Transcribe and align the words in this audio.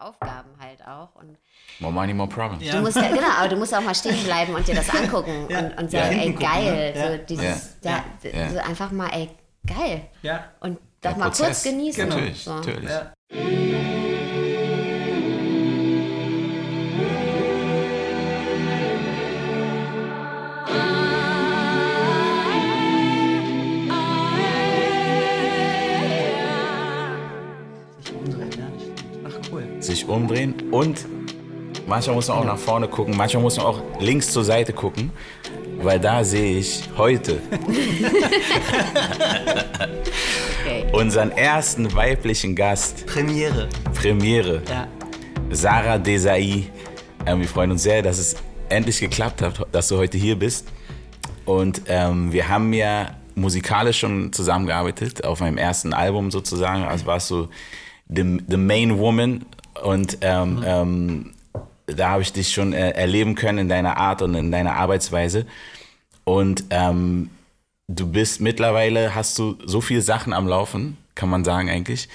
Aufgaben 0.00 0.50
halt 0.60 0.86
auch. 0.86 1.14
Und 1.14 1.36
more 1.78 1.92
money, 1.92 2.14
more 2.14 2.28
problems. 2.28 2.68
Du 2.70 2.78
musst 2.80 2.96
ja, 2.96 3.08
genau, 3.08 3.30
aber 3.38 3.48
du 3.48 3.56
musst 3.56 3.74
auch 3.74 3.80
mal 3.80 3.94
stehen 3.94 4.22
bleiben 4.24 4.54
und 4.54 4.66
dir 4.66 4.74
das 4.74 4.88
angucken 4.90 5.46
ja. 5.48 5.58
und, 5.60 5.78
und 5.78 5.90
sagen, 5.90 6.18
ey, 6.18 6.32
geil. 6.32 6.92
Ne? 6.94 7.18
So 7.18 7.24
dieses, 7.26 7.76
ja. 7.82 8.04
Da, 8.22 8.48
so 8.50 8.58
einfach 8.58 8.90
mal, 8.90 9.08
ey, 9.12 9.30
geil. 9.66 10.08
Ja. 10.22 10.44
Und 10.60 10.78
doch 11.00 11.16
mal 11.16 11.26
Prozess. 11.26 11.46
kurz 11.46 11.62
genießen. 11.64 12.04
Genau. 12.04 12.16
Natürlich, 12.16 12.44
so. 12.44 12.54
natürlich. 12.54 12.90
sich 13.30 13.69
umdrehen 30.20 30.54
und 30.70 31.06
manchmal 31.86 32.16
muss 32.16 32.28
man 32.28 32.38
auch 32.38 32.44
nach 32.44 32.58
vorne 32.58 32.88
gucken, 32.88 33.16
manchmal 33.16 33.42
muss 33.42 33.56
man 33.56 33.66
auch 33.66 33.82
links 34.00 34.32
zur 34.32 34.44
Seite 34.44 34.72
gucken, 34.72 35.10
weil 35.82 35.98
da 35.98 36.22
sehe 36.24 36.58
ich 36.58 36.82
heute 36.96 37.40
okay. 40.62 40.86
unseren 40.92 41.30
ersten 41.32 41.94
weiblichen 41.94 42.54
Gast. 42.54 43.06
Premiere. 43.06 43.68
Premiere. 43.94 44.62
Ja. 44.68 44.86
Sarah 45.50 45.98
Desai. 45.98 46.64
Ähm, 47.26 47.40
wir 47.40 47.48
freuen 47.48 47.72
uns 47.72 47.82
sehr, 47.82 48.02
dass 48.02 48.18
es 48.18 48.36
endlich 48.68 49.00
geklappt 49.00 49.42
hat, 49.42 49.66
dass 49.72 49.88
du 49.88 49.96
heute 49.96 50.16
hier 50.16 50.38
bist. 50.38 50.68
Und 51.44 51.82
ähm, 51.86 52.32
wir 52.32 52.48
haben 52.48 52.72
ja 52.72 53.16
musikalisch 53.34 53.98
schon 53.98 54.32
zusammengearbeitet 54.32 55.24
auf 55.24 55.40
meinem 55.40 55.56
ersten 55.56 55.92
Album 55.92 56.30
sozusagen. 56.30 56.84
Also 56.84 57.06
warst 57.06 57.30
du 57.30 57.48
the, 58.08 58.38
the 58.48 58.56
main 58.56 58.98
woman 58.98 59.44
und 59.82 60.18
ähm, 60.20 60.56
mhm. 60.56 60.64
ähm, 60.66 61.32
da 61.86 62.10
habe 62.10 62.22
ich 62.22 62.32
dich 62.32 62.52
schon 62.52 62.72
äh, 62.72 62.90
erleben 62.90 63.34
können 63.34 63.58
in 63.58 63.68
deiner 63.68 63.96
Art 63.96 64.22
und 64.22 64.34
in 64.34 64.52
deiner 64.52 64.76
Arbeitsweise. 64.76 65.46
Und 66.24 66.64
ähm, 66.70 67.30
du 67.88 68.06
bist 68.06 68.40
mittlerweile, 68.40 69.14
hast 69.14 69.38
du 69.38 69.56
so 69.64 69.80
viele 69.80 70.02
Sachen 70.02 70.32
am 70.32 70.46
Laufen, 70.46 70.96
kann 71.14 71.28
man 71.28 71.44
sagen 71.44 71.68
eigentlich, 71.68 72.08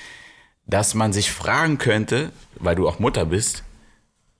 dass 0.67 0.94
man 0.94 1.14
sich 1.14 1.31
fragen 1.31 1.78
könnte, 1.78 2.31
weil 2.56 2.75
du 2.75 2.88
auch 2.88 3.00
Mutter 3.00 3.25
bist, 3.25 3.64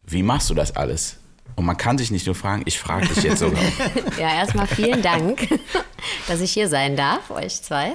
wie 0.03 0.23
machst 0.23 0.50
du 0.50 0.53
das 0.53 0.75
alles? 0.75 1.17
Und 1.55 1.66
man 1.66 1.77
kann 1.77 1.97
sich 1.97 2.11
nicht 2.11 2.25
nur 2.25 2.35
fragen, 2.35 2.63
ich 2.66 2.79
frage 2.79 3.07
dich 3.07 3.23
jetzt 3.23 3.39
sogar. 3.39 3.61
ja, 4.19 4.35
erstmal 4.35 4.67
vielen 4.67 5.02
Dank, 5.02 5.47
dass 6.27 6.41
ich 6.41 6.52
hier 6.52 6.67
sein 6.67 6.95
darf, 6.95 7.31
euch 7.31 7.61
zwei. 7.61 7.94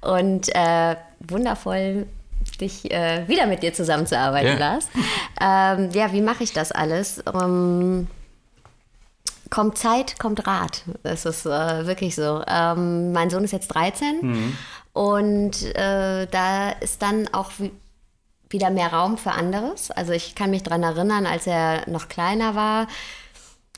Und 0.00 0.48
äh, 0.54 0.96
wundervoll 1.20 2.06
dich 2.60 2.90
äh, 2.90 3.26
wieder 3.28 3.46
mit 3.46 3.62
dir 3.62 3.72
zusammenzuarbeiten, 3.72 4.58
ja. 4.58 4.58
Lars. 4.58 4.88
Ähm, 5.40 5.90
ja, 5.92 6.12
wie 6.12 6.20
mache 6.20 6.42
ich 6.42 6.52
das 6.52 6.72
alles? 6.72 7.22
Ähm, 7.32 8.08
kommt 9.50 9.78
Zeit, 9.78 10.18
kommt 10.18 10.46
Rat. 10.46 10.82
Das 11.02 11.24
ist 11.24 11.46
äh, 11.46 11.86
wirklich 11.86 12.14
so. 12.14 12.42
Ähm, 12.46 13.12
mein 13.12 13.30
Sohn 13.30 13.44
ist 13.44 13.52
jetzt 13.52 13.68
13 13.68 14.18
mhm. 14.20 14.56
und 14.92 15.62
äh, 15.74 16.26
da 16.26 16.70
ist 16.80 17.02
dann 17.02 17.28
auch 17.32 17.50
wieder 18.50 18.70
mehr 18.70 18.92
Raum 18.92 19.18
für 19.18 19.32
anderes. 19.32 19.90
Also 19.90 20.12
ich 20.12 20.34
kann 20.34 20.50
mich 20.50 20.62
daran 20.62 20.82
erinnern, 20.82 21.26
als 21.26 21.46
er 21.46 21.88
noch 21.88 22.08
kleiner 22.08 22.54
war, 22.54 22.88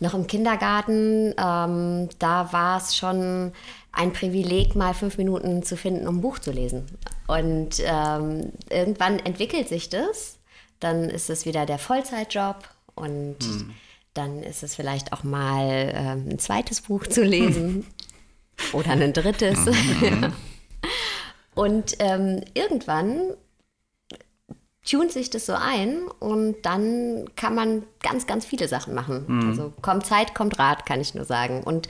noch 0.00 0.14
im 0.14 0.26
Kindergarten, 0.26 1.34
ähm, 1.38 2.08
da 2.18 2.52
war 2.52 2.78
es 2.78 2.96
schon 2.96 3.52
ein 3.92 4.12
Privileg, 4.12 4.76
mal 4.76 4.94
fünf 4.94 5.18
Minuten 5.18 5.62
zu 5.62 5.76
finden, 5.76 6.06
um 6.06 6.18
ein 6.18 6.20
Buch 6.20 6.38
zu 6.38 6.52
lesen. 6.52 6.86
Und 7.26 7.82
ähm, 7.84 8.52
irgendwann 8.68 9.18
entwickelt 9.18 9.68
sich 9.68 9.88
das. 9.88 10.38
Dann 10.78 11.10
ist 11.10 11.28
es 11.28 11.44
wieder 11.44 11.66
der 11.66 11.78
Vollzeitjob 11.78 12.56
und 12.94 13.36
hm. 13.42 13.74
dann 14.14 14.42
ist 14.42 14.62
es 14.62 14.74
vielleicht 14.74 15.12
auch 15.12 15.24
mal 15.24 15.92
ähm, 15.94 16.28
ein 16.30 16.38
zweites 16.38 16.80
Buch 16.82 17.06
zu 17.06 17.22
lesen 17.22 17.86
oder 18.72 18.90
ein 18.90 19.12
drittes. 19.12 19.58
Mhm. 19.66 20.32
und 21.54 21.96
ähm, 21.98 22.42
irgendwann 22.54 23.34
tunt 24.90 25.12
sich 25.12 25.30
das 25.30 25.46
so 25.46 25.54
ein 25.54 26.02
und 26.18 26.56
dann 26.62 27.26
kann 27.36 27.54
man 27.54 27.84
ganz, 28.02 28.26
ganz 28.26 28.44
viele 28.44 28.68
Sachen 28.68 28.94
machen. 28.94 29.24
Mhm. 29.26 29.48
Also 29.50 29.72
kommt 29.82 30.06
Zeit, 30.06 30.34
kommt 30.34 30.58
Rat, 30.58 30.86
kann 30.86 31.00
ich 31.00 31.14
nur 31.14 31.24
sagen. 31.24 31.62
Und 31.62 31.88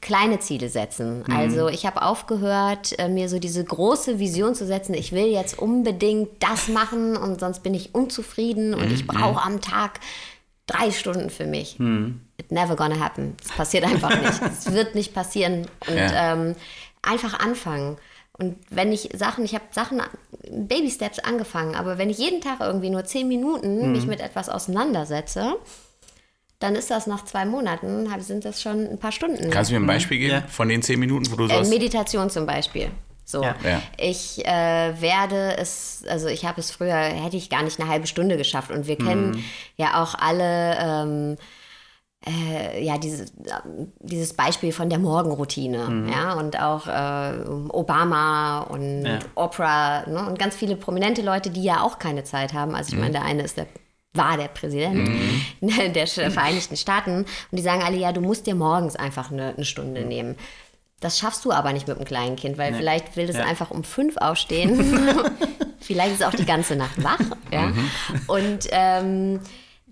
kleine 0.00 0.40
Ziele 0.40 0.68
setzen. 0.68 1.22
Mhm. 1.26 1.34
Also 1.34 1.68
ich 1.68 1.86
habe 1.86 2.02
aufgehört, 2.02 2.98
äh, 2.98 3.08
mir 3.08 3.28
so 3.28 3.38
diese 3.38 3.64
große 3.64 4.18
Vision 4.18 4.54
zu 4.54 4.66
setzen, 4.66 4.94
ich 4.94 5.12
will 5.12 5.26
jetzt 5.26 5.58
unbedingt 5.58 6.28
das 6.40 6.68
machen 6.68 7.16
und 7.16 7.40
sonst 7.40 7.62
bin 7.62 7.72
ich 7.72 7.94
unzufrieden 7.94 8.74
und 8.74 8.90
ich 8.90 9.04
mhm. 9.04 9.08
brauche 9.08 9.42
am 9.42 9.60
Tag 9.60 10.00
drei 10.66 10.90
Stunden 10.90 11.30
für 11.30 11.46
mich. 11.46 11.78
Mhm. 11.78 12.20
It 12.36 12.50
never 12.50 12.74
gonna 12.74 12.98
happen. 12.98 13.36
Es 13.42 13.52
passiert 13.52 13.84
einfach 13.84 14.10
nicht. 14.10 14.42
Es 14.58 14.72
wird 14.72 14.94
nicht 14.94 15.14
passieren. 15.14 15.68
Und 15.86 15.96
ja. 15.96 16.32
ähm, 16.32 16.56
einfach 17.02 17.38
anfangen. 17.38 17.96
Und 18.42 18.56
wenn 18.70 18.90
ich 18.92 19.08
Sachen, 19.14 19.44
ich 19.44 19.54
habe 19.54 19.64
Sachen, 19.70 20.02
Baby 20.50 20.90
Steps 20.90 21.20
angefangen, 21.20 21.76
aber 21.76 21.96
wenn 21.96 22.10
ich 22.10 22.18
jeden 22.18 22.40
Tag 22.40 22.58
irgendwie 22.60 22.90
nur 22.90 23.04
zehn 23.04 23.28
Minuten 23.28 23.86
mhm. 23.86 23.92
mich 23.92 24.06
mit 24.06 24.20
etwas 24.20 24.48
auseinandersetze, 24.48 25.54
dann 26.58 26.74
ist 26.74 26.90
das 26.90 27.06
nach 27.06 27.24
zwei 27.24 27.44
Monaten, 27.44 28.08
sind 28.20 28.44
das 28.44 28.60
schon 28.60 28.88
ein 28.88 28.98
paar 28.98 29.12
Stunden. 29.12 29.50
Kannst 29.50 29.70
du 29.70 29.74
mir 29.74 29.80
ein 29.80 29.86
Beispiel 29.86 30.18
geben 30.18 30.32
ja. 30.32 30.44
von 30.48 30.68
den 30.68 30.82
zehn 30.82 30.98
Minuten, 30.98 31.30
wo 31.30 31.36
du 31.36 31.46
sagst? 31.46 31.70
Äh, 31.70 31.74
Meditation 31.74 32.30
zum 32.30 32.46
Beispiel. 32.46 32.90
So, 33.24 33.44
ja. 33.44 33.54
ich 33.96 34.44
äh, 34.44 35.00
werde 35.00 35.56
es, 35.56 36.04
also 36.08 36.26
ich 36.26 36.44
habe 36.44 36.60
es 36.60 36.72
früher, 36.72 36.96
hätte 36.96 37.36
ich 37.36 37.48
gar 37.48 37.62
nicht 37.62 37.80
eine 37.80 37.88
halbe 37.88 38.08
Stunde 38.08 38.36
geschafft. 38.36 38.72
Und 38.72 38.88
wir 38.88 38.96
kennen 38.96 39.30
mhm. 39.30 39.44
ja 39.76 40.02
auch 40.02 40.16
alle 40.16 40.76
ähm, 40.80 41.36
äh, 42.26 42.84
ja, 42.84 42.98
dieses, 42.98 43.32
dieses 44.00 44.34
Beispiel 44.34 44.72
von 44.72 44.88
der 44.88 44.98
Morgenroutine, 44.98 45.88
mhm. 45.88 46.08
ja, 46.08 46.34
und 46.34 46.60
auch 46.60 46.86
äh, 46.86 47.48
Obama 47.70 48.60
und 48.60 49.04
ja. 49.04 49.18
Oprah 49.34 50.08
ne, 50.08 50.26
und 50.28 50.38
ganz 50.38 50.54
viele 50.54 50.76
prominente 50.76 51.22
Leute, 51.22 51.50
die 51.50 51.62
ja 51.62 51.82
auch 51.82 51.98
keine 51.98 52.24
Zeit 52.24 52.52
haben. 52.52 52.74
Also 52.74 52.90
ich 52.90 52.94
mhm. 52.94 53.00
meine, 53.00 53.12
der 53.12 53.24
eine 53.24 53.42
ist 53.42 53.56
der 53.56 53.66
war 54.14 54.36
der 54.36 54.48
Präsident 54.48 55.08
mhm. 55.08 55.92
der 55.94 56.06
Vereinigten 56.06 56.76
Staaten. 56.76 57.22
Und 57.22 57.26
die 57.50 57.62
sagen 57.62 57.82
alle, 57.82 57.96
ja, 57.96 58.12
du 58.12 58.20
musst 58.20 58.46
dir 58.46 58.54
morgens 58.54 58.94
einfach 58.94 59.30
eine, 59.30 59.54
eine 59.54 59.64
Stunde 59.64 60.02
nehmen. 60.02 60.36
Das 61.00 61.18
schaffst 61.18 61.44
du 61.44 61.50
aber 61.50 61.72
nicht 61.72 61.88
mit 61.88 61.96
einem 61.96 62.04
kleinen 62.04 62.36
Kind, 62.36 62.58
weil 62.58 62.72
nee. 62.72 62.78
vielleicht 62.78 63.16
will 63.16 63.28
es 63.28 63.36
ja. 63.36 63.44
einfach 63.44 63.70
um 63.70 63.84
fünf 63.84 64.16
aufstehen. 64.18 64.78
vielleicht 65.80 66.12
ist 66.12 66.20
es 66.20 66.26
auch 66.26 66.34
die 66.34 66.46
ganze 66.46 66.76
Nacht 66.76 67.02
wach. 67.02 67.18
Ja? 67.50 67.68
Mhm. 67.68 67.90
Und 68.28 68.68
ähm, 68.70 69.40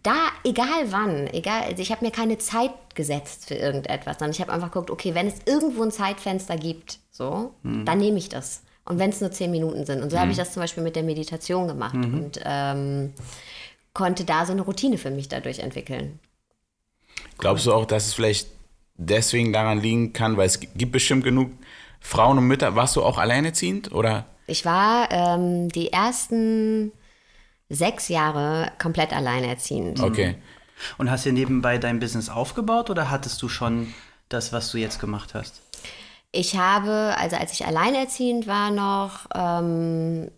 da, 0.02 0.28
egal 0.44 0.90
wann, 0.90 1.26
egal, 1.28 1.64
also 1.64 1.82
ich 1.82 1.90
habe 1.90 2.04
mir 2.04 2.10
keine 2.10 2.38
Zeit 2.38 2.72
gesetzt 2.94 3.46
für 3.46 3.54
irgendetwas, 3.54 4.18
sondern 4.18 4.32
ich 4.32 4.40
habe 4.40 4.52
einfach 4.52 4.70
geguckt, 4.70 4.90
okay, 4.90 5.14
wenn 5.14 5.26
es 5.26 5.36
irgendwo 5.46 5.82
ein 5.82 5.90
Zeitfenster 5.90 6.56
gibt, 6.56 6.98
so, 7.10 7.54
mhm. 7.62 7.84
dann 7.84 7.98
nehme 7.98 8.18
ich 8.18 8.28
das. 8.28 8.62
Und 8.84 8.98
wenn 8.98 9.10
es 9.10 9.20
nur 9.20 9.30
zehn 9.30 9.50
Minuten 9.50 9.84
sind. 9.86 10.02
Und 10.02 10.10
so 10.10 10.16
mhm. 10.16 10.20
habe 10.20 10.30
ich 10.30 10.36
das 10.36 10.52
zum 10.52 10.62
Beispiel 10.62 10.82
mit 10.82 10.96
der 10.96 11.02
Meditation 11.02 11.68
gemacht. 11.68 11.94
Mhm. 11.94 12.14
Und 12.14 12.40
ähm, 12.44 13.12
konnte 13.92 14.24
da 14.24 14.46
so 14.46 14.52
eine 14.52 14.62
Routine 14.62 14.98
für 14.98 15.10
mich 15.10 15.28
dadurch 15.28 15.60
entwickeln. 15.60 16.18
Glaubst 17.38 17.66
du 17.66 17.72
auch, 17.72 17.84
dass 17.84 18.06
es 18.06 18.14
vielleicht 18.14 18.48
deswegen 18.96 19.52
daran 19.52 19.80
liegen 19.80 20.12
kann, 20.12 20.36
weil 20.36 20.46
es 20.46 20.60
gibt 20.60 20.92
bestimmt 20.92 21.24
genug 21.24 21.50
Frauen 22.00 22.38
und 22.38 22.46
Mütter. 22.46 22.74
Warst 22.76 22.96
du 22.96 23.02
auch 23.02 23.18
alleinerziehend 23.18 23.92
oder? 23.92 24.26
Ich 24.46 24.64
war 24.64 25.10
ähm, 25.10 25.68
die 25.68 25.92
ersten 25.92 26.92
sechs 27.70 28.08
Jahre 28.08 28.72
komplett 28.78 29.14
alleinerziehend. 29.14 30.00
Okay. 30.00 30.36
Und 30.98 31.10
hast 31.10 31.24
du 31.24 31.32
nebenbei 31.32 31.78
dein 31.78 32.00
Business 32.00 32.28
aufgebaut 32.28 32.90
oder 32.90 33.10
hattest 33.10 33.40
du 33.42 33.48
schon 33.48 33.94
das, 34.28 34.52
was 34.52 34.70
du 34.70 34.78
jetzt 34.78 35.00
gemacht 35.00 35.34
hast? 35.34 35.62
Ich 36.32 36.56
habe, 36.56 37.14
also 37.18 37.36
als 37.36 37.52
ich 37.52 37.66
alleinerziehend 37.66 38.46
war 38.46 38.70
noch, 38.70 39.26
ähm, 39.34 40.30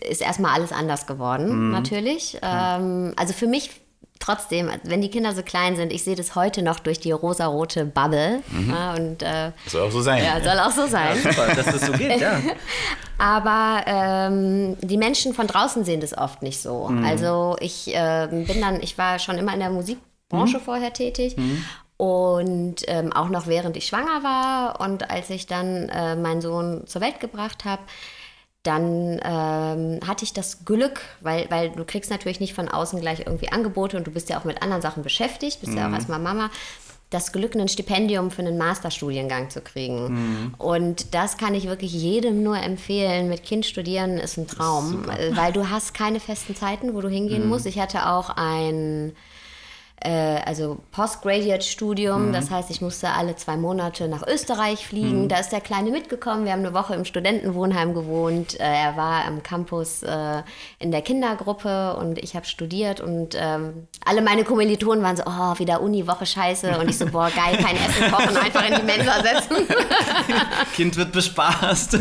ist 0.00 0.20
erstmal 0.20 0.52
alles 0.52 0.72
anders 0.72 1.06
geworden, 1.06 1.66
mhm. 1.66 1.72
natürlich. 1.72 2.38
Ähm, 2.42 3.12
also 3.16 3.32
für 3.32 3.46
mich 3.46 3.70
trotzdem, 4.18 4.70
wenn 4.84 5.00
die 5.00 5.10
Kinder 5.10 5.34
so 5.34 5.42
klein 5.42 5.76
sind, 5.76 5.92
ich 5.92 6.04
sehe 6.04 6.16
das 6.16 6.34
heute 6.34 6.62
noch 6.62 6.80
durch 6.80 7.00
die 7.00 7.12
rosarote 7.12 7.84
Bubble. 7.84 8.42
Mhm. 8.48 8.70
Ja, 8.70 8.94
und, 8.94 9.22
äh, 9.22 9.52
soll 9.66 9.82
auch 9.82 9.90
so 9.90 10.00
sein. 10.00 10.24
Ja, 10.24 10.40
soll 10.42 10.58
auch 10.58 10.70
so 10.70 10.86
sein. 10.86 11.16
Ja, 11.22 11.32
super, 11.32 11.54
dass 11.54 11.66
das 11.66 11.86
so 11.86 11.92
geht, 11.92 12.20
ja. 12.20 12.40
Aber 13.18 13.82
ähm, 13.86 14.76
die 14.80 14.98
Menschen 14.98 15.32
von 15.32 15.46
draußen 15.46 15.84
sehen 15.84 16.00
das 16.00 16.16
oft 16.16 16.42
nicht 16.42 16.60
so. 16.60 16.88
Mhm. 16.88 17.04
Also 17.04 17.56
ich 17.60 17.94
äh, 17.94 18.28
bin 18.30 18.60
dann, 18.60 18.82
ich 18.82 18.98
war 18.98 19.18
schon 19.18 19.38
immer 19.38 19.54
in 19.54 19.60
der 19.60 19.70
Musikbranche 19.70 20.58
mhm. 20.58 20.62
vorher 20.62 20.92
tätig. 20.92 21.36
Mhm. 21.36 21.64
Und 21.96 22.82
ähm, 22.88 23.12
auch 23.14 23.30
noch 23.30 23.46
während 23.46 23.76
ich 23.78 23.86
schwanger 23.86 24.22
war 24.22 24.80
und 24.80 25.10
als 25.10 25.30
ich 25.30 25.46
dann 25.46 25.88
äh, 25.88 26.14
meinen 26.14 26.42
Sohn 26.42 26.86
zur 26.86 27.00
Welt 27.00 27.20
gebracht 27.20 27.64
habe, 27.64 27.80
dann 28.66 29.20
ähm, 29.22 30.00
hatte 30.06 30.24
ich 30.24 30.32
das 30.32 30.64
Glück, 30.64 31.00
weil, 31.20 31.46
weil 31.50 31.70
du 31.70 31.84
kriegst 31.84 32.10
natürlich 32.10 32.40
nicht 32.40 32.54
von 32.54 32.68
außen 32.68 33.00
gleich 33.00 33.20
irgendwie 33.20 33.50
Angebote 33.50 33.96
und 33.96 34.06
du 34.06 34.10
bist 34.10 34.28
ja 34.28 34.38
auch 34.38 34.44
mit 34.44 34.62
anderen 34.62 34.82
Sachen 34.82 35.02
beschäftigt, 35.02 35.60
bist 35.60 35.72
mhm. 35.72 35.78
ja 35.78 35.84
auch 35.84 35.88
mhm. 35.88 35.94
erstmal 35.94 36.18
Mama, 36.18 36.50
das 37.10 37.32
Glück, 37.32 37.54
ein 37.54 37.68
Stipendium 37.68 38.30
für 38.32 38.42
einen 38.42 38.58
Masterstudiengang 38.58 39.48
zu 39.50 39.60
kriegen. 39.60 40.12
Mhm. 40.12 40.54
Und 40.58 41.14
das 41.14 41.36
kann 41.36 41.54
ich 41.54 41.68
wirklich 41.68 41.92
jedem 41.92 42.42
nur 42.42 42.58
empfehlen. 42.58 43.28
Mit 43.28 43.44
Kind 43.44 43.64
studieren 43.64 44.18
ist 44.18 44.36
ein 44.36 44.48
Traum, 44.48 45.04
Ist 45.10 45.36
weil 45.36 45.52
du 45.52 45.70
hast 45.70 45.94
keine 45.94 46.18
festen 46.18 46.56
Zeiten, 46.56 46.94
wo 46.94 47.00
du 47.00 47.08
hingehen 47.08 47.44
Mhm. 47.44 47.48
musst. 47.48 47.66
Ich 47.66 47.78
hatte 47.78 48.08
auch 48.08 48.30
ein 48.30 49.12
äh, 50.00 50.40
also 50.44 50.78
Postgraduate-Studium. 50.92 52.32
Das 52.32 52.50
heißt, 52.50 52.70
ich 52.70 52.80
musste 52.80 53.10
alle 53.10 53.34
zwei 53.36 53.56
Monate 53.56 54.08
nach 54.08 54.26
Österreich 54.26 54.86
fliegen. 54.86 55.28
Da 55.28 55.38
ist 55.38 55.50
der 55.50 55.60
Kleine 55.60 55.90
mitgekommen. 55.90 56.44
Wir 56.44 56.52
haben 56.52 56.60
eine 56.60 56.74
Woche 56.74 56.94
im 56.94 57.04
Studentenwohnheim 57.04 57.94
gewohnt. 57.94 58.60
Äh, 58.60 58.64
er 58.64 58.96
war 58.96 59.24
am 59.24 59.42
Campus 59.42 60.02
äh, 60.02 60.42
in 60.78 60.90
der 60.90 61.02
Kindergruppe 61.02 61.96
und 61.96 62.18
ich 62.18 62.36
habe 62.36 62.46
studiert. 62.46 63.00
Und 63.00 63.36
ähm, 63.38 63.86
alle 64.04 64.20
meine 64.20 64.44
Kommilitonen 64.44 65.02
waren 65.02 65.16
so, 65.16 65.22
oh, 65.26 65.58
wieder 65.58 65.80
Uni-Woche 65.80 66.26
scheiße. 66.26 66.78
Und 66.78 66.90
ich 66.90 66.98
so, 66.98 67.06
boah, 67.06 67.30
geil, 67.34 67.56
kein 67.56 67.76
Essen 67.76 68.12
kochen, 68.12 68.36
einfach 68.36 68.68
in 68.68 68.76
die 68.76 68.82
Mensa 68.82 69.22
setzen. 69.22 69.66
Kind 70.74 70.96
wird 70.96 71.12
bespaßt. 71.12 71.98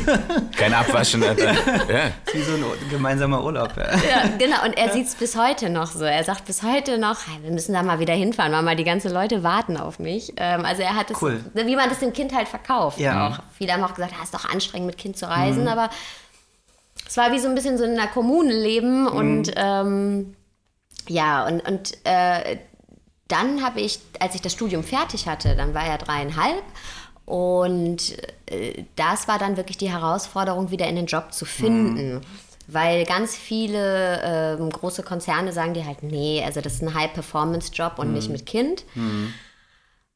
Kein 0.57 0.74
Abwaschen. 0.74 1.24
Alter. 1.24 1.53
Ja. 1.53 2.12
Wie 2.33 2.41
so 2.41 2.53
ein 2.53 2.89
gemeinsamer 2.89 3.44
Urlaub. 3.44 3.71
Ja. 3.77 3.83
Ja, 3.83 4.30
genau. 4.38 4.65
Und 4.65 4.77
er 4.77 4.91
sieht 4.91 5.07
es 5.07 5.15
bis 5.15 5.38
heute 5.38 5.69
noch 5.69 5.91
so. 5.91 6.03
Er 6.03 6.24
sagt 6.24 6.45
bis 6.45 6.62
heute 6.62 6.98
noch, 6.98 7.19
hey, 7.27 7.41
wir 7.41 7.51
müssen 7.51 7.74
da 7.74 7.85
mal 7.86 8.00
wieder 8.00 8.14
hinfahren, 8.14 8.52
weil 8.52 8.62
mal 8.62 8.76
die 8.76 8.84
ganzen 8.84 9.12
Leute 9.12 9.44
warten 9.44 9.78
auf 9.78 10.00
mich. 10.00 10.34
Ähm, 10.38 10.66
also 10.66 10.82
er 10.82 10.96
hat 10.96 11.12
es, 11.12 11.22
Cool. 11.22 11.44
wie 11.54 11.76
man 11.76 11.90
das 11.90 12.00
dem 12.00 12.14
Kind 12.14 12.36
halt 12.36 12.48
verkauft. 12.48 13.00
Ja. 13.00 13.30
Auch. 13.30 13.40
Viele 13.58 13.74
haben 13.74 13.84
auch 13.84 13.94
gesagt, 13.94 14.14
ah, 14.20 14.24
ist 14.24 14.34
doch 14.34 14.50
anstrengend 14.50 14.88
mit 14.88 14.98
Kind 14.98 15.18
zu 15.18 15.30
reisen, 15.30 15.68
aber 15.68 15.90
es 17.08 17.18
war 17.18 17.32
wie 17.32 17.40
so 17.40 17.48
ein 17.48 17.56
bisschen 17.56 17.78
so 17.78 17.84
in 17.84 17.92
einer 17.92 18.08
Kommune 18.08 18.54
leben 18.54 19.08
und 19.08 19.52
ähm, 19.56 20.36
ja, 21.08 21.46
und, 21.46 21.68
und 21.68 21.98
äh, 22.04 22.58
dann 23.28 23.64
habe 23.64 23.82
ich, 23.82 24.00
als 24.20 24.36
ich 24.36 24.42
das 24.42 24.54
Studium 24.54 24.84
fertig 24.84 25.28
hatte, 25.28 25.56
dann 25.56 25.74
war 25.74 25.86
er 25.86 25.98
dreieinhalb 25.98 26.64
und 27.26 28.18
äh, 28.48 28.84
das 28.96 29.28
war 29.28 29.40
dann 29.40 29.58
wirklich 29.58 29.78
die 29.78 29.92
Herausforderung, 29.92 30.72
wieder 30.72 30.88
in 30.88 30.96
den 30.96 31.08
Job 31.08 31.34
zu 31.34 31.46
finden. 31.46 32.22
Weil 32.67 33.06
ganz 33.06 33.35
viele 33.35 34.21
ähm, 34.23 34.69
große 34.69 35.03
Konzerne 35.03 35.51
sagen 35.53 35.73
dir 35.73 35.85
halt, 35.85 36.01
nee, 36.03 36.44
also 36.45 36.62
das 36.62 36.73
ist 36.73 36.81
ein 36.81 36.94
High-Performance-Job 36.94 38.00
und 38.00 38.12
nicht 38.13 38.29
mit 38.29 38.45
Kind. 38.45 38.83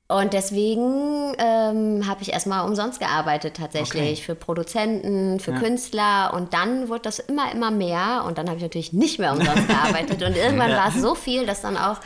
Und 0.07 0.33
deswegen 0.33 1.35
ähm, 1.37 2.07
habe 2.07 2.21
ich 2.23 2.33
erstmal 2.33 2.67
umsonst 2.67 2.99
gearbeitet 2.99 3.57
tatsächlich 3.57 4.01
Okay. 4.01 4.15
für 4.15 4.33
Produzenten, 4.33 5.39
für 5.39 5.53
Künstler 5.53 6.33
und 6.33 6.55
dann 6.55 6.89
wurde 6.89 7.01
das 7.03 7.19
immer, 7.19 7.51
immer 7.51 7.69
mehr 7.69 8.23
und 8.25 8.39
dann 8.39 8.47
habe 8.47 8.57
ich 8.57 8.63
natürlich 8.63 8.91
nicht 8.91 9.19
mehr 9.19 9.33
umsonst 9.33 9.67
gearbeitet 9.67 10.23
und 10.23 10.35
irgendwann 10.35 10.71
war 10.71 10.87
es 10.89 10.99
so 10.99 11.13
viel, 11.13 11.45
dass 11.45 11.61
dann 11.61 11.77
auch 11.77 11.97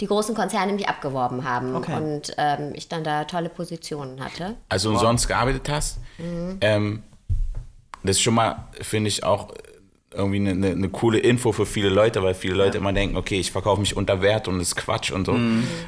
die 0.00 0.06
großen 0.06 0.36
Konzerne 0.36 0.72
mich 0.72 0.88
abgeworben 0.88 1.42
haben 1.42 1.74
Okay. 1.74 1.96
und 1.96 2.32
ähm, 2.38 2.70
ich 2.74 2.88
dann 2.88 3.02
da 3.02 3.24
tolle 3.24 3.48
Positionen 3.48 4.22
hatte. 4.24 4.54
Also 4.68 4.90
umsonst 4.90 5.26
gearbeitet 5.26 5.68
hast. 5.68 5.98
Ähm, 6.60 7.02
das 8.04 8.16
ist 8.18 8.22
schon 8.22 8.34
mal, 8.34 8.68
finde 8.80 9.08
ich, 9.08 9.24
auch 9.24 9.48
irgendwie 10.14 10.36
eine, 10.36 10.50
eine, 10.50 10.70
eine 10.70 10.88
coole 10.88 11.18
Info 11.18 11.52
für 11.52 11.66
viele 11.66 11.90
Leute, 11.90 12.22
weil 12.22 12.34
viele 12.34 12.54
Leute 12.54 12.78
immer 12.78 12.92
denken, 12.92 13.16
okay, 13.16 13.38
ich 13.38 13.52
verkaufe 13.52 13.80
mich 13.80 13.96
unter 13.96 14.22
Wert 14.22 14.48
und 14.48 14.58
das 14.58 14.68
ist 14.68 14.76
Quatsch 14.76 15.10
und 15.10 15.26
so, 15.26 15.38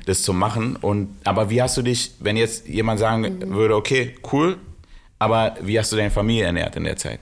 das 0.06 0.22
zu 0.22 0.32
machen. 0.32 0.76
Und 0.76 1.16
aber 1.24 1.50
wie 1.50 1.62
hast 1.62 1.76
du 1.76 1.82
dich, 1.82 2.12
wenn 2.20 2.36
jetzt 2.36 2.68
jemand 2.68 3.00
sagen 3.00 3.52
würde, 3.54 3.76
okay, 3.76 4.14
cool, 4.32 4.58
aber 5.18 5.56
wie 5.62 5.78
hast 5.78 5.92
du 5.92 5.96
deine 5.96 6.10
Familie 6.10 6.44
ernährt 6.44 6.76
in 6.76 6.84
der 6.84 6.96
Zeit? 6.96 7.20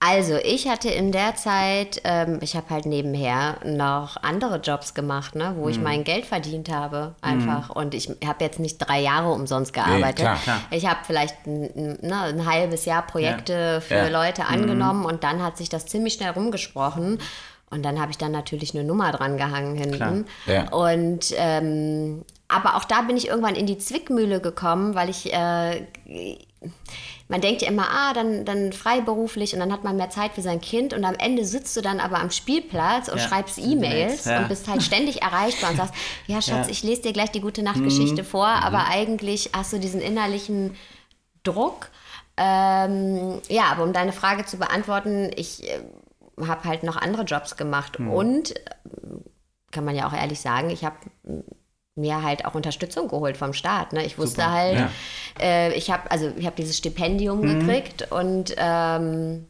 Also 0.00 0.36
ich 0.36 0.68
hatte 0.68 0.88
in 0.90 1.10
der 1.10 1.34
Zeit, 1.34 2.00
ähm, 2.04 2.38
ich 2.40 2.54
habe 2.54 2.70
halt 2.70 2.86
nebenher 2.86 3.56
noch 3.64 4.16
andere 4.22 4.58
Jobs 4.58 4.94
gemacht, 4.94 5.34
ne, 5.34 5.54
wo 5.56 5.64
Mhm. 5.64 5.70
ich 5.70 5.80
mein 5.80 6.04
Geld 6.04 6.24
verdient 6.24 6.70
habe 6.70 7.16
einfach. 7.20 7.70
Und 7.70 7.94
ich 7.94 8.08
habe 8.24 8.44
jetzt 8.44 8.60
nicht 8.60 8.78
drei 8.78 9.00
Jahre 9.00 9.30
umsonst 9.32 9.72
gearbeitet. 9.72 10.20
klar, 10.20 10.36
klar. 10.36 10.60
Ich 10.70 10.86
habe 10.86 11.00
vielleicht 11.04 11.34
ein, 11.48 11.98
ne, 12.00 12.20
ein 12.28 12.46
halbes 12.46 12.84
Jahr 12.84 13.02
Projekte 13.02 13.80
für 13.80 13.94
Ja. 13.96 14.04
Mhm. 14.06 14.12
Leute 14.12 14.44
angenommen 14.46 15.04
und 15.04 15.24
dann 15.24 15.42
hat 15.42 15.56
sich 15.56 15.68
das 15.68 15.86
ziemlich 15.86 16.14
schnell 16.14 16.30
rumgesprochen. 16.30 17.18
Und 17.70 17.84
dann 17.84 18.00
habe 18.00 18.12
ich 18.12 18.16
dann 18.18 18.32
natürlich 18.32 18.74
eine 18.74 18.84
Nummer 18.84 19.10
dran 19.12 19.36
gehangen 19.36 19.76
hinten. 19.76 20.26
Ja. 20.46 20.70
Und 20.70 21.34
ähm, 21.36 22.24
aber 22.46 22.76
auch 22.76 22.84
da 22.84 23.02
bin 23.02 23.16
ich 23.18 23.26
irgendwann 23.28 23.56
in 23.56 23.66
die 23.66 23.76
Zwickmühle 23.78 24.40
gekommen, 24.40 24.94
weil 24.94 25.10
ich 25.10 25.30
äh, 25.34 25.84
man 27.28 27.40
denkt 27.42 27.60
ja 27.62 27.68
immer, 27.68 27.88
ah, 27.90 28.12
dann, 28.14 28.44
dann 28.46 28.72
freiberuflich 28.72 29.52
und 29.52 29.60
dann 29.60 29.70
hat 29.72 29.84
man 29.84 29.96
mehr 29.96 30.08
Zeit 30.10 30.32
für 30.32 30.40
sein 30.42 30.60
Kind 30.60 30.94
und 30.94 31.04
am 31.04 31.14
Ende 31.14 31.44
sitzt 31.44 31.76
du 31.76 31.82
dann 31.82 32.00
aber 32.00 32.20
am 32.20 32.30
Spielplatz 32.30 33.08
und 33.08 33.18
Ja, 33.18 33.28
schreibst 33.28 33.58
E-Mails, 33.58 34.24
ja. 34.24 34.38
und 34.38 34.48
bist 34.48 34.66
halt 34.66 34.82
ständig 34.82 35.20
erreichbar 35.22 35.70
und 35.70 35.76
sagst, 35.76 35.94
ja 36.26 36.36
Schatz, 36.40 36.48
Ja. 36.48 36.62
Mhm. 36.64 36.70
ich 36.70 36.82
lese 36.82 37.02
dir 37.02 37.12
gleich 37.12 37.30
die 37.30 37.40
gute 37.42 37.62
Nachtgeschichte 37.62 38.24
vor, 38.24 38.46
aber 38.46 38.86
eigentlich 38.88 39.50
hast 39.54 39.72
du 39.74 39.78
diesen 39.78 40.00
innerlichen 40.00 40.74
Druck. 41.42 41.90
Ähm, 42.36 43.40
ja, 43.48 43.64
aber 43.72 43.82
um 43.84 43.92
deine 43.92 44.12
Frage 44.12 44.44
zu 44.46 44.58
beantworten, 44.58 45.30
ich 45.36 45.68
äh, 45.68 45.80
habe 46.46 46.64
halt 46.68 46.82
noch 46.84 46.96
andere 46.96 47.22
Jobs 47.24 47.56
gemacht 47.56 47.98
Mhm. 47.98 48.10
und 48.10 48.56
äh, 48.56 48.60
kann 49.70 49.84
man 49.84 49.94
ja 49.96 50.08
auch 50.08 50.12
ehrlich 50.14 50.40
sagen, 50.40 50.70
ich 50.70 50.84
habe 50.84 50.96
mir 51.98 52.22
halt 52.22 52.44
auch 52.46 52.54
Unterstützung 52.54 53.08
geholt 53.08 53.36
vom 53.36 53.52
Staat. 53.52 53.92
Ne? 53.92 54.04
Ich 54.06 54.16
wusste 54.18 54.40
Super, 54.42 54.52
halt, 54.52 54.78
ja. 54.78 54.90
äh, 55.40 55.74
ich 55.74 55.90
habe 55.90 56.10
also 56.10 56.32
ich 56.36 56.46
habe 56.46 56.56
dieses 56.56 56.76
Stipendium 56.78 57.40
Mhm. 57.40 57.60
gekriegt 57.66 58.10
und 58.10 58.54
ähm, 58.56 59.46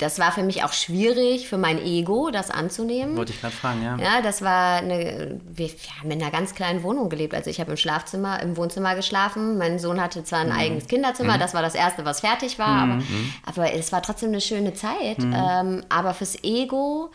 das 0.00 0.20
war 0.20 0.30
für 0.30 0.44
mich 0.44 0.62
auch 0.62 0.72
schwierig, 0.72 1.48
für 1.48 1.58
mein 1.58 1.76
Ego 1.84 2.30
das 2.30 2.52
anzunehmen. 2.52 3.16
Wollte 3.16 3.32
ich 3.32 3.40
gerade 3.40 3.54
fragen, 3.54 3.82
ja. 3.82 3.96
Ja, 3.98 4.22
das 4.22 4.42
war 4.42 4.76
eine, 4.76 5.40
wir, 5.44 5.66
wir 5.66 5.96
haben 5.98 6.08
in 6.12 6.22
einer 6.22 6.30
ganz 6.30 6.54
kleinen 6.54 6.84
Wohnung 6.84 7.08
gelebt. 7.08 7.34
Also 7.34 7.50
ich 7.50 7.58
habe 7.58 7.72
im 7.72 7.76
Schlafzimmer, 7.76 8.40
im 8.40 8.56
Wohnzimmer 8.56 8.94
geschlafen. 8.94 9.58
Mein 9.58 9.80
Sohn 9.80 10.00
hatte 10.00 10.22
zwar 10.22 10.44
Mhm. 10.44 10.52
ein 10.52 10.56
eigenes 10.58 10.86
Kinderzimmer, 10.86 11.36
das 11.36 11.52
war 11.52 11.62
das 11.62 11.74
erste, 11.74 12.04
was 12.04 12.20
fertig 12.20 12.60
war, 12.60 12.68
aber, 12.84 13.02
aber 13.44 13.72
es 13.74 13.90
war 13.90 14.00
trotzdem 14.00 14.28
eine 14.28 14.40
schöne 14.40 14.72
Zeit. 14.72 15.18
Mhm. 15.18 15.34
Ähm, 15.36 15.82
aber 15.88 16.14
fürs 16.14 16.44
Ego 16.44 17.10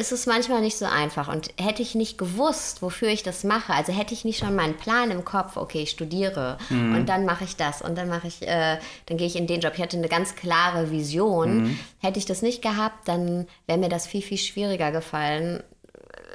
ist 0.00 0.12
es 0.12 0.26
manchmal 0.26 0.60
nicht 0.62 0.78
so 0.78 0.86
einfach. 0.86 1.28
Und 1.28 1.50
hätte 1.60 1.82
ich 1.82 1.94
nicht 1.94 2.16
gewusst, 2.18 2.80
wofür 2.82 3.08
ich 3.08 3.22
das 3.22 3.44
mache, 3.44 3.72
also 3.74 3.92
hätte 3.92 4.14
ich 4.14 4.24
nicht 4.24 4.38
schon 4.38 4.54
meinen 4.56 4.76
Plan 4.76 5.10
im 5.10 5.24
Kopf, 5.24 5.56
okay, 5.56 5.82
ich 5.82 5.90
studiere 5.90 6.56
Mhm. 6.70 6.94
und 6.96 7.08
dann 7.08 7.24
mache 7.26 7.44
ich 7.44 7.56
das 7.56 7.82
und 7.82 7.96
dann 7.98 8.08
mache 8.08 8.26
ich, 8.26 8.42
äh, 8.42 8.78
dann 9.06 9.16
gehe 9.18 9.26
ich 9.26 9.36
in 9.36 9.46
den 9.46 9.60
Job. 9.60 9.74
Ich 9.76 9.82
hatte 9.82 9.96
eine 9.98 10.08
ganz 10.08 10.34
klare 10.34 10.90
Vision. 10.90 11.62
Mhm. 11.64 11.78
Hätte 12.00 12.18
ich 12.18 12.24
das 12.26 12.42
nicht 12.42 12.62
gehabt, 12.62 13.06
dann 13.08 13.46
wäre 13.66 13.78
mir 13.78 13.88
das 13.90 14.06
viel, 14.06 14.22
viel 14.22 14.38
schwieriger 14.38 14.90
gefallen, 14.90 15.62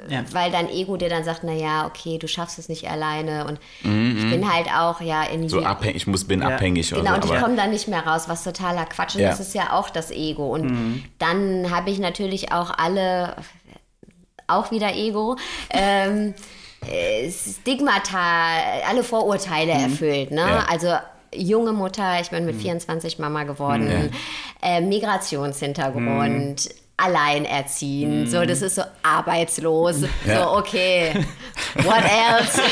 Ja. 0.08 0.24
weil 0.32 0.50
dein 0.50 0.68
Ego 0.68 0.96
dir 0.96 1.08
dann 1.08 1.24
sagt, 1.24 1.40
na 1.42 1.52
ja, 1.52 1.86
okay, 1.86 2.18
du 2.18 2.28
schaffst 2.28 2.58
es 2.58 2.68
nicht 2.68 2.88
alleine 2.90 3.46
und 3.46 3.58
ich 3.82 4.30
bin 4.30 4.52
halt 4.52 4.66
auch 4.68 5.00
ja 5.00 5.22
in 5.24 5.40
Mhm, 5.42 5.48
So 5.48 5.60
abhängig, 5.62 5.96
ich 5.96 6.06
muss, 6.06 6.24
bin 6.24 6.40
Ja. 6.42 6.48
abhängig 6.48 6.90
Genau, 6.90 7.00
oder 7.02 7.14
und 7.14 7.24
so. 7.26 7.34
ich 7.34 7.40
komme 7.40 7.56
da 7.56 7.66
nicht 7.66 7.88
mehr 7.88 8.06
raus, 8.06 8.24
was 8.28 8.44
totaler 8.44 8.84
Quatsch. 8.86 9.14
Und 9.16 9.22
Ja. 9.22 9.30
das 9.30 9.40
ist 9.40 9.54
ja 9.54 9.72
auch 9.72 9.90
das 9.90 10.10
Ego. 10.10 10.52
Und 10.54 11.02
dann 11.18 11.70
habe 11.70 11.90
ich 11.90 11.98
natürlich 11.98 12.52
auch 12.52 12.70
alle, 12.76 13.36
auch 14.46 14.70
wieder 14.70 14.94
Ego, 14.94 15.36
ähm, 15.70 16.34
äh, 16.88 17.30
Stigmata, 17.30 18.18
alle 18.88 19.02
Vorurteile 19.02 19.72
erfüllt. 19.72 20.30
Ne? 20.30 20.40
Ja. 20.40 20.66
Also 20.70 20.94
junge 21.34 21.72
Mutter, 21.72 22.20
ich 22.20 22.30
bin 22.30 22.44
mit 22.46 22.54
24 22.56 23.18
Mama 23.18 23.42
geworden, 23.44 24.10
äh, 24.62 24.80
Migrationshintergrund. 24.80 26.68
Alleinerziehend, 26.96 28.30
so 28.30 28.44
das 28.44 28.62
ist 28.62 28.76
so 28.76 28.82
arbeitslos, 29.02 30.02
Ja. 30.26 30.44
so 30.44 30.56
okay, 30.56 31.24
what 31.82 32.02
else? 32.02 32.60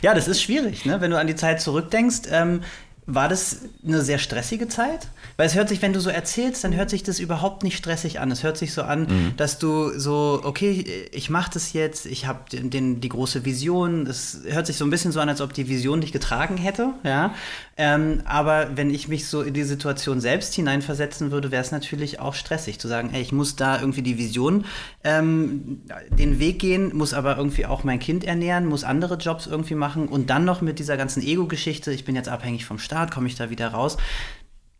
Ja, 0.00 0.14
das 0.14 0.28
ist 0.28 0.40
schwierig, 0.40 0.84
ne? 0.84 1.00
wenn 1.00 1.10
du 1.10 1.18
an 1.18 1.26
die 1.26 1.34
Zeit 1.34 1.60
zurückdenkst. 1.60 2.28
Ähm, 2.30 2.62
war 3.10 3.28
das 3.30 3.60
eine 3.86 4.02
sehr 4.02 4.18
stressige 4.18 4.68
Zeit? 4.68 5.08
Weil 5.38 5.46
es 5.46 5.54
hört 5.54 5.70
sich, 5.70 5.80
wenn 5.80 5.94
du 5.94 6.00
so 6.00 6.10
erzählst, 6.10 6.62
dann 6.62 6.76
hört 6.76 6.90
sich 6.90 7.02
das 7.02 7.18
überhaupt 7.20 7.62
nicht 7.64 7.78
stressig 7.78 8.20
an. 8.20 8.30
Es 8.30 8.42
hört 8.42 8.58
sich 8.58 8.74
so 8.74 8.82
an, 8.82 9.02
Mhm. 9.04 9.32
dass 9.38 9.58
du 9.58 9.98
so, 9.98 10.40
okay, 10.44 10.84
ich 11.10 11.30
mache 11.30 11.50
das 11.54 11.72
jetzt, 11.72 12.04
ich 12.04 12.26
habe 12.26 12.40
den, 12.52 12.68
den, 12.68 13.00
die 13.00 13.08
große 13.08 13.46
Vision. 13.46 14.06
Es 14.06 14.40
hört 14.46 14.66
sich 14.66 14.76
so 14.76 14.84
ein 14.84 14.90
bisschen 14.90 15.10
so 15.12 15.20
an, 15.20 15.28
als 15.30 15.40
ob 15.40 15.54
die 15.54 15.68
Vision 15.68 16.02
dich 16.02 16.12
getragen 16.12 16.58
hätte. 16.58 16.90
Ja? 17.02 17.34
Ähm, 17.78 18.20
aber 18.26 18.76
wenn 18.76 18.90
ich 18.90 19.08
mich 19.08 19.26
so 19.26 19.40
in 19.40 19.54
die 19.54 19.62
Situation 19.64 20.20
selbst 20.20 20.52
hineinversetzen 20.54 21.30
würde, 21.30 21.50
wäre 21.50 21.62
es 21.62 21.70
natürlich 21.72 22.20
auch 22.20 22.34
stressig 22.34 22.78
zu 22.78 22.88
sagen, 22.88 23.10
ey, 23.14 23.22
ich 23.22 23.32
muss 23.32 23.56
da 23.56 23.80
irgendwie 23.80 24.02
die 24.02 24.18
Vision 24.18 24.66
ähm, 25.02 25.80
den 26.10 26.38
Weg 26.40 26.58
gehen, 26.58 26.94
muss 26.94 27.14
aber 27.14 27.38
irgendwie 27.38 27.64
auch 27.64 27.84
mein 27.84 28.00
Kind 28.00 28.24
ernähren, 28.24 28.66
muss 28.66 28.84
andere 28.84 29.14
Jobs 29.16 29.46
irgendwie 29.46 29.76
machen 29.76 30.08
und 30.08 30.28
dann 30.28 30.44
noch 30.44 30.60
mit 30.60 30.78
dieser 30.78 30.96
ganzen 30.98 31.22
Ego-Geschichte, 31.22 31.90
ich 31.92 32.04
bin 32.04 32.14
jetzt 32.14 32.28
abhängig 32.28 32.64
vom 32.66 32.78
Staat, 32.78 32.97
komme 33.06 33.28
ich 33.28 33.36
da 33.36 33.50
wieder 33.50 33.68
raus. 33.68 33.96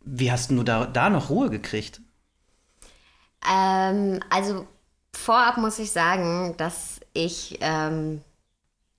Wie 0.01 0.31
hast 0.31 0.51
du 0.51 0.63
da, 0.63 0.85
da 0.85 1.09
noch 1.09 1.29
Ruhe 1.29 1.49
gekriegt? 1.49 2.01
Ähm, 3.49 4.19
also 4.29 4.67
vorab 5.13 5.57
muss 5.57 5.79
ich 5.79 5.91
sagen, 5.91 6.55
dass 6.57 6.99
ich 7.13 7.57
ähm, 7.61 8.21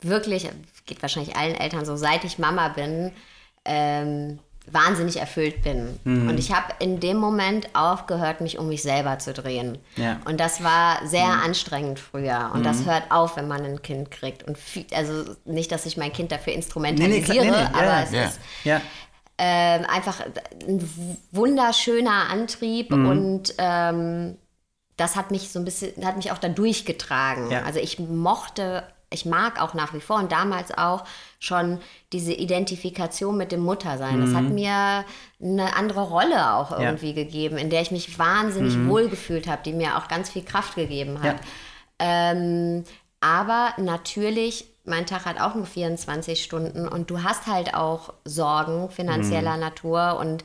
wirklich, 0.01 0.49
geht 0.87 1.03
wahrscheinlich 1.03 1.37
allen 1.37 1.55
Eltern 1.55 1.85
so, 1.85 1.97
seit 1.97 2.25
ich 2.25 2.39
Mama 2.39 2.69
bin, 2.69 3.13
ähm, 3.65 4.39
wahnsinnig 4.71 5.17
erfüllt 5.17 5.63
bin. 5.63 5.99
Mhm. 6.05 6.29
Und 6.29 6.39
ich 6.39 6.53
habe 6.53 6.75
in 6.79 7.01
dem 7.01 7.17
Moment 7.17 7.69
aufgehört, 7.75 8.41
mich 8.41 8.59
um 8.59 8.69
mich 8.69 8.83
selber 8.83 9.19
zu 9.19 9.33
drehen. 9.33 9.79
Ja. 9.97 10.21
Und 10.27 10.39
das 10.39 10.63
war 10.63 11.07
sehr 11.07 11.27
mhm. 11.27 11.43
anstrengend 11.45 11.99
früher. 11.99 12.51
Und 12.53 12.61
mhm. 12.61 12.65
das 12.65 12.85
hört 12.85 13.11
auf, 13.11 13.37
wenn 13.37 13.49
man 13.49 13.65
ein 13.65 13.83
Kind 13.83 14.11
kriegt. 14.11 14.45
Und 14.45 14.59
viel, 14.59 14.87
also 14.95 15.35
nicht, 15.45 15.73
dass 15.73 15.87
ich 15.87 15.97
mein 15.97 16.13
Kind 16.13 16.31
dafür 16.31 16.53
instrumentalisiere, 16.53 17.47
nee, 17.47 17.51
nee, 17.51 17.57
nee, 17.57 17.69
aber 17.73 17.85
ja, 17.85 18.03
es 18.03 18.13
ja. 18.13 18.25
ist 18.25 18.41
ja. 19.41 19.77
Äh, 19.77 19.85
einfach 19.87 20.21
ein 20.69 20.89
wunderschöner 21.33 22.29
Antrieb 22.31 22.91
mhm. 22.91 23.07
und 23.07 23.55
ähm, 23.59 24.37
das 24.97 25.17
hat 25.17 25.31
mich 25.31 25.49
so 25.49 25.59
ein 25.59 25.65
bisschen, 25.65 26.05
hat 26.05 26.17
mich 26.17 26.31
auch 26.31 26.39
da 26.39 26.49
durchgetragen. 26.49 27.55
Also 27.55 27.81
ich 27.81 27.99
mochte 27.99 28.85
ich 29.13 29.27
mag 29.27 29.61
auch 29.61 29.75
nach 29.75 29.93
wie 29.93 30.01
vor 30.01 30.17
und 30.17 30.31
damals 30.31 30.77
auch 30.77 31.05
schon 31.41 31.81
diese 32.13 32.33
Identifikation 32.33 33.37
mit 33.37 33.51
dem 33.51 33.61
Muttersein. 33.61 34.21
Mhm. 34.21 34.25
Das 34.25 34.35
hat 34.35 34.45
mhm. 34.45 34.55
mir 34.55 35.05
eine 35.43 35.77
andere 35.77 36.03
Rolle 36.03 36.55
auch 36.55 36.71
irgendwie 36.71 37.09
ja. 37.09 37.15
gegeben, 37.15 37.59
in 37.59 37.71
der 37.71 37.83
ich 37.83 37.91
mich 37.91 38.19
wahnsinnig 38.19 38.77
mhm. 38.77 38.89
wohlgefühlt 38.89 39.49
habe, 39.49 39.63
die 39.65 39.73
mir 39.73 39.99
auch 39.99 40.07
ganz 40.07 40.31
viel 40.31 40.45
Kraft 40.45 40.77
gegeben 40.77 41.21
hat. 41.23 41.41
Ja. 41.41 41.41
Ähm, 41.99 42.85
aber 43.21 43.75
natürlich, 43.79 44.67
mein 44.85 45.07
Tag 45.07 45.27
hat 45.27 45.41
auch 45.41 45.55
nur 45.55 45.67
24 45.67 46.43
Stunden 46.43 46.89
und 46.89 47.11
du 47.11 47.23
hast 47.23 47.47
halt 47.47 47.75
auch 47.75 48.15
Sorgen 48.25 48.91
finanzieller 48.91 49.55
mhm. 49.55 49.61
Natur 49.61 50.19
und 50.19 50.43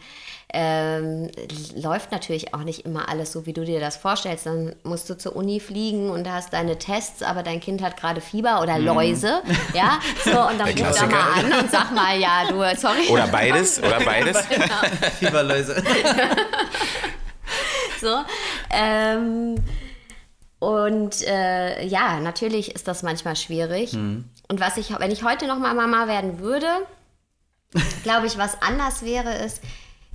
ähm, 0.53 1.29
läuft 1.75 2.11
natürlich 2.11 2.53
auch 2.53 2.59
nicht 2.59 2.85
immer 2.85 3.09
alles 3.09 3.31
so, 3.31 3.45
wie 3.45 3.53
du 3.53 3.65
dir 3.65 3.79
das 3.79 3.97
vorstellst. 3.97 4.45
Dann 4.45 4.75
musst 4.83 5.09
du 5.09 5.17
zur 5.17 5.35
Uni 5.35 5.59
fliegen 5.59 6.09
und 6.09 6.29
hast 6.29 6.53
deine 6.53 6.77
Tests, 6.77 7.23
aber 7.23 7.43
dein 7.43 7.59
Kind 7.59 7.81
hat 7.81 7.97
gerade 7.97 8.21
Fieber 8.21 8.61
oder 8.61 8.77
mhm. 8.77 8.85
Läuse. 8.85 9.41
Mm. 9.43 9.51
Ja, 9.75 9.99
so, 10.23 10.31
und 10.47 10.59
dann 10.59 10.69
ruf 10.69 10.97
da 10.97 11.05
mal 11.07 11.39
an 11.39 11.63
und 11.63 11.71
sag 11.71 11.91
mal, 11.93 12.17
ja, 12.17 12.45
du, 12.47 12.79
sorry. 12.79 13.07
Oder 13.09 13.27
beides, 13.27 13.79
oder 13.83 13.99
beides. 13.99 14.37
genau. 14.47 14.75
Fieberläuse. 15.19 15.83
so, 18.01 18.23
ähm, 18.69 19.55
und 20.65 21.21
äh, 21.27 21.85
ja, 21.85 22.19
natürlich 22.19 22.73
ist 22.73 22.87
das 22.87 23.03
manchmal 23.03 23.35
schwierig. 23.35 23.93
Mhm. 23.93 24.25
Und 24.47 24.59
was 24.59 24.77
ich, 24.77 24.97
wenn 24.97 25.11
ich 25.11 25.23
heute 25.23 25.45
noch 25.45 25.59
mal 25.59 25.75
Mama 25.75 26.07
werden 26.07 26.39
würde, 26.39 26.65
glaube 28.03 28.25
ich, 28.25 28.39
was 28.39 28.59
anders 28.63 29.05
wäre, 29.05 29.31
ist, 29.45 29.61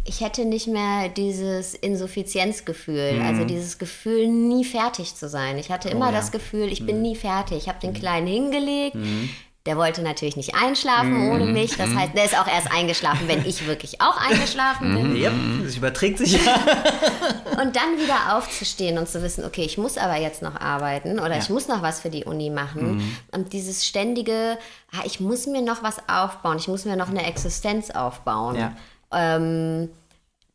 ich 0.04 0.21
hätte 0.21 0.45
nicht 0.45 0.66
mehr 0.66 1.09
dieses 1.09 1.75
Insuffizienzgefühl, 1.75 3.12
mhm. 3.12 3.23
also 3.23 3.45
dieses 3.45 3.78
Gefühl, 3.78 4.26
nie 4.26 4.64
fertig 4.64 5.14
zu 5.14 5.28
sein. 5.28 5.57
Ich 5.57 5.71
hatte 5.71 5.88
immer 5.88 6.09
oh, 6.09 6.11
ja. 6.11 6.16
das 6.16 6.33
Gefühl, 6.33 6.73
ich 6.73 6.85
bin 6.85 6.97
mhm. 6.97 7.02
nie 7.02 7.16
fertig. 7.16 7.59
Ich 7.59 7.69
habe 7.69 7.78
den 7.78 7.90
mhm. 7.90 7.95
Kleinen 7.95 8.26
hingelegt. 8.26 8.97
Mhm. 8.97 9.30
Der 9.67 9.76
wollte 9.76 10.00
natürlich 10.00 10.37
nicht 10.37 10.55
einschlafen 10.55 11.26
mhm. 11.26 11.33
ohne 11.33 11.45
mich. 11.45 11.76
Das 11.76 11.95
heißt, 11.95 12.14
der 12.17 12.25
ist 12.25 12.38
auch 12.38 12.47
erst 12.47 12.73
eingeschlafen, 12.73 13.29
wenn 13.29 13.45
ich 13.45 13.67
wirklich 13.67 14.00
auch 14.00 14.17
eingeschlafen 14.17 14.95
bin. 14.95 15.17
Ja, 15.17 15.33
das 15.62 15.76
überträgt 15.76 16.17
sich. 16.17 16.35
und 17.61 17.76
dann 17.76 17.99
wieder 17.99 18.37
aufzustehen 18.37 18.97
und 18.97 19.07
zu 19.07 19.23
wissen, 19.23 19.45
okay, 19.45 19.62
ich 19.62 19.76
muss 19.76 19.99
aber 19.99 20.17
jetzt 20.17 20.40
noch 20.40 20.59
arbeiten 20.59 21.19
oder 21.19 21.33
ja. 21.33 21.38
ich 21.38 21.50
muss 21.50 21.69
noch 21.69 21.83
was 21.83 22.00
für 22.00 22.09
die 22.09 22.25
Uni 22.25 22.49
machen. 22.49 22.97
Mhm. 22.97 23.17
Und 23.33 23.52
dieses 23.52 23.87
ständige, 23.87 24.57
ah, 24.93 25.02
ich 25.05 25.21
muss 25.21 25.47
mir 25.47 25.61
noch 25.61 25.83
was 25.83 25.99
aufbauen, 26.09 26.57
ich 26.57 26.69
muss 26.69 26.87
mir 26.87 26.97
noch 26.97 27.11
eine 27.11 27.26
Existenz 27.26 27.90
aufbauen. 27.90 28.57
Ja. 28.57 28.73
Ähm, 29.12 29.90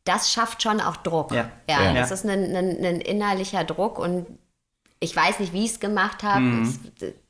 das 0.03 0.31
schafft 0.31 0.63
schon 0.63 0.81
auch 0.81 0.95
Druck. 0.97 1.31
Ja, 1.31 1.51
ja, 1.69 1.83
ja. 1.83 1.93
das 1.93 2.09
ist 2.09 2.25
ein, 2.25 2.55
ein, 2.55 2.83
ein, 2.83 3.01
innerlicher 3.01 3.63
Druck 3.63 4.00
und 4.00 4.25
ich 5.00 5.15
weiß 5.15 5.39
nicht, 5.39 5.53
wie 5.53 5.65
ich 5.65 5.71
es 5.71 5.79
gemacht 5.79 6.24
habe. 6.24 6.67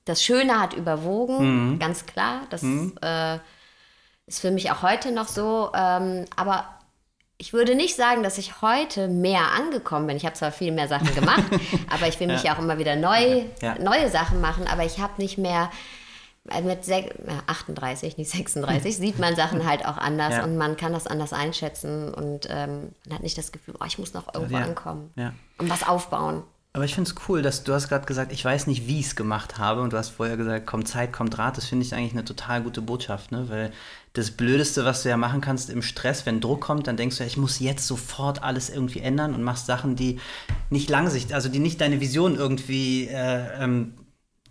Das 0.06 0.24
Schöne 0.24 0.60
hat 0.60 0.74
überwogen, 0.74 1.74
mhm. 1.74 1.80
ganz 1.80 2.06
klar. 2.06 2.42
Das 2.50 2.62
mhm. 2.62 2.96
äh, 3.02 3.40
ist 4.28 4.40
für 4.40 4.52
mich 4.52 4.72
auch 4.72 4.82
heute 4.84 5.12
noch 5.12 5.28
so. 5.28 5.72
Ähm, 5.76 6.26
aber 6.36 6.66
ich 7.38 7.54
würde 7.54 7.76
nicht 7.76 7.96
sagen, 7.96 8.24
dass 8.24 8.38
ich 8.38 8.62
heute 8.62 9.08
mehr 9.08 9.52
angekommen 9.52 10.08
bin. 10.08 10.18
Ich 10.18 10.26
habe 10.26 10.36
zwar 10.36 10.52
viel 10.52 10.72
mehr 10.72 10.88
Sachen 10.88 11.14
gemacht, 11.16 11.44
aber 11.92 12.08
ich 12.08 12.20
will 12.20 12.28
mich 12.28 12.44
ja, 12.44 12.52
ja 12.52 12.56
auch 12.56 12.62
immer 12.62 12.78
wieder 12.78 12.96
neu, 12.96 13.44
ja. 13.62 13.76
neue 13.80 14.10
Sachen 14.10 14.42
machen, 14.42 14.68
aber 14.68 14.86
ich 14.86 15.00
habe 15.00 15.14
nicht 15.18 15.38
mehr 15.38 15.70
äh, 16.50 16.62
mit 16.62 16.80
38, 17.48 18.18
nicht 18.18 18.30
36, 18.30 18.96
sieht 18.98 19.20
man 19.20 19.36
Sachen 19.36 19.68
halt 19.68 19.86
auch 19.86 19.98
anders 19.98 20.36
ja. 20.36 20.44
und 20.44 20.56
man 20.58 20.78
kann 20.78 20.94
das 20.94 21.08
anders 21.08 21.34
einschätzen 21.34 22.14
und 22.14 22.48
ähm, 22.50 22.94
man 23.08 23.16
hat 23.16 23.24
nicht 23.24 23.38
das 23.38 23.52
Gefühl, 23.52 23.76
oh, 23.80 23.86
ich 23.86 23.98
muss 23.98 24.14
noch 24.14 24.34
irgendwo 24.34 24.58
ankommen 24.58 25.12
und 25.58 25.70
was 25.70 25.88
aufbauen. 25.88 26.44
Aber 26.76 26.84
ich 26.84 26.94
finde 26.94 27.10
es 27.10 27.16
cool, 27.30 27.42
dass 27.42 27.64
du 27.64 27.74
hast 27.74 27.88
gerade 27.88 28.06
gesagt, 28.06 28.34
ich 28.34 28.44
weiß 28.44 28.68
nicht, 28.68 28.86
wie 28.86 29.00
ich 29.00 29.06
es 29.06 29.16
gemacht 29.16 29.58
habe 29.58 29.82
und 29.82 29.94
du 29.94 29.98
hast 29.98 30.10
vorher 30.10 30.36
gesagt, 30.36 30.68
kommt 30.68 30.90
Zeit, 30.90 31.14
kommt 31.14 31.38
Rat. 31.38 31.56
Das 31.56 31.68
finde 31.68 31.86
ich 31.86 31.96
eigentlich 31.96 32.12
eine 32.12 32.26
total 32.26 32.64
gute 32.64 32.82
Botschaft, 32.82 33.32
ne? 33.32 33.46
weil 33.48 33.72
das 34.12 34.32
Blödeste, 34.32 34.84
was 34.84 35.02
du 35.02 35.08
ja 35.08 35.16
machen 35.16 35.40
kannst 35.40 35.70
im 35.70 35.82
Stress, 35.82 36.26
wenn 36.26 36.42
Druck 36.42 36.60
kommt, 36.60 36.88
dann 36.88 36.98
denkst 36.98 37.18
du, 37.18 37.24
ich 37.24 37.38
muss 37.38 37.62
jetzt 37.62 37.88
sofort 37.88 38.44
alles 38.44 38.70
irgendwie 38.70 39.00
ändern 39.00 39.34
und 39.34 39.42
machst 39.42 39.68
Sachen, 39.68 39.96
die 39.96 40.20
nicht 40.70 40.90
langsicht, 40.90 41.32
also 41.32 41.48
die 41.48 41.60
nicht 41.60 41.80
deine 41.80 42.02
Vision 42.02 42.36
irgendwie 42.36 43.08
äh, 43.08 43.64
ähm, 43.64 43.94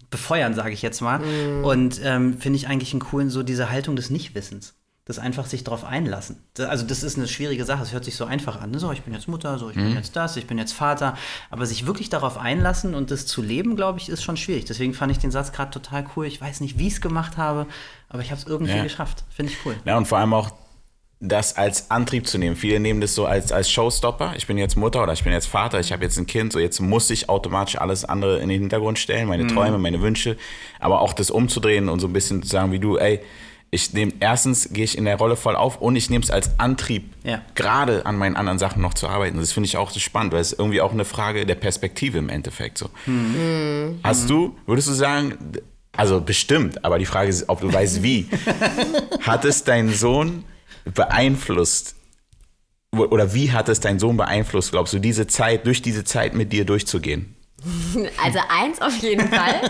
befeuern, 0.09 0.55
sage 0.55 0.73
ich 0.73 0.81
jetzt 0.81 1.03
mal. 1.03 1.19
Mm. 1.19 1.65
Und 1.67 2.01
ähm, 2.03 2.39
finde 2.39 2.57
ich 2.57 2.69
eigentlich 2.69 2.95
einen 2.95 3.03
coolen, 3.03 3.29
so 3.29 3.43
diese 3.43 3.69
Haltung 3.69 3.97
des 3.97 4.09
Nichtwissens. 4.09 4.73
Das 5.07 5.19
einfach 5.19 5.45
sich 5.45 5.65
darauf 5.65 5.85
einlassen. 5.85 6.37
Das, 6.55 6.69
also, 6.69 6.87
das 6.87 7.03
ist 7.03 7.19
eine 7.19 7.29
schwierige 7.29 7.67
Sache. 7.67 7.83
Es 7.83 7.93
hört 7.93 8.05
sich 8.05 8.17
so 8.17 8.25
einfach 8.25 8.61
an. 8.61 8.71
Ne? 8.71 8.79
So, 8.79 8.91
ich 8.91 9.03
bin 9.03 9.13
jetzt 9.13 9.29
Mutter, 9.29 9.59
so, 9.59 9.69
ich 9.69 9.77
mm. 9.77 9.81
bin 9.81 9.91
mhm. 9.91 9.97
jetzt 9.97 10.17
das, 10.17 10.37
ich 10.37 10.47
bin 10.47 10.57
jetzt 10.57 10.73
Vater. 10.73 11.17
Aber 11.51 11.67
sich 11.67 11.87
wirklich 11.87 12.09
darauf 12.09 12.39
einlassen 12.39 12.95
und 12.95 13.11
das 13.11 13.27
zu 13.27 13.43
leben, 13.43 13.77
glaube 13.77 13.99
ich, 13.99 14.09
ist 14.09 14.23
schon 14.23 14.39
schwierig. 14.39 14.65
Deswegen 14.65 14.95
fand 14.95 15.13
ich 15.13 15.19
den 15.19 15.31
Satz 15.31 15.53
gerade 15.53 15.71
total 15.71 16.07
cool. 16.17 16.25
Ich 16.25 16.41
weiß 16.41 16.61
nicht, 16.61 16.79
wie 16.79 16.87
ich 16.87 16.95
es 16.95 17.01
gemacht 17.03 17.37
habe, 17.37 17.67
aber 18.09 18.23
ich 18.23 18.31
habe 18.31 18.41
es 18.41 18.47
irgendwie 18.47 18.77
ja. 18.77 18.83
geschafft. 18.83 19.25
Finde 19.29 19.53
ich 19.53 19.59
cool. 19.67 19.77
Ja, 19.85 19.99
und 19.99 20.07
vor 20.07 20.19
allem 20.19 20.33
auch 20.33 20.53
das 21.29 21.57
als 21.57 21.91
Antrieb 21.91 22.27
zu 22.27 22.39
nehmen. 22.39 22.57
Viele 22.57 22.81
nehmen 22.81 23.01
das 23.01 23.15
so 23.15 23.27
als, 23.27 23.53
als 23.53 23.71
Showstopper. 23.71 24.35
Ich 24.37 24.47
bin 24.47 24.59
jetzt 24.59 24.77
Mutter 24.77 25.03
oder 25.03 25.13
ich 25.13 25.25
bin 25.25 25.33
jetzt 25.33 25.47
Vater, 25.47 25.81
ich 25.81 25.93
habe 25.93 26.05
jetzt 26.05 26.19
ein 26.19 26.27
Kind, 26.27 26.53
so 26.53 26.59
jetzt 26.59 26.81
muss 26.81 27.11
ich 27.11 27.29
automatisch 27.29 27.77
alles 27.79 28.05
andere 28.05 28.39
in 28.39 28.49
den 28.49 28.61
Hintergrund 28.61 28.99
stellen, 28.99 29.29
meine 29.29 29.45
mhm. 29.45 29.49
Träume, 29.49 29.79
meine 29.79 30.01
Wünsche, 30.01 30.37
aber 30.81 31.01
auch 31.01 31.13
das 31.13 31.31
umzudrehen 31.31 31.89
und 31.89 32.01
so 32.01 32.07
ein 32.07 32.13
bisschen 32.13 32.43
zu 32.43 32.49
sagen 32.49 32.73
wie 32.73 32.79
du, 32.79 32.99
ey, 32.99 33.21
ich 33.75 33.93
nehme 33.93 34.13
erstens 34.21 34.69
gehe 34.73 34.85
ich 34.85 34.97
in 34.97 35.05
der 35.05 35.17
Rolle 35.17 35.37
voll 35.37 35.57
auf 35.57 35.81
und 35.81 35.97
ich 35.97 36.09
nehme 36.09 36.23
es 36.23 36.31
als 36.31 36.59
Antrieb, 36.59 37.13
ja. 37.25 37.43
gerade 37.55 38.07
an 38.07 38.17
meinen 38.17 38.37
anderen 38.37 38.59
Sachen 38.59 38.81
noch 38.81 38.95
zu 38.95 39.09
arbeiten. 39.09 39.39
Das 39.39 39.53
finde 39.53 39.67
ich 39.67 39.77
auch 39.77 39.91
so 39.91 39.99
spannend, 39.99 40.33
weil 40.33 40.41
es 40.41 40.53
irgendwie 40.53 40.81
auch 40.81 40.93
eine 40.93 41.05
Frage 41.05 41.45
der 41.45 41.57
Perspektive 41.57 42.19
im 42.19 42.29
Endeffekt 42.29 42.79
so. 42.79 42.89
Mhm. 43.07 43.99
Hast 44.05 44.31
du, 44.31 44.57
würdest 44.67 44.89
du 44.89 44.93
sagen, 44.93 45.37
also 45.97 46.21
bestimmt, 46.21 46.85
aber 46.85 46.99
die 46.99 47.07
Frage 47.07 47.29
ist, 47.29 47.49
ob 47.49 47.61
du 47.61 47.73
weißt 47.73 48.03
wie, 48.03 48.29
hat 49.21 49.45
es 49.45 49.65
dein 49.65 49.93
Sohn 49.93 50.45
beeinflusst 50.85 51.97
oder 52.93 53.35
wie 53.35 53.51
hat 53.51 53.69
es 53.69 53.81
dein 53.81 53.99
Sohn 53.99 54.17
beeinflusst, 54.17 54.71
glaubst 54.71 54.93
du, 54.93 55.01
diese 55.01 55.27
Zeit, 55.27 55.67
durch 55.67 55.83
diese 55.83 56.05
Zeit 56.05 56.35
mit 56.35 56.53
dir 56.53 56.65
durchzugehen? 56.65 57.35
Also 58.23 58.39
eins 58.49 58.81
auf 58.81 58.97
jeden 58.99 59.29
Fall. 59.29 59.61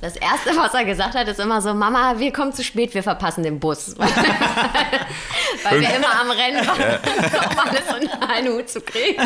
Das 0.00 0.16
Erste, 0.16 0.50
was 0.56 0.74
er 0.74 0.84
gesagt 0.84 1.14
hat, 1.14 1.28
ist 1.28 1.40
immer 1.40 1.60
so, 1.60 1.74
Mama, 1.74 2.18
wir 2.18 2.32
kommen 2.32 2.52
zu 2.52 2.64
spät, 2.64 2.94
wir 2.94 3.02
verpassen 3.02 3.42
den 3.42 3.60
Bus. 3.60 3.96
Weil 3.98 5.80
wir 5.80 5.94
immer 5.94 6.20
am 6.20 6.30
Rennen 6.30 6.66
waren, 6.66 6.98
um 6.98 7.58
alles 7.58 8.02
unter 8.02 8.30
einen 8.30 8.54
Hut 8.54 8.68
zu 8.68 8.80
kriegen. 8.80 9.22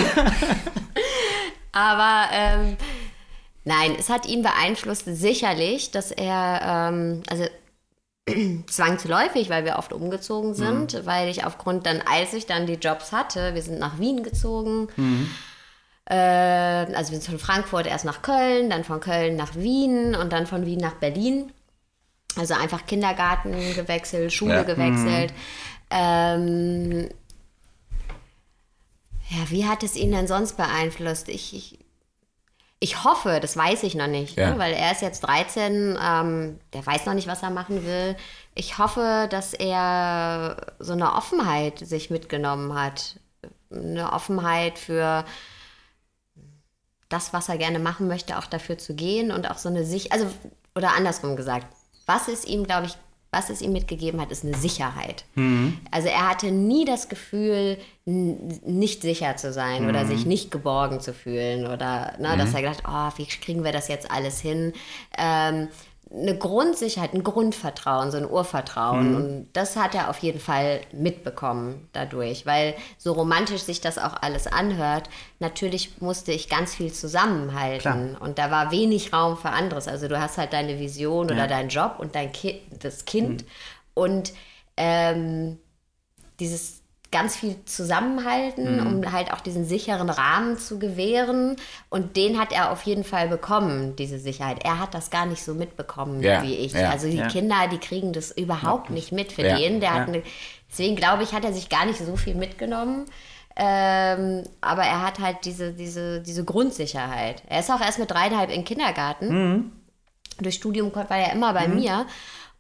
Aber 1.73 2.29
ähm, 2.33 2.77
nein, 3.65 3.97
es 3.99 4.09
hat 4.09 4.27
ihn 4.27 4.43
beeinflusst 4.43 5.05
sicherlich, 5.07 5.91
dass 5.91 6.11
er, 6.11 6.91
ähm, 6.93 7.23
also 7.29 7.47
zwangsläufig, 8.69 9.51
weil 9.51 9.65
wir 9.65 9.77
oft 9.79 9.93
umgezogen 9.93 10.55
sind, 10.55 10.95
mhm. 10.95 11.07
weil 11.07 11.29
ich 11.29 11.45
aufgrund 11.45 11.87
dann, 11.87 12.01
als 12.01 12.33
ich 12.33 12.47
dann 12.47 12.67
die 12.67 12.75
Jobs 12.75 13.13
hatte, 13.13 13.55
wir 13.55 13.63
sind 13.63 13.79
nach 13.79 13.99
Wien 13.99 14.23
gezogen. 14.23 14.89
Mhm. 14.97 15.31
Äh, 16.07 16.15
also 16.15 17.13
wir 17.13 17.21
sind 17.21 17.25
von 17.25 17.39
Frankfurt 17.39 17.87
erst 17.87 18.05
nach 18.05 18.23
Köln, 18.23 18.71
dann 18.71 18.85
von 18.85 19.01
Köln 19.01 19.37
nach 19.37 19.55
Wien 19.55 20.15
und 20.15 20.33
dann 20.33 20.47
von 20.47 20.67
Wien 20.67 20.81
nach 20.81 20.95
Berlin. 20.95 21.53
Also 22.37 22.55
einfach 22.55 22.87
Kindergarten 22.87 23.53
gewechselt, 23.75 24.33
Schule 24.33 24.55
ja. 24.55 24.63
gewechselt. 24.65 25.33
Mhm. 25.33 25.37
Ähm, 25.91 27.09
ja, 29.29 29.51
wie 29.51 29.67
hat 29.67 29.83
es 29.83 29.97
ihn 29.97 30.11
denn 30.13 30.27
sonst 30.27 30.57
beeinflusst? 30.57 31.29
Ich, 31.29 31.55
ich, 31.55 31.79
ich 32.81 33.05
hoffe, 33.05 33.39
das 33.41 33.57
weiß 33.57 33.85
ich 33.85 33.95
noch 33.95 34.09
nicht, 34.09 34.37
ja. 34.37 34.51
ne? 34.51 34.59
weil 34.59 34.75
er 34.75 34.93
ist 34.93 35.01
jetzt 35.01 35.21
13, 35.21 35.99
ähm, 36.03 36.59
der 36.73 36.85
weiß 36.85 37.07
noch 37.07 37.15
nicht, 37.15 37.29
was 37.29 37.43
er 37.43 37.51
machen 37.51 37.87
will. 37.87 38.17
Ich 38.55 38.79
hoffe, 38.79 39.29
dass 39.31 39.55
er 39.55 40.75
so 40.79 40.93
eine 40.93 41.15
Offenheit 41.15 41.79
sich 41.79 42.11
mitgenommen 42.11 42.75
hat. 42.75 43.21
Eine 43.71 44.13
Offenheit 44.13 44.79
für 44.79 45.25
das, 47.09 47.33
was 47.33 47.49
er 47.49 47.59
gerne 47.59 47.79
machen 47.79 48.09
möchte, 48.09 48.39
auch 48.39 48.47
dafür 48.47 48.79
zu 48.79 48.95
gehen 48.95 49.31
und 49.31 49.51
auch 49.51 49.59
so 49.59 49.69
eine 49.69 49.85
Sicht, 49.85 50.13
also, 50.13 50.27
oder 50.75 50.95
andersrum 50.97 51.37
gesagt, 51.37 51.67
was 52.07 52.29
ist 52.29 52.47
ihm, 52.47 52.65
glaube 52.65 52.87
ich, 52.87 52.97
was 53.35 53.51
es 53.51 53.63
ihm 53.63 53.73
mitgegeben 53.73 54.21
hat, 54.21 54.31
ist 54.31 54.45
eine 54.45 54.57
Sicherheit. 54.57 55.25
Mhm. 55.35 55.79
Also 55.91 56.09
er 56.09 56.31
hatte 56.31 56.53
nie 56.53 56.85
das 56.85 57.09
Gefühl, 57.09 57.79
nicht 58.05 59.03
sicher 59.03 59.37
zu 59.37 59.53
sein 59.53 59.83
mhm. 59.83 59.89
oder 59.89 60.07
sich 60.07 60.25
nicht 60.25 60.53
geborgen 60.53 61.01
zu 61.01 61.13
fühlen 61.13 61.67
oder 61.67 62.15
ne, 62.21 62.31
mhm. 62.35 62.39
dass 62.39 62.55
er 62.55 62.63
gedacht, 62.63 62.85
oh, 62.87 63.11
wie 63.17 63.27
kriegen 63.27 63.65
wir 63.65 63.73
das 63.73 63.89
jetzt 63.89 64.11
alles 64.11 64.41
hin? 64.41 64.73
Ähm, 65.19 65.69
eine 66.11 66.37
Grundsicherheit, 66.37 67.13
ein 67.15 67.25
Grundvertrauen, 67.25 68.11
so 68.11 68.19
ein 68.19 68.31
Urvertrauen. 68.31 69.11
Mhm. 69.11 69.17
Und 69.17 69.49
das 69.53 69.77
hat 69.77 69.95
er 69.95 70.11
auf 70.11 70.19
jeden 70.19 70.39
Fall 70.39 70.81
mitbekommen 70.93 71.89
dadurch, 71.93 72.47
weil 72.47 72.75
so 72.99 73.13
romantisch 73.13 73.63
sich 73.63 73.81
das 73.81 73.99
auch 73.99 74.15
alles 74.21 74.47
anhört, 74.47 75.09
natürlich 75.41 76.01
musste 76.01 76.33
ich 76.33 76.49
ganz 76.49 76.75
viel 76.75 76.93
zusammenhalten. 76.93 77.81
Klar. 77.81 78.23
Und 78.23 78.39
da 78.39 78.51
war 78.51 78.71
wenig 78.71 79.13
Raum 79.13 79.37
für 79.37 79.51
anderes. 79.51 79.89
Also 79.89 80.09
du 80.09 80.21
hast 80.21 80.39
halt 80.39 80.53
deine 80.53 80.79
Vision 80.79 81.29
ja. 81.29 81.35
oder 81.35 81.47
deinen 81.49 81.69
Job 81.69 81.97
und 81.99 82.15
dein 82.15 82.33
Ki 82.33 82.61
das 82.81 83.05
Kind. 83.05 83.43
Mhm. 83.43 83.49
Und 83.95 84.33
ähm, 84.77 85.59
dieses 86.39 86.84
ganz 87.15 87.37
viel 87.37 87.55
zusammenhalten, 87.65 88.81
mhm. 88.81 88.87
um 88.87 89.13
halt 89.13 89.33
auch 89.33 89.41
diesen 89.41 89.65
sicheren 89.65 90.11
Rahmen 90.11 90.59
zu 90.59 90.81
gewähren. 90.81 91.55
Und 91.89 92.17
den 92.17 92.41
hat 92.41 92.51
er 92.53 92.73
auf 92.73 92.83
jeden 92.83 93.05
Fall 93.05 93.29
bekommen, 93.29 93.95
diese 93.95 94.19
Sicherheit. 94.19 94.65
Er 94.65 94.81
hat 94.81 94.95
das 94.95 95.11
gar 95.11 95.25
nicht 95.25 95.45
so 95.45 95.55
mitbekommen 95.55 96.21
ja. 96.21 96.43
wie 96.43 96.57
ich. 96.57 96.73
Ja. 96.73 96.91
Also 96.91 97.07
die 97.07 97.19
ja. 97.19 97.29
Kinder, 97.29 97.69
die 97.71 97.79
kriegen 97.79 98.13
das 98.13 98.33
überhaupt 98.33 98.91
nicht 98.91 99.13
mit 99.13 99.31
für 99.31 99.45
den. 99.45 99.79
Der 99.79 99.95
hat 99.95 100.09
eine, 100.09 100.25
deswegen 100.69 100.97
glaube 100.97 101.23
ich, 101.23 101.33
hat 101.33 101.45
er 101.45 101.53
sich 101.53 101.69
gar 101.69 101.87
nicht 101.87 102.01
so 102.01 102.17
viel 102.17 102.35
mitgenommen. 102.35 103.07
Ähm, 103.55 104.43
aber 104.61 104.83
er 104.83 105.03
hat 105.03 105.21
halt 105.21 105.45
diese, 105.45 105.73
diese, 105.73 106.21
diese 106.21 106.45
Grundsicherheit. 106.45 107.45
Er 107.47 107.61
ist 107.61 107.71
auch 107.71 107.81
erst 107.81 108.01
mit 108.01 108.11
dreieinhalb 108.11 108.51
in 108.51 108.65
Kindergarten. 108.65 109.29
Mhm. 109.29 109.73
Durch 110.41 110.57
Studium 110.57 110.93
war 110.93 111.09
er 111.09 111.33
immer 111.33 111.53
bei 111.53 111.69
mhm. 111.69 111.77
mir. 111.77 112.07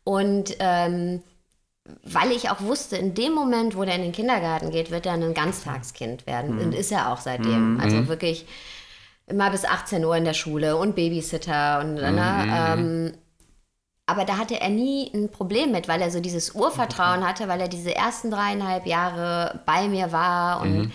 Und 0.04 0.54
ähm, 0.60 1.24
weil 2.02 2.32
ich 2.32 2.50
auch 2.50 2.60
wusste, 2.62 2.96
in 2.96 3.14
dem 3.14 3.32
Moment, 3.32 3.76
wo 3.76 3.84
der 3.84 3.96
in 3.96 4.02
den 4.02 4.12
Kindergarten 4.12 4.70
geht, 4.70 4.90
wird 4.90 5.06
er 5.06 5.12
ein 5.12 5.34
Ganztagskind 5.34 6.26
werden. 6.26 6.56
Mhm. 6.56 6.62
Und 6.62 6.74
ist 6.74 6.90
er 6.90 7.12
auch 7.12 7.20
seitdem. 7.20 7.74
Mhm. 7.74 7.80
Also 7.80 8.08
wirklich 8.08 8.46
immer 9.26 9.50
bis 9.50 9.64
18 9.64 10.04
Uhr 10.04 10.16
in 10.16 10.24
der 10.24 10.34
Schule 10.34 10.76
und 10.76 10.94
Babysitter 10.94 11.80
und 11.80 11.94
mhm. 11.94 12.00
ne, 12.00 12.46
ähm, 12.50 13.14
aber 14.06 14.24
da 14.24 14.36
hatte 14.36 14.60
er 14.60 14.68
nie 14.68 15.10
ein 15.14 15.30
Problem 15.30 15.72
mit, 15.72 15.88
weil 15.88 16.02
er 16.02 16.10
so 16.10 16.20
dieses 16.20 16.54
Urvertrauen 16.54 17.26
hatte, 17.26 17.48
weil 17.48 17.60
er 17.60 17.68
diese 17.68 17.94
ersten 17.94 18.30
dreieinhalb 18.30 18.86
Jahre 18.86 19.60
bei 19.64 19.88
mir 19.88 20.12
war 20.12 20.60
und 20.60 20.76
mhm. 20.76 20.92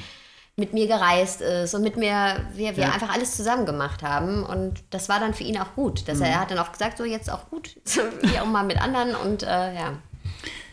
mit 0.57 0.73
mir 0.73 0.85
gereist 0.85 1.41
ist 1.41 1.73
und 1.73 1.81
mit 1.81 1.97
mir, 1.97 2.45
wir, 2.53 2.77
wir 2.77 2.83
ja. 2.83 2.91
einfach 2.91 3.11
alles 3.11 3.35
zusammen 3.35 3.65
gemacht 3.65 4.03
haben. 4.03 4.43
Und 4.43 4.83
das 4.91 5.09
war 5.09 5.19
dann 5.19 5.33
für 5.33 5.43
ihn 5.43 5.57
auch 5.57 5.73
gut. 5.75 6.07
Dass 6.07 6.19
mhm. 6.19 6.25
er, 6.25 6.29
er 6.29 6.39
hat 6.41 6.51
dann 6.51 6.59
auch 6.59 6.71
gesagt, 6.71 6.99
so 6.99 7.03
jetzt 7.03 7.31
auch 7.31 7.49
gut, 7.49 7.77
wie 8.21 8.39
auch 8.39 8.45
mal 8.45 8.63
mit 8.63 8.79
anderen 8.79 9.15
und 9.15 9.41
äh, 9.41 9.73
ja. 9.73 9.93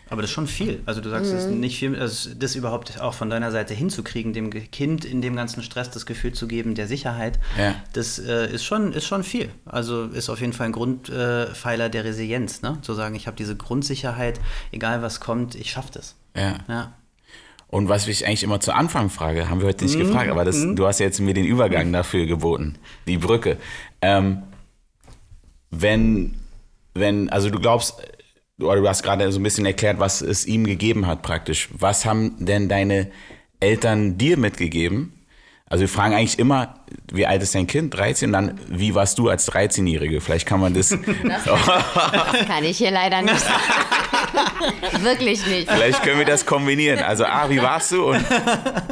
Aber 0.09 0.23
das 0.23 0.31
ist 0.31 0.35
schon 0.35 0.47
viel. 0.47 0.83
Also 0.87 1.01
du 1.01 1.11
sagst, 1.11 1.33
mhm. 1.33 1.37
es 1.37 1.45
ist 1.45 1.51
nicht 1.51 1.79
viel, 1.79 1.99
also 1.99 2.31
das 2.39 2.55
überhaupt 2.55 3.01
auch 3.01 3.15
von 3.15 3.29
deiner 3.29 3.51
Seite 3.51 3.75
hinzukriegen, 3.75 4.33
dem 4.33 4.51
Kind 4.51 5.05
in 5.05 5.21
dem 5.21 5.35
ganzen 5.35 5.63
Stress 5.63 5.91
das 5.91 6.07
Gefühl 6.07 6.33
zu 6.33 6.47
geben 6.47 6.77
der 6.77 6.87
Sicherheit, 6.87 7.41
ja. 7.59 7.75
das 7.93 8.21
äh, 8.21 8.53
ist, 8.53 8.65
schon, 8.65 8.93
ist 8.93 9.07
schon 9.07 9.25
viel. 9.25 9.51
Also 9.65 10.05
ist 10.05 10.29
auf 10.29 10.41
jeden 10.41 10.53
Fall 10.53 10.67
ein 10.67 10.73
Grundpfeiler 10.73 11.87
äh, 11.87 11.91
der 11.91 12.05
Resilienz, 12.05 12.63
ne? 12.63 12.79
zu 12.83 12.95
sagen, 12.95 13.17
ich 13.17 13.27
habe 13.27 13.37
diese 13.37 13.57
Grundsicherheit, 13.57 14.41
egal 14.71 15.03
was 15.03 15.19
kommt, 15.19 15.57
ich 15.57 15.73
schaffe 15.73 15.91
das. 15.95 16.15
Ja. 16.37 16.59
ja. 16.69 16.93
Und 17.69 17.89
was 17.89 18.07
ich 18.07 18.27
eigentlich 18.27 18.45
immer 18.45 18.61
zu 18.61 18.73
Anfang 18.73 19.11
frage, 19.11 19.49
haben 19.49 19.61
wir 19.61 19.67
heute 19.67 19.85
nicht 19.85 19.97
mhm. 19.97 20.05
gefragt, 20.07 20.31
aber 20.31 20.45
das, 20.45 20.59
mhm. 20.59 20.77
du 20.77 20.87
hast 20.87 21.01
jetzt 21.01 21.19
mir 21.19 21.35
den 21.35 21.45
Übergang 21.45 21.93
dafür 21.93 22.27
geboten, 22.27 22.77
die 23.09 23.19
Brücke. 23.19 23.57
Ähm, 24.01 24.45
wenn, 25.73 26.37
wenn, 26.95 27.29
also 27.29 27.51
du 27.51 27.59
glaubst, 27.59 28.01
oder 28.61 28.81
du 28.81 28.89
hast 28.89 29.03
gerade 29.03 29.31
so 29.31 29.39
ein 29.39 29.43
bisschen 29.43 29.67
erklärt, 29.67 29.99
was 29.99 30.23
es 30.23 30.47
ihm 30.47 30.65
gegeben 30.65 31.07
hat 31.07 31.23
praktisch. 31.23 31.69
Was 31.73 32.07
haben 32.07 32.35
denn 32.39 32.69
deine 32.69 33.11
Eltern 33.61 34.17
dir 34.17 34.39
mitgegeben? 34.39 35.13
Also 35.69 35.81
wir 35.83 35.89
fragen 35.89 36.15
eigentlich 36.15 36.39
immer, 36.39 36.77
wie 37.13 37.27
alt 37.27 37.43
ist 37.43 37.55
dein 37.55 37.67
Kind? 37.67 37.93
13? 37.95 38.33
dann, 38.33 38.61
wie 38.69 38.95
warst 38.95 39.19
du 39.19 39.29
als 39.29 39.51
13-Jährige? 39.51 40.21
Vielleicht 40.21 40.47
kann 40.47 40.61
man 40.61 40.75
das... 40.75 40.91
Das 40.91 41.01
kann, 41.03 41.25
das 42.33 42.47
kann 42.47 42.65
ich 42.65 42.79
hier 42.79 42.93
leider 42.93 43.21
nicht 43.21 43.41
sagen. 43.41 45.03
Wirklich 45.03 45.45
nicht. 45.47 45.71
Vielleicht 45.71 46.03
können 46.05 46.19
wir 46.19 46.25
das 46.25 46.47
kombinieren. 46.47 47.01
Also 47.01 47.25
A, 47.25 47.51
wie 47.51 47.61
warst 47.61 47.91
du? 47.91 48.11
Und 48.11 48.25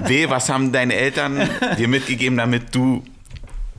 B, 0.07 0.29
was 0.29 0.49
haben 0.49 0.73
deine 0.73 0.95
Eltern 0.95 1.49
dir 1.79 1.87
mitgegeben, 1.87 2.37
damit 2.37 2.75
du 2.75 3.05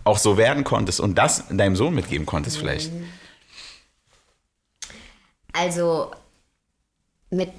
auch 0.06 0.18
so 0.18 0.38
werden 0.38 0.64
konntest 0.64 1.02
und 1.02 1.18
das 1.18 1.44
deinem 1.50 1.76
Sohn 1.76 1.94
mitgeben 1.94 2.26
konntest 2.26 2.58
vielleicht? 2.58 2.94
Mhm. 2.94 3.08
Also 5.58 6.12
mit 7.30 7.50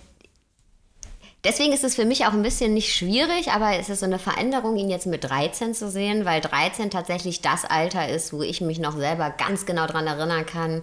Deswegen 1.47 1.73
ist 1.73 1.85
es 1.85 1.95
für 1.95 2.05
mich 2.05 2.26
auch 2.26 2.33
ein 2.33 2.43
bisschen 2.43 2.75
nicht 2.75 2.93
schwierig, 2.93 3.53
aber 3.53 3.79
es 3.79 3.88
ist 3.88 4.00
so 4.00 4.07
eine 4.07 4.19
Veränderung, 4.19 4.76
ihn 4.76 4.91
jetzt 4.91 5.07
mit 5.07 5.23
13 5.23 5.75
zu 5.75 5.88
sehen, 5.88 6.25
weil 6.25 6.41
13 6.41 6.91
tatsächlich 6.91 7.41
das 7.41 7.65
Alter 7.65 8.09
ist, 8.09 8.33
wo 8.33 8.43
ich 8.43 8.61
mich 8.61 8.81
noch 8.81 8.97
selber 8.97 9.31
ganz 9.31 9.65
genau 9.65 9.87
daran 9.87 10.09
erinnern 10.09 10.45
kann. 10.45 10.82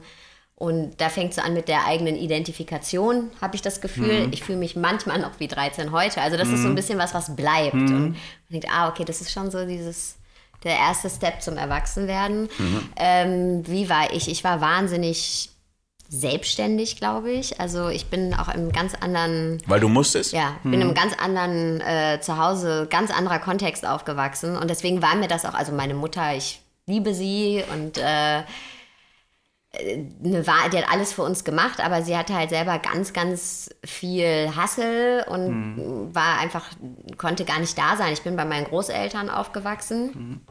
Und 0.55 1.01
da 1.01 1.09
fängt 1.09 1.31
es 1.31 1.35
so 1.35 1.41
an 1.41 1.53
mit 1.53 1.67
der 1.67 1.85
eigenen 1.85 2.15
Identifikation, 2.15 3.29
habe 3.41 3.55
ich 3.55 3.61
das 3.61 3.81
Gefühl. 3.81 4.27
Mhm. 4.27 4.31
Ich 4.31 4.43
fühle 4.43 4.57
mich 4.57 4.77
manchmal 4.77 5.19
noch 5.19 5.37
wie 5.41 5.49
13 5.49 5.91
heute. 5.91 6.21
Also 6.21 6.37
das 6.37 6.47
mhm. 6.47 6.53
ist 6.53 6.61
so 6.61 6.67
ein 6.67 6.71
mhm. 6.71 6.75
bisschen 6.75 6.99
was, 6.99 7.13
was 7.13 7.35
bleibt. 7.35 7.73
Mhm. 7.73 7.95
Und 7.95 8.09
man 8.11 8.17
denkt, 8.49 8.67
ah, 8.71 8.87
okay, 8.87 9.03
das 9.03 9.19
ist 9.19 9.33
schon 9.33 9.51
so 9.51 9.65
dieses, 9.65 10.15
der 10.63 10.77
erste 10.77 11.09
Step 11.09 11.41
zum 11.41 11.57
Erwachsenwerden. 11.57 12.43
Mhm. 12.57 12.89
Ähm, 12.95 13.67
wie 13.67 13.89
war 13.89 14.13
ich? 14.13 14.29
Ich 14.29 14.45
war 14.45 14.61
wahnsinnig 14.61 15.49
selbstständig, 16.13 16.97
glaube 16.97 17.31
ich. 17.31 17.59
Also 17.59 17.89
ich 17.89 18.05
bin 18.05 18.35
auch 18.35 18.53
im 18.53 18.71
ganz 18.71 18.93
anderen. 18.93 19.57
Weil 19.65 19.79
du 19.79 19.89
musstest? 19.89 20.31
Ja, 20.31 20.57
bin 20.63 20.81
hm. 20.81 20.89
im 20.89 20.93
ganz 20.93 21.13
anderen 21.17 21.81
äh, 21.81 22.19
Zuhause, 22.21 22.87
ganz 22.89 23.11
anderer 23.11 23.39
Kontext 23.39 23.85
aufgewachsen. 23.85 24.55
Und 24.55 24.69
deswegen 24.69 25.01
war 25.01 25.15
mir 25.15 25.27
das 25.27 25.43
auch, 25.43 25.55
also 25.55 25.71
meine 25.71 25.95
Mutter, 25.95 26.35
ich 26.35 26.61
liebe 26.85 27.15
sie 27.15 27.63
und 27.73 27.97
äh, 27.97 28.43
eine, 29.75 30.43
die 30.71 30.77
hat 30.77 30.91
alles 30.91 31.13
für 31.13 31.23
uns 31.23 31.43
gemacht, 31.43 31.83
aber 31.83 32.03
sie 32.03 32.15
hatte 32.15 32.35
halt 32.35 32.51
selber 32.51 32.77
ganz, 32.77 33.11
ganz 33.13 33.71
viel 33.83 34.51
Hassel 34.55 35.25
und 35.27 35.47
hm. 35.47 36.15
war 36.15 36.37
einfach, 36.39 36.65
konnte 37.17 37.43
gar 37.43 37.59
nicht 37.59 37.75
da 37.75 37.97
sein. 37.97 38.13
Ich 38.13 38.21
bin 38.21 38.35
bei 38.35 38.45
meinen 38.45 38.65
Großeltern 38.65 39.31
aufgewachsen. 39.31 40.13
Hm 40.13 40.41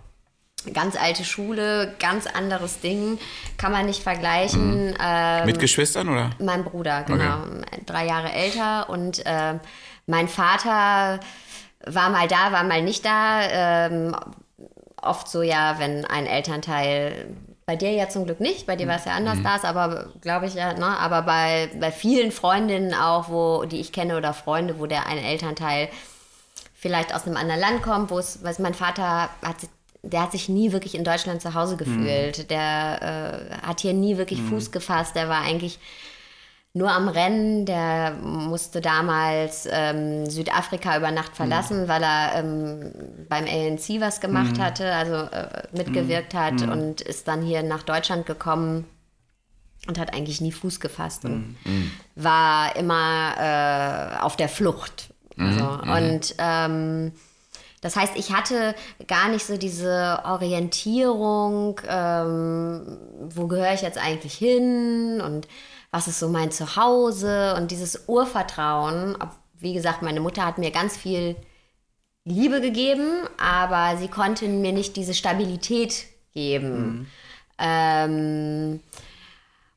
ganz 0.73 0.97
alte 0.97 1.25
Schule, 1.25 1.95
ganz 1.99 2.27
anderes 2.27 2.81
Ding, 2.81 3.19
kann 3.59 3.73
man 3.73 3.87
nicht 3.87 4.03
vergleichen. 4.03 4.89
Mhm. 4.89 4.95
Ähm, 5.03 5.47
Mit 5.47 5.59
Geschwistern 5.59 6.09
oder? 6.09 6.31
Mein 6.39 6.65
Bruder, 6.65 7.03
genau, 7.05 7.39
okay. 7.43 7.83
drei 7.87 8.07
Jahre 8.07 8.33
älter 8.33 8.89
und 8.91 9.25
äh, 9.27 9.55
mein 10.07 10.29
Vater 10.29 11.21
war 11.85 12.11
mal 12.11 12.29
da, 12.29 12.53
war 12.53 12.65
mal 12.65 12.83
nicht 12.83 13.05
da. 13.05 13.41
Ähm, 13.51 14.15
oft 15.01 15.29
so 15.29 15.43
ja, 15.43 15.79
wenn 15.79 16.05
ein 16.05 16.27
Elternteil 16.27 17.35
bei 17.67 17.77
dir 17.77 17.93
ja 17.93 18.09
zum 18.09 18.25
Glück 18.25 18.41
nicht, 18.41 18.67
bei 18.67 18.77
dir 18.77 18.89
war 18.89 18.97
es 18.97 19.05
ja 19.05 19.13
anders 19.13 19.39
mhm. 19.39 19.45
da, 19.45 19.59
aber 19.63 20.07
glaube 20.21 20.47
ich 20.47 20.55
ja, 20.55 20.73
ne? 20.75 20.87
aber 20.87 21.23
bei, 21.23 21.71
bei 21.81 21.93
vielen 21.93 22.33
Freundinnen 22.33 22.95
auch, 22.95 23.29
wo, 23.29 23.65
die 23.65 23.81
ich 23.81 23.93
kenne 23.93 24.17
oder 24.17 24.35
Freunde, 24.35 24.79
wo 24.79 24.87
der 24.87 25.07
eine 25.07 25.23
Elternteil 25.23 25.89
vielleicht 26.75 27.15
aus 27.15 27.27
einem 27.27 27.37
anderen 27.37 27.61
Land 27.61 27.83
kommt, 27.83 28.11
wo 28.11 28.19
es, 28.19 28.43
was 28.43 28.59
mein 28.59 28.75
Vater 28.75 29.31
hat 29.45 29.57
der 30.03 30.23
hat 30.23 30.33
sich 30.33 30.49
nie 30.49 30.73
wirklich 30.73 30.95
in 30.95 31.05
Deutschland 31.05 31.41
zu 31.41 31.55
Hause 31.55 31.77
gefühlt. 31.77 32.39
Mhm. 32.39 32.49
Der 32.49 33.51
äh, 33.53 33.67
hat 33.67 33.81
hier 33.81 33.93
nie 33.93 34.17
wirklich 34.17 34.41
mhm. 34.41 34.49
Fuß 34.49 34.73
gefasst. 34.73 35.15
Der 35.15 35.29
war 35.29 35.43
eigentlich 35.43 35.79
nur 36.75 36.91
am 36.91 37.09
Rennen. 37.09 37.67
Der 37.67 38.13
musste 38.21 38.81
damals 38.81 39.69
ähm, 39.71 40.29
Südafrika 40.29 40.97
über 40.97 41.13
Nacht 41.13 41.37
verlassen, 41.37 41.83
mhm. 41.83 41.89
weil 41.89 42.03
er 42.03 42.35
ähm, 42.35 42.93
beim 43.29 43.45
ANC 43.45 44.01
was 44.01 44.21
gemacht 44.21 44.57
mhm. 44.57 44.63
hatte, 44.63 44.93
also 44.93 45.15
äh, 45.15 45.63
mitgewirkt 45.73 46.35
hat 46.35 46.61
mhm. 46.61 46.73
und 46.73 47.01
ist 47.01 47.29
dann 47.29 47.43
hier 47.43 47.63
nach 47.63 47.83
Deutschland 47.83 48.27
gekommen 48.27 48.87
und 49.87 49.99
hat 49.99 50.15
eigentlich 50.15 50.41
nie 50.41 50.53
Fuß 50.53 50.81
gefasst 50.81 51.25
und 51.25 51.57
mhm. 51.65 51.91
war 52.17 52.75
immer 52.77 53.35
äh, 53.39 54.21
auf 54.21 54.37
der 54.37 54.49
Flucht. 54.49 55.13
Also, 55.39 55.65
und 55.65 56.35
ähm, 56.39 57.13
das 57.83 57.97
heißt, 57.97 58.17
ich 58.17 58.33
hatte 58.33 58.75
gar 59.09 59.29
nicht 59.29 59.45
so 59.45 59.57
diese 59.57 60.23
Orientierung, 60.25 61.81
ähm, 61.87 62.97
wo 63.29 63.49
gehöre 63.49 63.75
ich 63.75 63.83
jetzt 63.83 63.99
eigentlich 63.99 64.35
hin 64.35 65.21
und 65.21 65.49
was 65.91 66.07
ist 66.07 66.21
so 66.21 66.29
mein 66.29 66.53
Zuhause 66.53 67.55
und 67.57 67.73
dieses 67.73 68.05
Urvertrauen. 68.07 69.17
Wie 69.59 69.75
gesagt, 69.75 70.01
meine 70.01 70.21
Mutter 70.21 70.47
hat 70.47 70.59
mir 70.59 70.71
ganz 70.71 70.97
viel 70.97 71.37
Liebe 72.25 72.61
gegeben, 72.61 73.27
aber 73.37 73.97
sie 73.99 74.09
konnte 74.09 74.47
mir 74.47 74.73
nicht 74.73 74.97
diese 74.97 75.13
Stabilität 75.13 76.05
geben. 76.33 76.77
Mhm. 76.79 77.07
Ähm, 77.59 78.81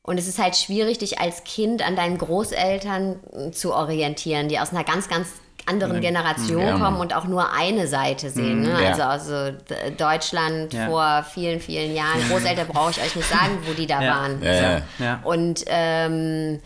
und 0.02 0.18
es 0.18 0.28
ist 0.28 0.38
halt 0.38 0.54
schwierig, 0.54 0.98
dich 0.98 1.18
als 1.18 1.42
Kind 1.42 1.84
an 1.84 1.96
deinen 1.96 2.18
Großeltern 2.18 3.52
zu 3.52 3.74
orientieren, 3.74 4.48
die 4.48 4.60
aus 4.60 4.70
einer 4.70 4.84
ganz, 4.84 5.08
ganz 5.08 5.26
anderen 5.66 6.00
Generation 6.00 6.62
ja. 6.62 6.78
kommen 6.78 6.98
und 6.98 7.14
auch 7.14 7.24
nur 7.24 7.52
eine 7.52 7.86
Seite 7.86 8.30
sehen. 8.30 8.62
Ne? 8.62 8.70
Ja. 8.70 9.08
Also, 9.08 9.34
also 9.34 9.58
Deutschland 9.96 10.72
ja. 10.72 10.86
vor 10.86 11.24
vielen, 11.32 11.60
vielen 11.60 11.94
Jahren. 11.94 12.20
Großeltern 12.28 12.68
brauche 12.68 12.92
ich 12.92 13.00
euch 13.00 13.16
nicht 13.16 13.28
sagen, 13.28 13.58
wo 13.66 13.72
die 13.72 13.86
da 13.86 14.00
waren. 14.00 14.40
So. 14.40 15.28
Und 15.28 15.64
ähm, 15.66 16.60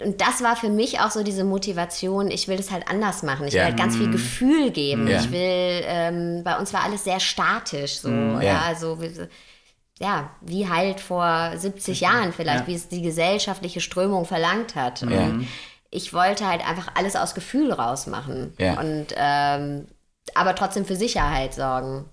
und 0.00 0.20
das 0.20 0.42
war 0.42 0.56
für 0.56 0.68
mich 0.68 1.00
auch 1.00 1.10
so 1.10 1.22
diese 1.22 1.44
Motivation, 1.44 2.30
ich 2.30 2.48
will 2.48 2.56
das 2.56 2.70
halt 2.70 2.88
anders 2.88 3.22
machen. 3.22 3.46
Ich 3.46 3.54
will 3.54 3.64
halt 3.64 3.78
ganz 3.78 3.96
viel 3.96 4.08
mhm. 4.08 4.12
Gefühl 4.12 4.70
geben. 4.70 5.08
Ich 5.08 5.30
will, 5.30 5.82
ähm, 5.86 6.42
bei 6.44 6.58
uns 6.58 6.72
war 6.74 6.84
alles 6.84 7.04
sehr 7.04 7.20
statisch 7.20 8.00
so. 8.00 8.08
Mhm. 8.08 8.42
Ja, 8.42 8.60
also 8.60 8.98
ja, 10.00 10.30
wie 10.42 10.68
halt 10.68 11.00
vor 11.00 11.52
70 11.56 12.00
Jahren 12.00 12.32
vielleicht, 12.32 12.60
ja. 12.60 12.66
wie 12.66 12.74
es 12.74 12.88
die 12.88 13.02
gesellschaftliche 13.02 13.80
Strömung 13.80 14.26
verlangt 14.26 14.74
hat. 14.74 15.02
Ja. 15.02 15.06
Und 15.06 15.48
ich 15.90 16.12
wollte 16.12 16.46
halt 16.46 16.66
einfach 16.66 16.88
alles 16.94 17.16
aus 17.16 17.34
Gefühl 17.34 17.72
rausmachen. 17.72 18.54
Ja. 18.58 18.78
Und 18.80 19.06
ähm, 19.16 19.86
aber 20.34 20.54
trotzdem 20.54 20.84
für 20.84 20.96
Sicherheit 20.96 21.54
sorgen. 21.54 22.04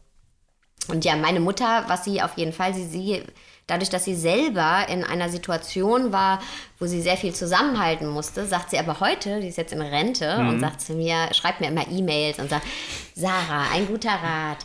Und 0.87 1.03
ja, 1.03 1.15
meine 1.15 1.39
Mutter, 1.39 1.83
was 1.87 2.05
sie 2.05 2.21
auf 2.21 2.37
jeden 2.37 2.53
Fall, 2.53 2.73
sie, 2.73 2.85
sie 2.85 3.23
dadurch, 3.67 3.89
dass 3.89 4.05
sie 4.05 4.15
selber 4.15 4.87
in 4.89 5.03
einer 5.03 5.29
Situation 5.29 6.11
war, 6.11 6.39
wo 6.79 6.85
sie 6.85 7.01
sehr 7.01 7.17
viel 7.17 7.33
zusammenhalten 7.33 8.07
musste, 8.07 8.45
sagt 8.45 8.69
sie 8.69 8.77
aber 8.77 8.99
heute, 8.99 9.41
die 9.41 9.47
ist 9.47 9.57
jetzt 9.57 9.73
in 9.73 9.81
Rente 9.81 10.37
mhm. 10.37 10.49
und 10.49 10.59
sagt 10.59 10.81
zu 10.81 10.93
mir, 10.93 11.33
schreibt 11.33 11.61
mir 11.61 11.67
immer 11.67 11.87
E-Mails 11.89 12.39
und 12.39 12.49
sagt, 12.49 12.65
Sarah, 13.15 13.65
ein 13.73 13.87
guter 13.87 14.11
Rat. 14.11 14.59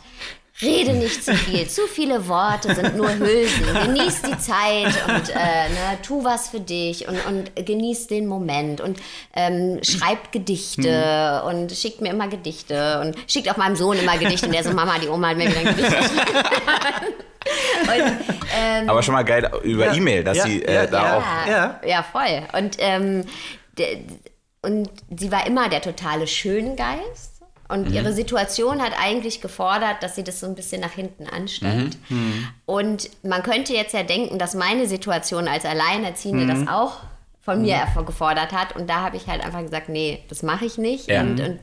Rede 0.61 0.93
nicht 0.93 1.23
zu 1.23 1.33
viel. 1.33 1.67
Zu 1.67 1.87
viele 1.87 2.27
Worte 2.27 2.75
sind 2.75 2.95
nur 2.95 3.09
Hülsen. 3.09 3.65
Genieß 3.85 4.21
die 4.21 4.37
Zeit 4.37 4.93
und 5.07 5.29
äh, 5.29 5.69
ne, 5.69 5.97
tu 6.03 6.23
was 6.23 6.49
für 6.49 6.59
dich 6.59 7.07
und, 7.07 7.25
und 7.25 7.65
genieß 7.65 8.07
den 8.07 8.27
Moment 8.27 8.81
und 8.81 8.99
ähm, 9.35 9.79
schreib 9.83 10.31
Gedichte 10.31 11.41
hm. 11.41 11.47
und 11.47 11.71
schickt 11.71 12.01
mir 12.01 12.09
immer 12.09 12.27
Gedichte 12.27 12.99
und 13.01 13.15
schickt 13.27 13.49
auch 13.49 13.57
meinem 13.57 13.75
Sohn 13.75 13.97
immer 13.97 14.17
Gedichte 14.17 14.45
und 14.47 14.53
der 14.53 14.63
so, 14.63 14.71
Mama, 14.71 14.99
die 14.99 15.07
Oma 15.07 15.29
hat 15.29 15.37
mir 15.37 15.49
wieder 15.49 15.59
ein 15.59 15.75
Gedicht 15.75 15.91
und, 17.81 18.35
ähm, 18.55 18.89
Aber 18.89 19.01
schon 19.01 19.13
mal 19.13 19.23
geil 19.23 19.49
über 19.63 19.87
ja. 19.87 19.93
E-Mail, 19.93 20.23
dass 20.23 20.37
ja, 20.37 20.43
sie 20.43 20.63
äh, 20.63 20.73
ja, 20.73 20.85
da 20.87 21.17
auch. 21.17 21.47
Ja. 21.47 21.79
ja, 21.85 22.03
voll. 22.03 22.43
Und, 22.53 22.75
ähm, 22.79 23.25
und 24.61 24.89
sie 25.17 25.31
war 25.31 25.47
immer 25.47 25.69
der 25.69 25.81
totale 25.81 26.27
Schöngeist. 26.27 27.30
Und 27.71 27.87
mhm. 27.87 27.93
ihre 27.93 28.13
Situation 28.13 28.81
hat 28.81 28.91
eigentlich 28.99 29.39
gefordert, 29.39 30.03
dass 30.03 30.15
sie 30.15 30.23
das 30.23 30.41
so 30.41 30.45
ein 30.45 30.55
bisschen 30.55 30.81
nach 30.81 30.91
hinten 30.91 31.27
anstellt. 31.27 31.97
Mhm. 32.09 32.17
mhm. 32.17 32.47
Und 32.65 33.09
man 33.23 33.43
könnte 33.43 33.73
jetzt 33.73 33.93
ja 33.93 34.03
denken, 34.03 34.37
dass 34.39 34.55
meine 34.55 34.87
Situation 34.87 35.47
als 35.47 35.65
Alleinerziehende 35.65 36.43
mhm. 36.43 36.65
das 36.65 36.67
auch 36.67 36.97
von 37.41 37.61
mir 37.61 37.87
mhm. 37.95 38.05
gefordert 38.05 38.51
hat. 38.51 38.75
Und 38.75 38.89
da 38.89 39.01
habe 39.01 39.17
ich 39.17 39.27
halt 39.27 39.43
einfach 39.43 39.61
gesagt, 39.61 39.89
nee, 39.89 40.23
das 40.29 40.43
mache 40.43 40.65
ich 40.65 40.77
nicht. 40.77 41.07
Ja. 41.07 41.21
Und, 41.21 41.39
und, 41.39 41.59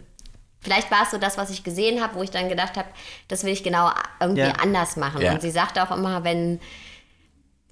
vielleicht 0.60 0.90
war 0.90 1.02
es 1.04 1.10
so 1.10 1.18
das, 1.18 1.38
was 1.38 1.50
ich 1.50 1.62
gesehen 1.62 2.02
habe, 2.02 2.16
wo 2.16 2.22
ich 2.22 2.30
dann 2.30 2.48
gedacht 2.48 2.76
habe, 2.76 2.88
das 3.28 3.44
will 3.44 3.52
ich 3.52 3.62
genau 3.62 3.90
irgendwie 4.20 4.42
ja. 4.42 4.52
anders 4.62 4.96
machen. 4.96 5.20
Ja. 5.20 5.32
Und 5.32 5.42
sie 5.42 5.50
sagte 5.50 5.82
auch 5.82 5.96
immer, 5.96 6.24
wenn 6.24 6.58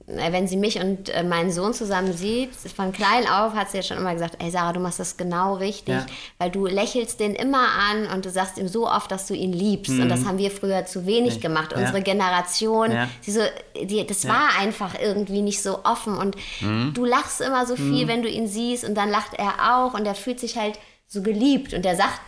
wenn 0.07 0.47
sie 0.47 0.57
mich 0.57 0.81
und 0.81 1.09
äh, 1.09 1.25
meinen 1.25 1.51
Sohn 1.51 1.75
zusammen 1.75 2.13
sieht, 2.13 2.55
von 2.55 2.93
klein 2.93 3.27
auf 3.29 3.55
hat 3.55 3.71
sie 3.71 3.79
ja 3.79 3.83
schon 3.83 3.97
immer 3.97 4.13
gesagt, 4.13 4.37
ey 4.41 4.51
Sarah, 4.53 4.73
du 4.73 4.79
machst 4.79 5.01
das 5.01 5.17
genau 5.17 5.55
richtig, 5.55 5.95
ja. 5.95 6.07
weil 6.39 6.51
du 6.51 6.67
lächelst 6.67 7.19
den 7.19 7.35
immer 7.35 7.67
an 7.91 8.07
und 8.15 8.25
du 8.25 8.31
sagst 8.31 8.57
ihm 8.57 8.69
so 8.69 8.89
oft, 8.89 9.11
dass 9.11 9.27
du 9.27 9.35
ihn 9.35 9.53
liebst. 9.53 9.95
Mhm. 9.95 10.03
Und 10.03 10.09
das 10.09 10.25
haben 10.25 10.39
wir 10.39 10.53
früher 10.53 10.87
zu 10.87 11.07
wenig 11.07 11.41
gemacht. 11.41 11.73
Ja. 11.73 11.79
Unsere 11.79 12.03
Generation, 12.03 12.93
ja. 12.93 13.09
sie 13.21 13.33
so, 13.33 13.41
die, 13.83 14.07
das 14.07 14.29
war 14.29 14.51
einfach 14.61 14.95
irgendwie 15.01 15.43
nicht 15.43 15.61
so 15.61 15.85
offen. 15.85 16.17
Und 16.17 16.37
mhm. 16.61 16.93
du 16.95 17.05
lachst 17.05 17.41
immer 17.41 17.67
so 17.67 17.75
viel, 17.75 18.05
mhm. 18.05 18.09
wenn 18.09 18.23
du 18.23 18.29
ihn 18.29 18.47
siehst 18.47 18.85
und 18.85 18.95
dann 18.95 19.11
lacht 19.11 19.35
er 19.35 19.75
auch 19.75 19.95
und 19.95 20.07
er 20.07 20.15
fühlt 20.15 20.39
sich 20.39 20.57
halt 20.57 20.79
so 21.09 21.23
geliebt. 21.23 21.75
Und 21.75 21.85
er 21.85 21.97
sagt 21.97 22.21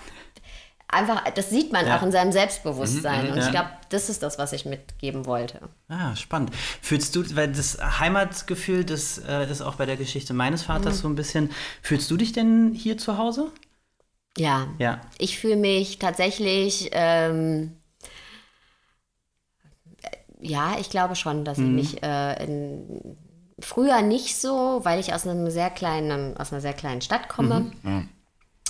einfach, 0.89 1.23
das 1.31 1.51
sieht 1.51 1.73
man 1.73 1.87
ja. 1.87 1.99
auch 1.99 2.03
in 2.03 2.11
seinem 2.11 2.33
Selbstbewusstsein. 2.33 3.27
Mhm, 3.27 3.33
und 3.33 3.39
ja. 3.39 3.45
ich 3.45 3.51
glaube, 3.51 3.71
das 3.91 4.09
ist 4.09 4.23
das, 4.23 4.39
was 4.39 4.53
ich 4.53 4.65
mitgeben 4.65 5.27
wollte. 5.27 5.61
Ah, 5.89 6.17
spannend. 6.17 6.51
Fühlst 6.83 7.15
du, 7.15 7.25
weil 7.37 7.53
das 7.53 7.79
Heimatgefühl, 8.01 8.85
das 8.85 9.19
äh, 9.19 9.51
ist 9.51 9.63
auch 9.63 9.77
bei 9.77 9.87
der 9.87 9.97
Geschichte 9.97 10.35
meines 10.35 10.63
Vaters 10.63 10.97
mhm. 10.97 11.01
so 11.01 11.09
ein 11.09 11.15
bisschen, 11.15 11.51
fühlst 11.83 12.11
du 12.11 12.17
dich 12.17 12.33
denn 12.33 12.73
hier 12.73 12.99
zu 12.99 13.19
Hause? 13.19 13.53
Ja. 14.37 14.69
Ja. 14.79 15.01
Ich 15.19 15.39
fühle 15.39 15.57
mich 15.57 15.99
tatsächlich, 15.99 16.91
ähm, 16.93 17.77
ja, 20.41 20.77
ich 20.79 20.91
glaube 20.91 21.17
schon, 21.17 21.45
dass 21.45 21.59
mhm. 21.59 21.79
ich 21.79 21.93
mich 21.93 22.03
äh, 22.03 22.45
in, 22.45 23.17
früher 23.59 24.03
nicht 24.03 24.37
so, 24.37 24.81
weil 24.85 25.01
ich 25.01 25.13
aus 25.13 25.27
einem 25.27 25.51
sehr 25.51 25.71
kleinen, 25.71 26.37
aus 26.37 26.53
einer 26.53 26.61
sehr 26.61 26.73
kleinen 26.73 27.01
Stadt 27.01 27.29
komme. 27.29 27.73
Mhm. 27.83 28.09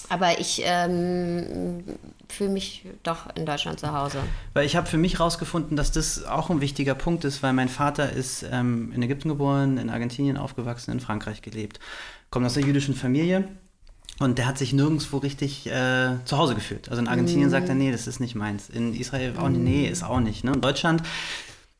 Aber 0.08 0.40
ich 0.40 0.62
ähm, 0.64 1.84
fühle 2.28 2.50
mich 2.50 2.84
doch 3.02 3.34
in 3.34 3.44
Deutschland 3.44 3.78
zu 3.80 3.92
Hause. 3.92 4.18
Weil 4.54 4.64
ich 4.64 4.76
habe 4.76 4.86
für 4.86 4.96
mich 4.96 5.14
herausgefunden, 5.18 5.76
dass 5.76 5.92
das 5.92 6.24
auch 6.24 6.50
ein 6.50 6.60
wichtiger 6.60 6.94
Punkt 6.94 7.24
ist, 7.24 7.42
weil 7.42 7.52
mein 7.52 7.68
Vater 7.68 8.12
ist 8.12 8.44
ähm, 8.50 8.92
in 8.94 9.02
Ägypten 9.02 9.28
geboren, 9.28 9.78
in 9.78 9.90
Argentinien 9.90 10.36
aufgewachsen, 10.36 10.92
in 10.92 11.00
Frankreich 11.00 11.42
gelebt, 11.42 11.78
kommt 12.30 12.46
aus 12.46 12.56
einer 12.56 12.66
jüdischen 12.66 12.94
Familie. 12.94 13.48
Und 14.20 14.38
der 14.38 14.46
hat 14.46 14.58
sich 14.58 14.72
nirgendwo 14.72 15.18
richtig 15.18 15.66
äh, 15.68 16.16
zu 16.24 16.38
Hause 16.38 16.56
gefühlt. 16.56 16.88
Also 16.88 17.00
in 17.00 17.06
Argentinien 17.06 17.48
mm. 17.48 17.52
sagt 17.52 17.68
er, 17.68 17.76
nee, 17.76 17.92
das 17.92 18.08
ist 18.08 18.18
nicht 18.18 18.34
meins. 18.34 18.68
In 18.68 18.92
Israel 18.92 19.34
auch, 19.38 19.48
mm. 19.48 19.62
nee, 19.62 19.86
ist 19.86 20.02
auch 20.02 20.18
nicht. 20.18 20.42
Ne? 20.42 20.54
In 20.54 20.60
Deutschland 20.60 21.04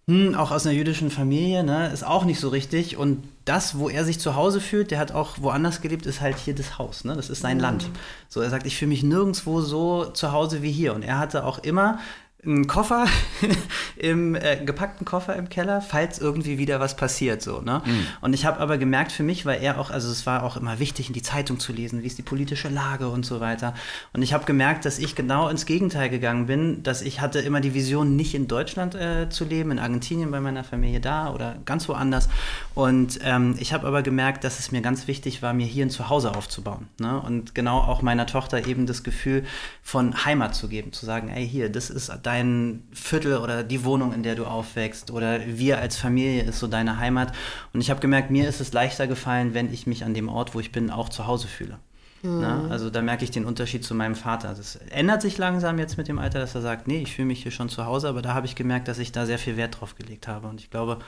hm, 0.08 0.34
auch 0.34 0.50
aus 0.50 0.64
einer 0.64 0.74
jüdischen 0.74 1.10
Familie, 1.10 1.62
ne, 1.62 1.90
ist 1.92 2.02
auch 2.02 2.24
nicht 2.24 2.40
so 2.40 2.48
richtig. 2.48 2.96
Und 2.96 3.22
das, 3.44 3.78
wo 3.78 3.90
er 3.90 4.06
sich 4.06 4.18
zu 4.18 4.34
Hause 4.34 4.58
fühlt, 4.58 4.90
der 4.90 4.98
hat 4.98 5.12
auch 5.12 5.36
woanders 5.42 5.82
gelebt, 5.82 6.06
ist 6.06 6.22
halt 6.22 6.38
hier 6.38 6.54
das 6.54 6.78
Haus, 6.78 7.04
ne? 7.04 7.14
Das 7.14 7.28
ist 7.28 7.42
sein 7.42 7.58
mhm. 7.58 7.62
Land. 7.62 7.90
So, 8.30 8.40
er 8.40 8.48
sagt, 8.48 8.66
ich 8.66 8.78
fühle 8.78 8.88
mich 8.88 9.02
nirgendwo 9.02 9.60
so 9.60 10.06
zu 10.06 10.32
Hause 10.32 10.62
wie 10.62 10.72
hier. 10.72 10.94
Und 10.94 11.02
er 11.02 11.18
hatte 11.18 11.44
auch 11.44 11.58
immer 11.58 11.98
einen 12.44 12.68
Koffer, 12.68 13.06
im 13.96 14.36
äh, 14.36 14.64
gepackten 14.64 15.04
Koffer 15.04 15.34
im 15.34 15.48
Keller, 15.48 15.80
falls 15.80 16.20
irgendwie 16.20 16.56
wieder 16.56 16.78
was 16.78 16.96
passiert. 16.96 17.42
So, 17.42 17.60
ne? 17.60 17.82
Mhm. 17.84 18.06
Und 18.20 18.32
ich 18.32 18.46
habe 18.46 18.60
aber 18.60 18.78
gemerkt 18.78 19.10
für 19.10 19.24
mich, 19.24 19.44
weil 19.44 19.60
er 19.60 19.80
auch, 19.80 19.90
also 19.90 20.08
es 20.10 20.24
war 20.24 20.44
auch 20.44 20.56
immer 20.56 20.78
wichtig, 20.78 21.08
in 21.08 21.14
die 21.14 21.22
Zeitung 21.22 21.58
zu 21.58 21.72
lesen, 21.72 22.02
wie 22.02 22.06
ist 22.06 22.16
die 22.16 22.22
politische 22.22 22.68
Lage 22.68 23.08
und 23.08 23.26
so 23.26 23.40
weiter. 23.40 23.74
Und 24.12 24.22
ich 24.22 24.34
habe 24.34 24.44
gemerkt, 24.44 24.84
dass 24.84 25.00
ich 25.00 25.16
genau 25.16 25.48
ins 25.48 25.66
Gegenteil 25.66 26.10
gegangen 26.10 26.46
bin, 26.46 26.84
dass 26.84 27.02
ich 27.02 27.20
hatte 27.20 27.40
immer 27.40 27.60
die 27.60 27.74
Vision, 27.74 28.14
nicht 28.14 28.34
in 28.34 28.46
Deutschland 28.46 28.94
äh, 28.94 29.28
zu 29.28 29.44
leben, 29.44 29.72
in 29.72 29.80
Argentinien 29.80 30.30
bei 30.30 30.40
meiner 30.40 30.62
Familie 30.62 31.00
da 31.00 31.32
oder 31.32 31.56
ganz 31.64 31.88
woanders. 31.88 32.28
Und 32.74 33.18
ähm, 33.24 33.56
ich 33.58 33.72
habe 33.72 33.84
aber 33.84 34.02
gemerkt, 34.02 34.44
dass 34.44 34.60
es 34.60 34.70
mir 34.70 34.80
ganz 34.80 35.08
wichtig 35.08 35.42
war, 35.42 35.54
mir 35.54 35.66
hier 35.66 35.84
ein 35.84 35.90
Zuhause 35.90 36.36
aufzubauen. 36.36 36.86
Ne? 37.00 37.20
Und 37.20 37.56
genau 37.56 37.78
auch 37.78 38.00
meiner 38.00 38.26
Tochter 38.26 38.64
eben 38.68 38.86
das 38.86 39.02
Gefühl 39.02 39.44
von 39.82 40.24
Heimat 40.24 40.54
zu 40.54 40.68
geben, 40.68 40.92
zu 40.92 41.04
sagen, 41.04 41.30
ey, 41.30 41.48
hier, 41.48 41.68
das 41.68 41.90
ist 41.90 42.10
dein 42.28 42.82
Viertel 42.92 43.38
oder 43.38 43.64
die 43.64 43.84
Wohnung, 43.84 44.12
in 44.12 44.22
der 44.22 44.34
du 44.34 44.44
aufwächst 44.44 45.10
oder 45.10 45.40
wir 45.46 45.78
als 45.78 45.96
Familie 45.96 46.42
ist 46.42 46.58
so 46.58 46.66
deine 46.66 46.98
Heimat. 46.98 47.32
Und 47.72 47.80
ich 47.80 47.88
habe 47.88 48.00
gemerkt, 48.00 48.30
mir 48.30 48.46
ist 48.46 48.60
es 48.60 48.74
leichter 48.74 49.06
gefallen, 49.06 49.54
wenn 49.54 49.72
ich 49.72 49.86
mich 49.86 50.04
an 50.04 50.12
dem 50.12 50.28
Ort, 50.28 50.54
wo 50.54 50.60
ich 50.60 50.70
bin, 50.70 50.90
auch 50.90 51.08
zu 51.08 51.26
Hause 51.26 51.48
fühle. 51.48 51.78
Mhm. 52.22 52.40
Na, 52.40 52.68
also 52.68 52.90
da 52.90 53.00
merke 53.00 53.24
ich 53.24 53.30
den 53.30 53.46
Unterschied 53.46 53.82
zu 53.82 53.94
meinem 53.94 54.14
Vater. 54.14 54.48
Das 54.48 54.76
ändert 54.90 55.22
sich 55.22 55.38
langsam 55.38 55.78
jetzt 55.78 55.96
mit 55.96 56.06
dem 56.06 56.18
Alter, 56.18 56.38
dass 56.38 56.54
er 56.54 56.60
sagt, 56.60 56.86
nee, 56.86 57.00
ich 57.00 57.14
fühle 57.14 57.28
mich 57.28 57.42
hier 57.42 57.52
schon 57.52 57.70
zu 57.70 57.86
Hause, 57.86 58.10
aber 58.10 58.20
da 58.20 58.34
habe 58.34 58.44
ich 58.44 58.54
gemerkt, 58.54 58.88
dass 58.88 58.98
ich 58.98 59.10
da 59.10 59.24
sehr 59.24 59.38
viel 59.38 59.56
Wert 59.56 59.80
drauf 59.80 59.94
gelegt 59.94 60.28
habe. 60.28 60.48
Und 60.48 60.60
ich 60.60 60.68
glaube, 60.68 60.98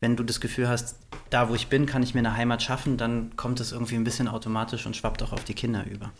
wenn 0.00 0.16
du 0.16 0.24
das 0.24 0.40
Gefühl 0.40 0.68
hast, 0.68 0.96
da 1.28 1.50
wo 1.50 1.54
ich 1.54 1.68
bin, 1.68 1.84
kann 1.84 2.02
ich 2.02 2.14
mir 2.14 2.20
eine 2.20 2.34
Heimat 2.34 2.62
schaffen, 2.62 2.96
dann 2.96 3.36
kommt 3.36 3.60
es 3.60 3.72
irgendwie 3.72 3.96
ein 3.96 4.04
bisschen 4.04 4.26
automatisch 4.28 4.86
und 4.86 4.96
schwappt 4.96 5.22
auch 5.22 5.32
auf 5.32 5.44
die 5.44 5.54
Kinder 5.54 5.84
über. 5.84 6.12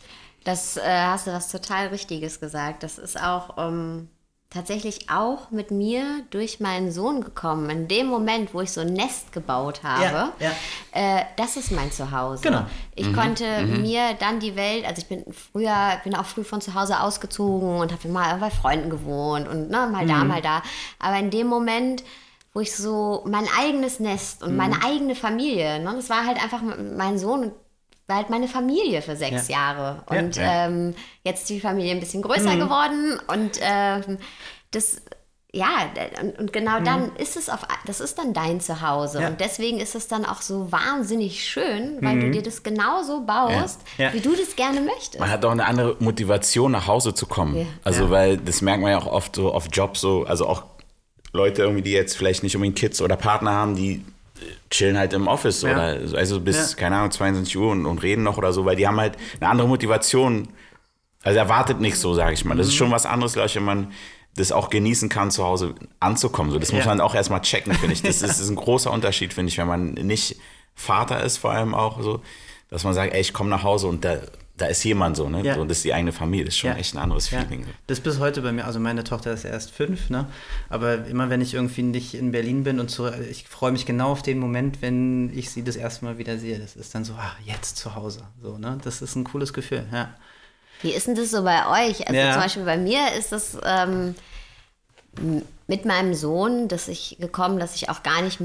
Das 0.45 0.77
äh, 0.77 0.83
hast 0.85 1.27
du 1.27 1.33
was 1.33 1.51
total 1.51 1.89
Richtiges 1.89 2.39
gesagt. 2.39 2.83
Das 2.83 2.99
ist 2.99 3.21
auch 3.21 3.57
ähm, 3.59 4.09
tatsächlich 4.51 5.11
auch 5.11 5.51
mit 5.51 5.71
mir 5.71 6.05
durch 6.31 6.61
meinen 6.61 6.93
Sohn 6.93 7.21
gekommen. 7.21 7.69
In 7.69 7.89
dem 7.89 8.07
Moment, 8.07 8.55
wo 8.55 8.61
ich 8.61 8.71
so 8.71 8.81
ein 8.81 8.93
Nest 8.93 9.33
gebaut 9.33 9.83
habe, 9.83 10.03
ja, 10.03 10.33
ja. 10.39 10.51
Äh, 10.93 11.25
das 11.37 11.57
ist 11.57 11.73
mein 11.73 11.91
Zuhause. 11.91 12.43
Genau. 12.43 12.65
Ich 12.95 13.09
mhm, 13.09 13.17
konnte 13.17 13.63
mhm. 13.63 13.83
mir 13.83 14.15
dann 14.19 14.39
die 14.41 14.55
Welt, 14.57 14.87
also 14.87 15.03
ich 15.03 15.09
bin 15.09 15.25
früher, 15.33 16.01
bin 16.05 16.15
auch 16.15 16.25
früh 16.25 16.45
von 16.45 16.61
zu 16.61 16.75
Hause 16.75 17.01
ausgezogen 17.01 17.81
und 17.81 17.93
habe 17.93 18.09
mal 18.09 18.37
bei 18.39 18.51
Freunden 18.51 18.89
gewohnt 18.89 19.49
und 19.49 19.69
ne, 19.69 19.89
mal 19.91 20.05
mhm. 20.05 20.09
da, 20.09 20.25
mal 20.25 20.43
da. 20.43 20.63
Aber 20.99 21.19
in 21.19 21.31
dem 21.31 21.49
Moment, 21.49 22.05
wo 22.55 22.61
ich 22.61 22.75
so 22.75 23.25
mein 23.27 23.47
eigenes 23.59 24.01
Nest 24.01 24.43
und 24.43 24.57
meine 24.57 24.77
mhm. 24.77 24.85
eigene 24.85 25.15
Familie, 25.17 25.81
ne, 25.81 25.93
das 25.95 26.09
war 26.09 26.25
halt 26.25 26.43
einfach 26.43 26.63
mein 26.97 27.19
Sohn 27.19 27.43
und 27.43 27.53
war 28.07 28.17
halt 28.17 28.31
meine 28.31 28.49
Familie 28.49 29.03
für 29.03 29.17
sechs 29.17 29.49
ja. 29.49 29.57
Jahre. 29.57 30.03
Und 30.07 30.37
ja, 30.37 30.67
ähm, 30.67 30.95
jetzt 31.25 31.41
ist 31.41 31.51
die 31.51 31.61
Familie 31.61 31.93
ein 31.93 32.01
bisschen 32.01 32.23
größer 32.23 32.55
mhm. 32.55 32.61
geworden 32.61 33.21
und 33.27 33.59
ähm, 33.61 34.19
das 34.71 35.03
ja, 35.53 35.91
und, 36.21 36.39
und 36.39 36.53
genau 36.53 36.81
mhm. 36.81 36.85
dann 36.85 37.17
ist 37.17 37.37
es 37.37 37.49
auf, 37.49 37.61
das 37.87 38.01
ist 38.01 38.19
dann 38.19 38.35
dein 38.35 38.61
Zuhause. 38.61 39.23
Ja. 39.23 39.29
Und 39.29 39.41
deswegen 39.41 39.81
ist 39.81 39.95
es 39.95 40.07
dann 40.07 40.27
auch 40.27 40.43
so 40.43 40.71
wahnsinnig 40.71 41.49
schön, 41.49 41.97
weil 42.03 42.17
mhm. 42.17 42.21
du 42.21 42.31
dir 42.33 42.43
das 42.43 42.63
genauso 42.63 43.25
baust, 43.25 43.81
ja. 43.97 44.07
Ja. 44.09 44.13
wie 44.13 44.21
du 44.21 44.37
das 44.37 44.55
gerne 44.55 44.83
möchtest. 44.83 45.19
Man 45.19 45.31
hat 45.31 45.43
auch 45.47 45.53
eine 45.53 45.65
andere 45.65 45.97
Motivation, 45.99 46.73
nach 46.73 46.87
Hause 46.87 47.15
zu 47.15 47.27
kommen. 47.27 47.67
Also, 47.85 48.11
weil 48.11 48.37
das 48.37 48.61
merkt 48.61 48.83
man 48.83 48.91
ja 48.91 48.99
auch 48.99 49.07
oft 49.07 49.37
so 49.37 49.51
auf 49.53 49.69
Jobs 49.73 50.01
so, 50.01 50.25
also 50.25 50.47
auch 50.47 50.65
Leute 51.33 51.63
irgendwie, 51.63 51.83
die 51.83 51.93
jetzt 51.93 52.17
vielleicht 52.17 52.43
nicht 52.43 52.55
unbedingt 52.55 52.79
Kids 52.79 53.01
oder 53.01 53.17
Partner 53.17 53.53
haben, 53.53 53.77
die 53.77 54.05
chillen 54.71 54.99
halt 54.99 55.13
im 55.13 55.29
Office 55.29 55.63
ja. 55.63 55.73
oder 55.73 56.17
also 56.17 56.41
bis, 56.41 56.73
ja. 56.73 56.77
keine 56.77 56.97
Ahnung, 56.97 57.11
22 57.11 57.57
Uhr 57.57 57.71
und, 57.71 57.87
und, 57.87 58.03
reden 58.03 58.23
noch 58.23 58.39
oder 58.39 58.53
so, 58.53 58.65
weil 58.65 58.77
die 58.77 58.87
haben 58.87 59.01
halt 59.01 59.17
eine 59.41 59.51
andere 59.51 59.69
Motivation. 59.69 60.49
Also 61.23 61.39
erwartet 61.39 61.81
nicht 61.81 61.97
so, 61.97 62.15
sage 62.15 62.35
ich 62.35 62.45
mal. 62.45 62.57
Das 62.57 62.69
ist 62.69 62.75
mhm. 62.75 62.79
schon 62.79 62.91
was 62.93 63.05
anderes, 63.05 63.33
glaube 63.33 63.49
ich, 63.49 63.57
wenn 63.57 63.65
man 63.65 63.93
das 64.37 64.53
auch 64.53 64.71
genießen 64.71 65.09
kann, 65.09 65.31
zu 65.31 65.45
Hause 65.45 65.75
anzukommen. 65.99 66.53
So, 66.53 66.59
das 66.59 66.73
muss 66.73 66.85
man 66.85 67.01
auch 67.01 67.15
erstmal 67.15 67.41
checken, 67.41 67.73
finde 67.73 67.95
ich. 67.95 68.03
Das 68.03 68.17
ist, 68.23 68.23
das 68.23 68.39
ist 68.39 68.49
ein 68.49 68.57
großer 68.57 68.93
Unterschied, 68.93 69.33
finde 69.33 69.51
ich, 69.51 69.59
wenn 69.59 69.67
man 69.67 69.95
nicht 69.95 70.37
Vater 70.75 71.23
ist, 71.25 71.39
vor 71.39 71.53
allem 71.53 71.75
auch 71.75 72.01
so, 72.03 72.21
dass 72.69 72.85
man 72.85 72.93
sagt, 72.93 73.15
ey, 73.15 73.21
ich 73.21 73.33
komme 73.33 73.49
nach 73.51 73.63
Hause 73.63 73.87
und 73.87 74.05
da 74.05 74.19
da 74.57 74.67
ist 74.67 74.83
jemand 74.85 75.17
so, 75.17 75.29
ne? 75.29 75.43
Ja. 75.43 75.57
Und 75.57 75.69
das 75.69 75.79
ist 75.79 75.85
die 75.85 75.93
eigene 75.93 76.13
Familie, 76.13 76.47
das 76.47 76.55
ist 76.55 76.59
schon 76.59 76.71
ja. 76.71 76.77
echt 76.77 76.95
ein 76.95 76.99
anderes 76.99 77.29
Feeling. 77.29 77.61
Ja. 77.61 77.67
Das 77.87 77.99
ist 77.99 78.05
bis 78.05 78.19
heute 78.19 78.41
bei 78.41 78.53
mir, 78.53 78.65
also 78.65 78.81
meine 78.81 79.05
Tochter 79.05 79.33
ist 79.33 79.45
erst 79.45 79.71
fünf, 79.71 80.09
ne? 80.09 80.27
Aber 80.71 81.07
immer 81.07 81.29
wenn 81.29 81.41
ich 81.41 81.55
irgendwie 81.55 81.83
nicht 81.83 82.15
in 82.15 82.33
Berlin 82.33 82.65
bin 82.65 82.81
und 82.81 82.91
so, 82.91 83.11
ich 83.13 83.47
freue 83.49 83.73
mich 83.73 83.85
genau 83.85 84.13
auf 84.13 84.23
den 84.23 84.39
Moment, 84.39 84.81
wenn 84.81 85.37
ich 85.37 85.51
sie 85.51 85.63
das 85.63 85.77
erste 85.77 86.07
Mal 86.07 86.17
wieder 86.17 86.39
sehe. 86.39 86.59
Das 86.59 86.75
ist 86.75 86.95
dann 86.95 87.05
so, 87.05 87.15
ach, 87.19 87.37
jetzt 87.45 87.77
zu 87.77 87.95
Hause. 87.95 88.23
So, 88.43 88.57
ne? 88.57 88.79
Das 88.83 89.03
ist 89.03 89.15
ein 89.15 89.25
cooles 89.25 89.53
Gefühl, 89.53 89.85
ja. 89.93 90.15
Wie 90.83 90.91
ist 90.91 91.07
denn 91.07 91.15
das 91.15 91.31
so 91.31 91.43
bei 91.43 91.89
euch? 91.89 92.07
Also 92.09 92.33
zum 92.33 92.41
Beispiel 92.41 92.65
bei 92.65 92.77
mir 92.79 93.13
ist 93.19 93.33
das 93.33 93.59
ähm, 93.65 94.15
mit 95.67 95.85
meinem 95.85 96.15
Sohn, 96.15 96.69
dass 96.69 96.89
ich 96.89 97.17
gekommen, 97.19 97.59
dass 97.59 97.75
ich 97.75 97.89
auch 97.89 98.03
gar 98.03 98.23
nicht 98.23 98.41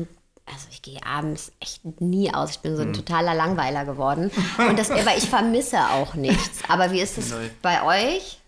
also 0.51 0.67
ich 0.69 0.81
gehe 0.81 0.99
abends 1.05 1.51
echt 1.59 2.01
nie 2.01 2.33
aus. 2.33 2.51
Ich 2.51 2.59
bin 2.59 2.75
so 2.75 2.81
ein 2.81 2.89
hm. 2.89 2.93
totaler 2.93 3.33
Langweiler 3.33 3.85
geworden. 3.85 4.31
Und 4.57 4.77
das, 4.77 4.91
aber 4.91 5.15
ich 5.17 5.29
vermisse 5.29 5.79
auch 5.79 6.13
nichts. 6.13 6.59
Aber 6.67 6.91
wie 6.91 7.01
ist 7.01 7.17
das 7.17 7.33
bei 7.61 7.83
euch? 7.83 8.39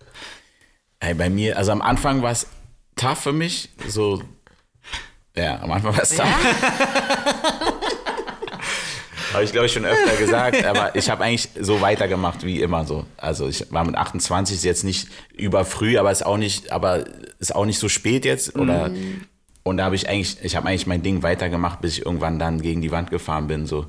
Hey, 0.99 1.13
bei 1.13 1.29
mir, 1.29 1.57
also 1.57 1.71
am 1.71 1.81
Anfang 1.81 2.21
war 2.21 2.31
es 2.31 2.47
tough 2.95 3.19
für 3.19 3.33
mich. 3.33 3.69
So, 3.87 4.21
ja, 5.35 5.61
am 5.61 5.71
Anfang 5.71 5.95
war 5.95 6.03
es 6.03 6.09
tough. 6.09 6.25
Ja? 6.27 7.73
habe 9.33 9.43
ich 9.43 9.51
glaube 9.51 9.65
ich 9.65 9.73
schon 9.73 9.85
öfter 9.85 10.15
gesagt, 10.15 10.63
aber 10.63 10.95
ich 10.95 11.09
habe 11.09 11.23
eigentlich 11.23 11.49
so 11.59 11.81
weitergemacht 11.81 12.45
wie 12.45 12.61
immer 12.61 12.85
so. 12.85 13.05
Also 13.17 13.47
ich 13.47 13.71
war 13.71 13.83
mit 13.83 13.95
28 13.95 14.57
ist 14.57 14.63
jetzt 14.63 14.83
nicht 14.83 15.07
überfrüh, 15.35 15.97
aber 15.97 16.11
ist 16.11 16.25
auch 16.25 16.37
nicht, 16.37 16.71
aber 16.71 17.05
ist 17.39 17.55
auch 17.55 17.65
nicht 17.65 17.79
so 17.79 17.89
spät 17.89 18.25
jetzt 18.25 18.55
oder 18.55 18.89
mm. 18.89 19.25
Und 19.63 19.77
da 19.77 19.85
habe 19.85 19.95
ich 19.95 20.09
eigentlich, 20.09 20.37
ich 20.43 20.55
habe 20.55 20.67
eigentlich 20.67 20.87
mein 20.87 21.01
Ding 21.01 21.23
weitergemacht, 21.23 21.81
bis 21.81 21.97
ich 21.97 22.05
irgendwann 22.05 22.37
dann 22.37 22.61
gegen 22.61 22.81
die 22.81 22.91
Wand 22.91 23.09
gefahren 23.09 23.47
bin 23.47 23.65
so 23.65 23.85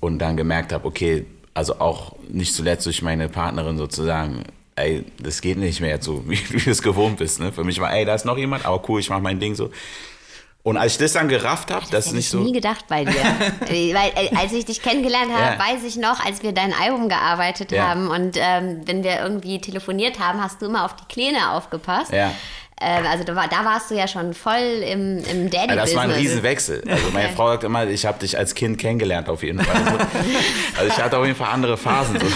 und 0.00 0.18
dann 0.18 0.36
gemerkt 0.36 0.72
habe, 0.72 0.86
okay, 0.86 1.24
also 1.54 1.80
auch 1.80 2.12
nicht 2.28 2.54
zuletzt 2.54 2.86
durch 2.86 3.02
meine 3.02 3.28
Partnerin 3.28 3.78
sozusagen, 3.78 4.44
ey, 4.76 5.04
das 5.20 5.40
geht 5.40 5.58
nicht 5.58 5.80
mehr 5.80 6.00
so, 6.00 6.24
wie, 6.28 6.38
wie 6.50 6.58
du 6.58 6.70
es 6.70 6.82
gewohnt 6.82 7.18
bist. 7.18 7.40
Ne? 7.40 7.52
Für 7.52 7.64
mich 7.64 7.80
war, 7.80 7.92
ey, 7.92 8.04
da 8.04 8.14
ist 8.14 8.24
noch 8.24 8.38
jemand, 8.38 8.64
aber 8.66 8.82
cool, 8.88 9.00
ich 9.00 9.10
mache 9.10 9.22
mein 9.22 9.38
Ding 9.38 9.54
so. 9.54 9.70
Und 10.64 10.76
als 10.76 10.92
ich 10.92 10.98
das 10.98 11.12
dann 11.12 11.28
gerafft 11.28 11.70
habe, 11.70 11.82
das, 11.82 11.90
das 11.90 12.06
ist 12.08 12.12
nicht 12.12 12.28
so. 12.28 12.40
Ich 12.40 12.46
nie 12.46 12.52
gedacht 12.52 12.86
bei 12.88 13.04
dir. 13.04 13.14
Weil 13.60 14.12
äh, 14.16 14.36
als 14.36 14.52
ich 14.52 14.64
dich 14.66 14.82
kennengelernt 14.82 15.32
habe, 15.32 15.54
ja. 15.54 15.58
weiß 15.58 15.84
ich 15.84 15.96
noch, 15.96 16.24
als 16.24 16.42
wir 16.42 16.52
dein 16.52 16.74
Album 16.74 17.08
gearbeitet 17.08 17.72
ja. 17.72 17.88
haben 17.88 18.08
und 18.08 18.36
ähm, 18.38 18.82
wenn 18.84 19.02
wir 19.02 19.20
irgendwie 19.20 19.60
telefoniert 19.60 20.18
haben, 20.18 20.42
hast 20.42 20.60
du 20.60 20.66
immer 20.66 20.84
auf 20.84 20.94
die 20.96 21.04
Kleine 21.06 21.52
aufgepasst. 21.52 22.12
Ja. 22.12 22.32
Ähm, 22.80 23.04
also 23.06 23.24
da, 23.24 23.34
war, 23.34 23.48
da, 23.48 23.64
warst 23.64 23.90
du 23.90 23.96
ja 23.96 24.06
schon 24.06 24.34
voll 24.34 24.54
im, 24.54 25.18
im 25.18 25.50
Daddy-Business. 25.50 25.76
das 25.76 25.94
war 25.94 26.02
ein 26.02 26.10
Riesenwechsel. 26.10 26.84
Also 26.88 27.10
meine 27.12 27.30
Frau 27.30 27.48
sagt 27.48 27.64
immer, 27.64 27.86
ich 27.88 28.06
habe 28.06 28.18
dich 28.20 28.38
als 28.38 28.54
Kind 28.54 28.78
kennengelernt 28.78 29.28
auf 29.28 29.42
jeden 29.42 29.60
Fall. 29.60 30.06
Also 30.78 30.92
ich 30.92 31.02
hatte 31.02 31.18
auf 31.18 31.26
jeden 31.26 31.36
Fall 31.36 31.50
andere 31.52 31.76
Phasen. 31.76 32.20
So. 32.20 32.26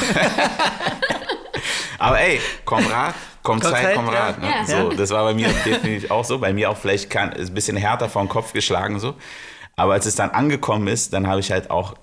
Aber 1.98 2.20
ey, 2.20 2.40
komm 2.64 2.84
Rat, 2.86 3.14
komm 3.44 3.62
Zeit, 3.62 3.94
komm 3.94 4.08
Rat. 4.08 4.40
Ne? 4.40 4.48
Ja. 4.48 4.64
So, 4.66 4.90
das 4.90 5.10
war 5.10 5.22
bei 5.24 5.34
mir 5.34 5.48
definitiv 5.64 6.10
auch 6.10 6.24
so. 6.24 6.38
Bei 6.38 6.52
mir 6.52 6.70
auch 6.70 6.76
vielleicht 6.76 7.08
kann, 7.08 7.30
ist 7.32 7.50
ein 7.50 7.54
bisschen 7.54 7.76
härter 7.76 8.08
vor 8.08 8.22
den 8.22 8.28
Kopf 8.28 8.52
geschlagen 8.52 8.98
so. 8.98 9.14
Aber 9.76 9.92
als 9.92 10.06
es 10.06 10.16
dann 10.16 10.30
angekommen 10.30 10.88
ist, 10.88 11.12
dann 11.12 11.28
habe 11.28 11.38
ich 11.38 11.52
halt 11.52 11.70
auch 11.70 11.94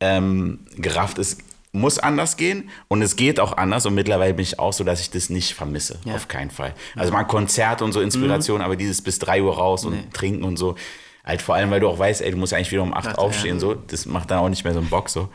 ähm, 0.00 0.66
gerafft, 0.76 1.18
es 1.18 1.38
muss 1.72 1.98
anders 1.98 2.36
gehen 2.36 2.68
und 2.88 3.00
es 3.00 3.16
geht 3.16 3.40
auch 3.40 3.56
anders 3.56 3.86
und 3.86 3.94
mittlerweile 3.94 4.34
bin 4.34 4.42
ich 4.42 4.58
auch 4.58 4.74
so, 4.74 4.84
dass 4.84 5.00
ich 5.00 5.10
das 5.10 5.30
nicht 5.30 5.54
vermisse, 5.54 5.98
ja. 6.04 6.14
auf 6.14 6.28
keinen 6.28 6.50
Fall. 6.50 6.74
Also 6.96 7.12
mal 7.12 7.24
Konzerte 7.24 7.82
und 7.84 7.92
so 7.92 8.00
Inspiration, 8.00 8.58
mhm. 8.58 8.64
aber 8.64 8.76
dieses 8.76 9.00
bis 9.00 9.18
drei 9.18 9.42
Uhr 9.42 9.56
raus 9.56 9.86
und 9.86 9.94
nee. 9.94 10.04
trinken 10.12 10.44
und 10.44 10.58
so, 10.58 10.76
halt 11.24 11.40
vor 11.40 11.54
allem, 11.54 11.70
weil 11.70 11.80
du 11.80 11.88
auch 11.88 11.98
weißt, 11.98 12.20
ey, 12.20 12.30
du 12.30 12.36
musst 12.36 12.52
eigentlich 12.52 12.70
wieder 12.70 12.82
um 12.82 12.92
acht 12.92 13.16
aufstehen, 13.16 13.54
ja. 13.54 13.60
so, 13.60 13.74
das 13.74 14.04
macht 14.04 14.30
dann 14.30 14.38
auch 14.38 14.50
nicht 14.50 14.64
mehr 14.64 14.74
so 14.74 14.80
einen 14.80 14.90
Bock, 14.90 15.08
so. 15.08 15.30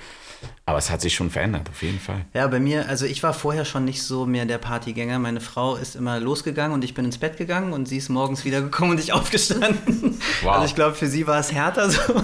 Aber 0.67 0.77
es 0.77 0.91
hat 0.91 1.01
sich 1.01 1.15
schon 1.15 1.31
verändert, 1.31 1.69
auf 1.69 1.81
jeden 1.81 1.99
Fall. 1.99 2.25
Ja, 2.33 2.45
bei 2.45 2.59
mir, 2.59 2.87
also 2.87 3.05
ich 3.05 3.23
war 3.23 3.33
vorher 3.33 3.65
schon 3.65 3.85
nicht 3.85 4.03
so 4.03 4.27
mehr 4.27 4.45
der 4.45 4.59
Partygänger. 4.59 5.17
Meine 5.17 5.39
Frau 5.39 5.75
ist 5.75 5.95
immer 5.95 6.19
losgegangen 6.19 6.73
und 6.73 6.83
ich 6.83 6.93
bin 6.93 7.05
ins 7.05 7.17
Bett 7.17 7.37
gegangen 7.37 7.73
und 7.73 7.87
sie 7.87 7.97
ist 7.97 8.09
morgens 8.09 8.45
wiedergekommen 8.45 8.91
und 8.91 8.99
ich 8.99 9.13
aufgestanden. 9.13 10.19
Wow. 10.43 10.51
Also 10.51 10.65
ich 10.65 10.75
glaube, 10.75 10.95
für 10.95 11.07
sie 11.07 11.25
war 11.25 11.39
es 11.39 11.51
härter 11.51 11.89
so. 11.89 12.21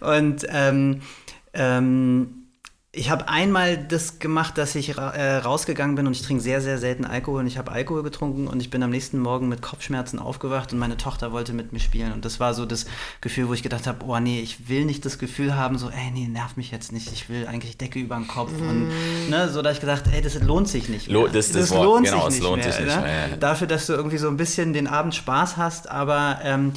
Und 0.00 0.46
ähm, 0.50 1.00
ähm, 1.54 2.35
ich 2.96 3.10
habe 3.10 3.28
einmal 3.28 3.76
das 3.76 4.18
gemacht, 4.20 4.56
dass 4.56 4.74
ich 4.74 4.96
ra 4.96 5.10
äh, 5.10 5.36
rausgegangen 5.36 5.96
bin 5.96 6.06
und 6.06 6.14
ich 6.14 6.22
trinke 6.22 6.42
sehr, 6.42 6.62
sehr 6.62 6.78
selten 6.78 7.04
Alkohol 7.04 7.40
und 7.40 7.46
ich 7.46 7.58
habe 7.58 7.70
Alkohol 7.70 8.02
getrunken 8.02 8.48
und 8.48 8.60
ich 8.60 8.70
bin 8.70 8.82
am 8.82 8.88
nächsten 8.88 9.18
Morgen 9.18 9.48
mit 9.48 9.60
Kopfschmerzen 9.60 10.18
aufgewacht 10.18 10.72
und 10.72 10.78
meine 10.78 10.96
Tochter 10.96 11.30
wollte 11.30 11.52
mit 11.52 11.74
mir 11.74 11.78
spielen 11.78 12.12
und 12.12 12.24
das 12.24 12.40
war 12.40 12.54
so 12.54 12.64
das 12.64 12.86
Gefühl, 13.20 13.48
wo 13.48 13.52
ich 13.52 13.62
gedacht 13.62 13.86
habe, 13.86 14.04
oh 14.06 14.18
nee, 14.18 14.40
ich 14.40 14.70
will 14.70 14.86
nicht 14.86 15.04
das 15.04 15.18
Gefühl 15.18 15.54
haben, 15.54 15.76
so, 15.76 15.90
ey, 15.90 16.10
nee, 16.12 16.26
nerv 16.26 16.56
mich 16.56 16.70
jetzt 16.70 16.90
nicht, 16.90 17.12
ich 17.12 17.28
will 17.28 17.46
eigentlich 17.46 17.76
Decke 17.76 17.98
über 17.98 18.16
den 18.16 18.28
Kopf 18.28 18.52
mm. 18.52 18.68
und 18.68 18.88
ne, 19.28 19.50
so, 19.50 19.60
da 19.60 19.72
ich 19.72 19.80
gedacht, 19.80 20.04
ey, 20.10 20.22
das 20.22 20.42
lohnt 20.42 20.68
sich 20.68 20.88
nicht 20.88 21.10
mehr. 21.10 21.24
Das, 21.24 21.52
das, 21.52 21.68
das 21.68 21.70
lohnt 21.70 22.06
genau, 22.06 22.30
sich 22.30 22.40
nicht 22.40 22.48
lohnt 22.48 22.62
mehr, 22.62 22.72
sich 22.72 22.84
nicht 22.84 22.96
ne? 22.96 23.02
mehr 23.02 23.28
ja. 23.28 23.36
Dafür, 23.36 23.66
dass 23.66 23.86
du 23.86 23.92
irgendwie 23.92 24.18
so 24.18 24.28
ein 24.28 24.38
bisschen 24.38 24.72
den 24.72 24.86
Abend 24.86 25.14
Spaß 25.14 25.58
hast, 25.58 25.90
aber 25.90 26.38
ähm, 26.42 26.72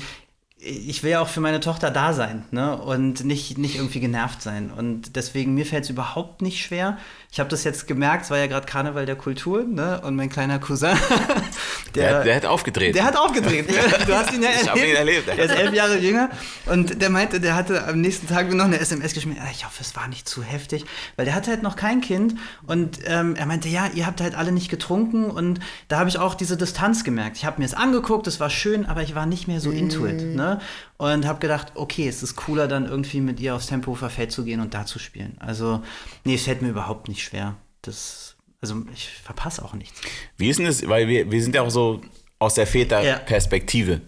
ich 0.62 1.04
will 1.04 1.12
ja 1.12 1.22
auch 1.22 1.30
für 1.30 1.40
meine 1.40 1.62
Tochter 1.62 1.90
da 1.90 2.14
sein 2.14 2.44
ne? 2.52 2.78
und 2.78 3.24
nicht, 3.24 3.58
nicht 3.58 3.76
irgendwie 3.76 4.02
genervt 4.02 4.42
sein. 4.42 4.72
Und 4.72 5.16
deswegen, 5.16 5.54
mir 5.54 5.66
fällt 5.66 5.86
es 5.86 5.90
überhaupt 5.90 6.42
nicht 6.42 6.62
schwer, 6.62 6.98
ich 7.32 7.40
habe 7.40 7.48
das 7.48 7.64
jetzt 7.64 7.86
gemerkt, 7.86 8.24
es 8.24 8.32
war 8.32 8.40
ja 8.40 8.48
gerade 8.48 8.66
Karneval 8.66 9.06
der 9.06 9.16
Kultur, 9.16 9.64
ne? 9.64 10.02
Und 10.02 10.16
mein 10.16 10.30
kleiner 10.30 10.58
Cousin, 10.58 10.98
der, 11.96 12.10
der, 12.12 12.24
der 12.24 12.36
hat 12.38 12.46
aufgedreht. 12.48 12.96
Der 12.96 13.04
hat 13.04 13.16
aufgedreht. 13.16 13.70
du 14.08 14.14
hast 14.16 14.34
ihn 14.34 14.42
ja 14.42 14.50
erlebt. 14.50 14.64
Ich 14.64 14.70
habe 14.70 14.80
ihn 14.80 14.96
erlebt. 14.96 15.28
Er 15.28 15.38
ist 15.38 15.56
elf 15.56 15.74
Jahre 15.74 16.00
jünger 16.00 16.32
und 16.66 17.00
der 17.00 17.12
meinte, 17.12 17.40
der 17.40 17.56
hatte 17.56 17.88
am 17.88 18.02
nächsten 18.02 18.26
Tag 18.26 18.52
noch 18.52 18.66
eine 18.66 18.80
SMS 18.80 19.14
geschrieben. 19.14 19.38
Ich 19.52 19.64
hoffe, 19.64 19.78
es 19.82 19.96
war 19.96 20.08
nicht 20.08 20.28
zu 20.28 20.42
heftig, 20.42 20.86
weil 21.18 21.26
der 21.26 21.36
hatte 21.36 21.52
halt 21.52 21.62
noch 21.62 21.76
kein 21.76 22.02
Kind 22.02 22.34
und 22.66 22.98
ähm, 23.06 23.36
er 23.36 23.46
meinte, 23.46 23.70
ja, 23.70 23.86
ihr 23.94 24.08
habt 24.08 24.22
halt 24.22 24.34
alle 24.34 24.52
nicht 24.52 24.70
getrunken 24.70 25.26
und 25.26 25.60
da 25.88 26.00
habe 26.00 26.10
ich 26.10 26.18
auch 26.18 26.34
diese 26.34 26.58
Distanz 26.58 27.04
gemerkt. 27.04 27.38
Ich 27.38 27.46
habe 27.46 27.60
mir 27.60 27.66
es 27.66 27.76
angeguckt, 27.76 28.26
es 28.26 28.40
war 28.40 28.50
schön, 28.50 28.88
aber 28.88 29.04
ich 29.04 29.14
war 29.14 29.28
nicht 29.28 29.48
mehr 29.48 29.60
so 29.60 29.70
mm. 29.70 29.78
into 29.78 30.08
it, 30.08 30.36
ne? 30.56 30.62
und 30.98 31.26
habe 31.26 31.40
gedacht, 31.40 31.74
okay, 31.76 32.08
es 32.08 32.24
ist 32.24 32.36
cooler, 32.36 32.68
dann 32.68 32.86
irgendwie 32.86 33.22
mit 33.22 33.40
ihr 33.40 33.56
aufs 33.56 33.68
Tempelhofer 33.68 34.10
Feld 34.10 34.32
zu 34.32 34.44
gehen 34.44 34.60
und 34.60 34.74
da 34.74 34.86
zu 34.86 35.00
spielen. 35.00 35.38
Also, 35.40 35.84
nee, 36.24 36.36
es 36.36 36.44
fällt 36.44 36.62
mir 36.62 36.70
überhaupt 36.70 37.08
nicht 37.08 37.24
schwer. 37.24 37.56
Das, 37.82 38.36
also 38.62 38.84
ich 38.94 39.10
verpasse 39.10 39.64
auch 39.64 39.74
nichts. 39.74 40.02
Wie 40.38 40.50
ist 40.50 40.60
denn 40.60 40.66
das, 40.66 40.88
weil 40.88 41.08
wir, 41.08 41.32
wir 41.32 41.42
sind 41.42 41.56
ja 41.56 41.62
auch 41.62 41.70
so 41.70 42.02
aus 42.40 42.54
der 42.54 42.66
Väterperspektive. 42.66 43.92
Ja. 43.92 44.00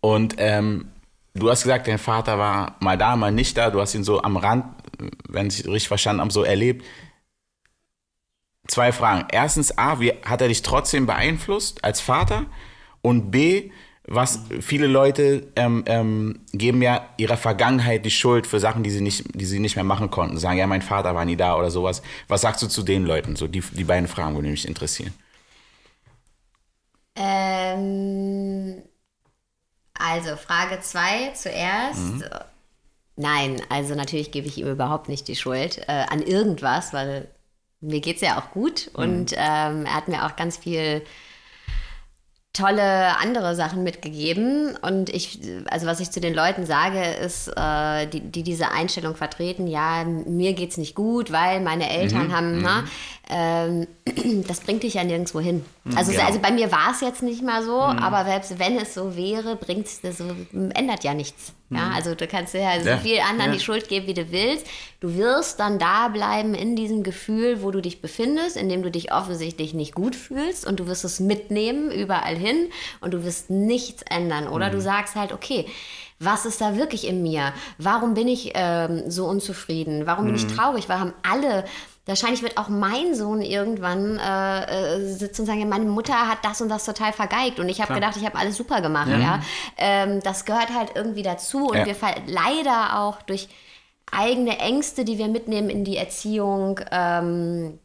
Und 0.00 0.34
ähm, 0.38 0.92
du 1.32 1.50
hast 1.50 1.62
gesagt, 1.62 1.88
dein 1.88 1.98
Vater 1.98 2.38
war 2.38 2.76
mal 2.80 2.98
da, 2.98 3.16
mal 3.16 3.32
nicht 3.32 3.56
da. 3.56 3.70
Du 3.70 3.80
hast 3.80 3.94
ihn 3.94 4.04
so 4.04 4.22
am 4.22 4.36
Rand, 4.36 4.66
wenn 5.28 5.48
ich 5.48 5.66
richtig 5.66 5.88
verstanden 5.88 6.20
habe, 6.20 6.32
so 6.32 6.44
erlebt. 6.44 6.84
Zwei 8.68 8.92
Fragen. 8.92 9.26
Erstens, 9.30 9.76
A, 9.76 9.98
wie 10.00 10.12
hat 10.24 10.40
er 10.40 10.48
dich 10.48 10.62
trotzdem 10.62 11.06
beeinflusst 11.06 11.82
als 11.82 12.00
Vater? 12.00 12.46
Und 13.02 13.30
B, 13.30 13.70
was 14.06 14.40
viele 14.60 14.86
Leute 14.86 15.46
ähm, 15.56 15.82
ähm, 15.86 16.40
geben 16.52 16.82
ja 16.82 17.08
ihrer 17.16 17.38
Vergangenheit 17.38 18.04
die 18.04 18.10
Schuld 18.10 18.46
für 18.46 18.60
Sachen, 18.60 18.82
die 18.82 18.90
sie 18.90 19.00
nicht, 19.00 19.24
die 19.34 19.46
sie 19.46 19.58
nicht 19.58 19.76
mehr 19.76 19.84
machen 19.84 20.10
konnten. 20.10 20.36
Sagen, 20.36 20.58
ja, 20.58 20.66
mein 20.66 20.82
Vater 20.82 21.14
war 21.14 21.24
nie 21.24 21.36
da 21.36 21.56
oder 21.56 21.70
sowas. 21.70 22.02
Was 22.28 22.42
sagst 22.42 22.62
du 22.62 22.66
zu 22.66 22.82
den 22.82 23.06
Leuten? 23.06 23.34
So 23.34 23.48
die, 23.48 23.60
die 23.60 23.84
beiden 23.84 24.06
Fragen 24.06 24.34
würde 24.34 24.48
mich 24.48 24.68
interessieren. 24.68 25.14
Ähm, 27.16 28.82
also 29.98 30.36
Frage 30.36 30.80
2 30.80 31.30
zuerst. 31.34 32.00
Mhm. 32.00 32.24
Nein, 33.16 33.62
also 33.70 33.94
natürlich 33.94 34.32
gebe 34.32 34.48
ich 34.48 34.58
ihm 34.58 34.66
überhaupt 34.66 35.08
nicht 35.08 35.28
die 35.28 35.36
Schuld 35.36 35.78
äh, 35.88 36.04
an 36.10 36.20
irgendwas, 36.20 36.92
weil 36.92 37.28
mir 37.80 38.00
geht 38.00 38.16
es 38.16 38.22
ja 38.22 38.38
auch 38.38 38.50
gut 38.50 38.90
mhm. 38.92 39.02
und 39.02 39.32
ähm, 39.32 39.86
er 39.86 39.94
hat 39.94 40.08
mir 40.08 40.26
auch 40.26 40.36
ganz 40.36 40.58
viel 40.58 41.02
tolle 42.54 43.18
andere 43.18 43.54
Sachen 43.54 43.82
mitgegeben. 43.82 44.76
Und 44.80 45.10
ich, 45.10 45.40
also 45.70 45.86
was 45.86 46.00
ich 46.00 46.10
zu 46.10 46.20
den 46.20 46.32
Leuten 46.32 46.64
sage, 46.64 47.02
ist, 47.02 47.48
äh, 47.48 48.06
die, 48.06 48.20
die 48.20 48.42
diese 48.42 48.70
Einstellung 48.70 49.16
vertreten, 49.16 49.66
ja, 49.66 50.04
mir 50.04 50.54
geht's 50.54 50.78
nicht 50.78 50.94
gut, 50.94 51.30
weil 51.30 51.60
meine 51.60 51.90
Eltern 51.90 52.28
mhm, 52.28 52.32
haben, 52.32 52.62
na, 52.62 52.82
mhm. 52.82 53.86
ähm, 54.06 54.44
das 54.48 54.60
bringt 54.60 54.84
dich 54.84 54.94
ja 54.94 55.04
nirgendwo 55.04 55.40
hin. 55.40 55.64
Mhm, 55.84 55.98
also, 55.98 56.12
genau. 56.12 56.24
also 56.24 56.38
bei 56.38 56.50
mir 56.50 56.72
war 56.72 56.92
es 56.92 57.02
jetzt 57.02 57.22
nicht 57.22 57.42
mal 57.42 57.62
so, 57.62 57.76
mhm. 57.76 57.98
aber 57.98 58.24
selbst 58.24 58.58
wenn 58.58 58.78
es 58.78 58.94
so 58.94 59.16
wäre, 59.16 59.56
bringt 59.56 59.86
es 59.86 60.00
so, 60.16 60.24
ändert 60.52 61.04
ja 61.04 61.12
nichts. 61.12 61.52
Ja, 61.68 61.80
mhm. 61.80 61.94
also 61.94 62.14
du 62.14 62.26
kannst 62.26 62.54
ja 62.54 62.80
so 62.80 62.88
ja. 62.88 62.96
viel 62.96 63.18
anderen 63.20 63.50
ja. 63.50 63.58
die 63.58 63.62
Schuld 63.62 63.88
geben, 63.88 64.06
wie 64.06 64.14
du 64.14 64.32
willst. 64.32 64.66
Du 65.00 65.14
wirst 65.16 65.60
dann 65.60 65.78
da 65.78 66.08
bleiben 66.08 66.54
in 66.54 66.74
diesem 66.74 67.02
Gefühl, 67.02 67.62
wo 67.62 67.70
du 67.70 67.82
dich 67.82 68.00
befindest, 68.00 68.56
in 68.56 68.70
dem 68.70 68.82
du 68.82 68.90
dich 68.90 69.12
offensichtlich 69.12 69.74
nicht 69.74 69.94
gut 69.94 70.16
fühlst 70.16 70.66
und 70.66 70.80
du 70.80 70.86
wirst 70.86 71.04
es 71.04 71.20
mitnehmen 71.20 71.90
überall 71.90 72.36
hin 72.36 72.70
und 73.00 73.12
du 73.12 73.24
wirst 73.24 73.50
nichts 73.50 74.02
ändern. 74.08 74.48
Oder 74.48 74.68
mhm. 74.68 74.72
du 74.72 74.80
sagst 74.80 75.16
halt, 75.16 75.32
okay, 75.32 75.66
was 76.18 76.46
ist 76.46 76.60
da 76.60 76.76
wirklich 76.76 77.06
in 77.06 77.22
mir? 77.22 77.52
Warum 77.76 78.14
bin 78.14 78.28
ich 78.28 78.52
ähm, 78.54 79.10
so 79.10 79.26
unzufrieden? 79.26 80.06
Warum 80.06 80.26
bin 80.26 80.34
ich 80.34 80.44
mhm. 80.44 80.56
traurig? 80.56 80.88
Warum 80.88 81.08
haben 81.08 81.14
alle 81.22 81.64
Wahrscheinlich 82.06 82.42
wird 82.42 82.58
auch 82.58 82.68
mein 82.68 83.14
Sohn 83.14 83.40
irgendwann 83.40 84.18
äh, 84.18 84.96
äh, 84.96 85.06
sitzen 85.06 85.42
und 85.42 85.46
sagen, 85.46 85.66
meine 85.68 85.86
Mutter 85.86 86.28
hat 86.28 86.38
das 86.42 86.60
und 86.60 86.68
das 86.68 86.84
total 86.84 87.14
vergeigt 87.14 87.58
und 87.58 87.68
ich 87.70 87.80
habe 87.80 87.94
gedacht, 87.94 88.16
ich 88.16 88.26
habe 88.26 88.36
alles 88.36 88.56
super 88.56 88.82
gemacht. 88.82 89.08
Ja. 89.08 89.18
ja? 89.18 89.40
Ähm, 89.78 90.20
das 90.20 90.44
gehört 90.44 90.74
halt 90.74 90.90
irgendwie 90.94 91.22
dazu 91.22 91.68
und 91.68 91.78
ja. 91.78 91.86
wir 91.86 91.96
leider 92.26 93.00
auch 93.00 93.22
durch 93.22 93.48
eigene 94.12 94.58
Ängste, 94.58 95.04
die 95.06 95.16
wir 95.16 95.28
mitnehmen 95.28 95.70
in 95.70 95.84
die 95.84 95.96
Erziehung, 95.96 96.80
ähm, 96.90 97.78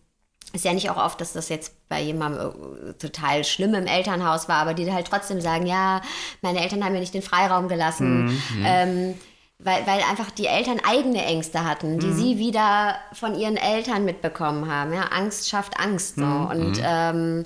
ist 0.51 0.65
ja 0.65 0.73
nicht 0.73 0.89
auch 0.89 0.97
oft, 0.97 1.21
dass 1.21 1.33
das 1.33 1.49
jetzt 1.49 1.87
bei 1.89 2.01
jemandem 2.01 2.89
äh, 2.89 2.93
total 2.93 3.43
schlimm 3.43 3.73
im 3.73 3.85
Elternhaus 3.85 4.49
war, 4.49 4.57
aber 4.57 4.73
die 4.73 4.91
halt 4.91 5.07
trotzdem 5.07 5.41
sagen, 5.41 5.65
ja, 5.65 6.01
meine 6.41 6.61
Eltern 6.61 6.83
haben 6.83 6.93
mir 6.93 6.99
nicht 6.99 7.13
den 7.13 7.21
Freiraum 7.21 7.67
gelassen. 7.67 8.25
Mhm. 8.25 8.63
Ähm, 8.65 9.13
weil, 9.59 9.85
weil 9.85 10.01
einfach 10.09 10.31
die 10.31 10.47
Eltern 10.47 10.79
eigene 10.87 11.23
Ängste 11.25 11.65
hatten, 11.65 11.99
die 11.99 12.07
mhm. 12.07 12.17
sie 12.17 12.37
wieder 12.37 12.95
von 13.11 13.37
ihren 13.37 13.57
Eltern 13.57 14.05
mitbekommen 14.05 14.71
haben. 14.71 14.93
Ja, 14.93 15.03
Angst 15.11 15.49
schafft 15.49 15.77
Angst. 15.77 16.15
So. 16.15 16.25
Mhm. 16.25 16.45
Und 16.47 16.77
mhm. 16.77 16.83
ähm, 16.85 17.45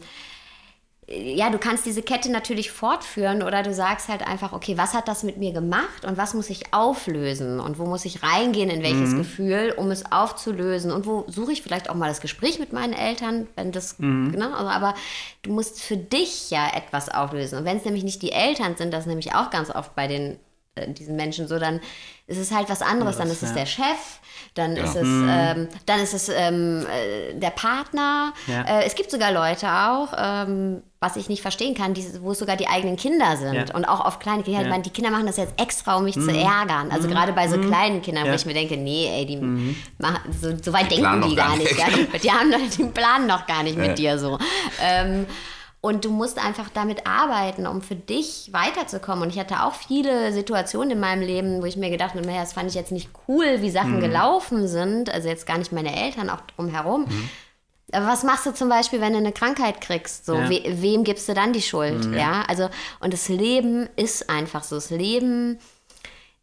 ja, 1.07 1.49
du 1.49 1.57
kannst 1.57 1.85
diese 1.85 2.01
Kette 2.01 2.31
natürlich 2.31 2.71
fortführen 2.71 3.41
oder 3.43 3.61
du 3.61 3.73
sagst 3.73 4.07
halt 4.07 4.25
einfach, 4.25 4.53
okay, 4.53 4.77
was 4.77 4.93
hat 4.93 5.07
das 5.07 5.23
mit 5.23 5.37
mir 5.37 5.51
gemacht 5.51 6.05
und 6.05 6.17
was 6.17 6.33
muss 6.33 6.49
ich 6.49 6.73
auflösen 6.73 7.59
und 7.59 7.77
wo 7.77 7.85
muss 7.85 8.05
ich 8.05 8.23
reingehen 8.23 8.69
in 8.69 8.83
welches 8.83 9.09
mhm. 9.09 9.17
Gefühl, 9.17 9.73
um 9.75 9.91
es 9.91 10.11
aufzulösen 10.11 10.91
und 10.91 11.05
wo 11.05 11.25
suche 11.27 11.51
ich 11.51 11.61
vielleicht 11.61 11.89
auch 11.89 11.95
mal 11.95 12.07
das 12.07 12.21
Gespräch 12.21 12.59
mit 12.59 12.73
meinen 12.73 12.93
Eltern, 12.93 13.47
wenn 13.55 13.71
das, 13.71 13.99
mhm. 13.99 14.31
ne, 14.31 14.55
also, 14.55 14.69
aber 14.69 14.93
du 15.41 15.51
musst 15.51 15.81
für 15.81 15.97
dich 15.97 16.51
ja 16.51 16.67
etwas 16.73 17.09
auflösen 17.09 17.57
und 17.57 17.65
wenn 17.65 17.77
es 17.77 17.85
nämlich 17.85 18.03
nicht 18.03 18.21
die 18.21 18.31
Eltern 18.31 18.75
sind, 18.77 18.93
das 18.93 19.01
ist 19.01 19.07
nämlich 19.07 19.35
auch 19.35 19.49
ganz 19.49 19.71
oft 19.71 19.95
bei 19.95 20.07
den 20.07 20.37
diesen 20.87 21.15
Menschen 21.15 21.47
so, 21.47 21.59
dann 21.59 21.79
ist 22.25 22.37
es 22.37 22.51
halt 22.51 22.69
was 22.69 22.81
anderes. 22.81 23.17
dann 23.17 23.29
ist 23.29 23.43
es 23.43 23.53
der 23.53 23.65
Chef, 23.65 24.19
dann 24.55 24.75
ja. 24.75 24.83
ist 24.83 24.95
es, 24.95 25.03
mhm. 25.03 25.29
ähm, 25.29 25.67
dann 25.85 25.99
ist 25.99 26.13
es 26.13 26.29
ähm, 26.29 26.85
äh, 26.87 27.33
der 27.33 27.51
Partner. 27.51 28.33
Ja. 28.47 28.63
Äh, 28.63 28.85
es 28.85 28.95
gibt 28.95 29.11
sogar 29.11 29.31
Leute 29.31 29.67
auch, 29.67 30.13
ähm, 30.17 30.81
was 30.99 31.15
ich 31.15 31.27
nicht 31.27 31.41
verstehen 31.41 31.75
kann, 31.75 31.93
die, 31.93 32.05
wo 32.21 32.31
es 32.31 32.39
sogar 32.39 32.55
die 32.55 32.67
eigenen 32.67 32.95
Kinder 32.95 33.35
sind 33.35 33.53
ja. 33.53 33.75
und 33.75 33.85
auch 33.85 33.99
auf 33.99 34.19
kleine 34.19 34.41
Kinder. 34.43 34.61
Ich 34.61 34.69
meine, 34.69 34.83
die 34.83 34.89
Kinder 34.89 35.11
machen 35.11 35.25
das 35.25 35.37
jetzt 35.37 35.59
extra, 35.59 35.97
um 35.97 36.05
mich 36.05 36.15
mhm. 36.15 36.29
zu 36.29 36.31
ärgern. 36.31 36.91
Also 36.91 37.07
mhm. 37.07 37.11
gerade 37.11 37.33
bei 37.33 37.47
so 37.47 37.57
mhm. 37.57 37.67
kleinen 37.67 38.01
Kindern, 38.01 38.27
wo 38.27 38.33
ich 38.33 38.45
mir 38.45 38.53
denke, 38.53 38.77
nee, 38.77 39.09
ey, 39.13 39.25
die 39.25 39.37
mhm. 39.37 39.75
machen, 39.97 40.19
so, 40.39 40.55
so 40.61 40.71
weit 40.71 40.91
die 40.91 41.01
denken 41.01 41.29
die 41.29 41.35
gar 41.35 41.57
nicht. 41.57 41.77
nicht. 41.77 42.13
Die, 42.13 42.19
die, 42.23 42.31
haben, 42.31 42.51
die 42.51 42.83
planen 42.85 43.27
noch 43.27 43.45
gar 43.45 43.63
nicht 43.63 43.77
mit 43.77 43.97
dir 43.97 44.17
so. 44.17 44.39
Und 45.85 46.05
du 46.05 46.11
musst 46.11 46.41
einfach 46.41 46.69
damit 46.73 47.05
arbeiten, 47.05 47.67
um 47.67 47.81
für 47.81 47.97
dich 47.97 48.51
weiterzukommen. 48.53 49.25
Und 49.25 49.31
ich 49.31 49.37
hatte 49.37 49.63
auch 49.63 49.73
viele 49.73 50.31
Situationen 50.31 50.91
in 50.91 50.99
meinem 51.01 51.21
Leben, 51.21 51.61
wo 51.61 51.65
ich 51.65 51.75
mir 51.75 51.89
gedacht 51.89 52.11
habe, 52.11 52.25
naja, 52.25 52.39
das 52.39 52.53
fand 52.53 52.69
ich 52.69 52.75
jetzt 52.75 52.93
nicht 52.93 53.09
cool, 53.27 53.57
wie 53.59 53.69
Sachen 53.69 53.97
mhm. 53.97 53.99
gelaufen 53.99 54.69
sind. 54.69 55.13
Also 55.13 55.27
jetzt 55.27 55.45
gar 55.45 55.57
nicht 55.57 55.73
meine 55.73 55.93
Eltern, 55.93 56.29
auch 56.29 56.39
drumherum. 56.55 57.01
Mhm. 57.01 57.29
Aber 57.91 58.07
was 58.07 58.23
machst 58.23 58.45
du 58.45 58.53
zum 58.53 58.69
Beispiel, 58.69 59.01
wenn 59.01 59.11
du 59.11 59.19
eine 59.19 59.33
Krankheit 59.33 59.81
kriegst? 59.81 60.25
So, 60.25 60.35
ja. 60.35 60.49
we 60.49 60.63
wem 60.65 61.03
gibst 61.03 61.27
du 61.27 61.33
dann 61.33 61.51
die 61.51 61.61
Schuld? 61.61 62.05
Mhm. 62.05 62.13
Ja, 62.13 62.45
also, 62.47 62.69
und 63.01 63.11
das 63.11 63.27
Leben 63.27 63.89
ist 63.97 64.29
einfach 64.29 64.63
so. 64.63 64.75
Das 64.75 64.89
Leben 64.89 65.59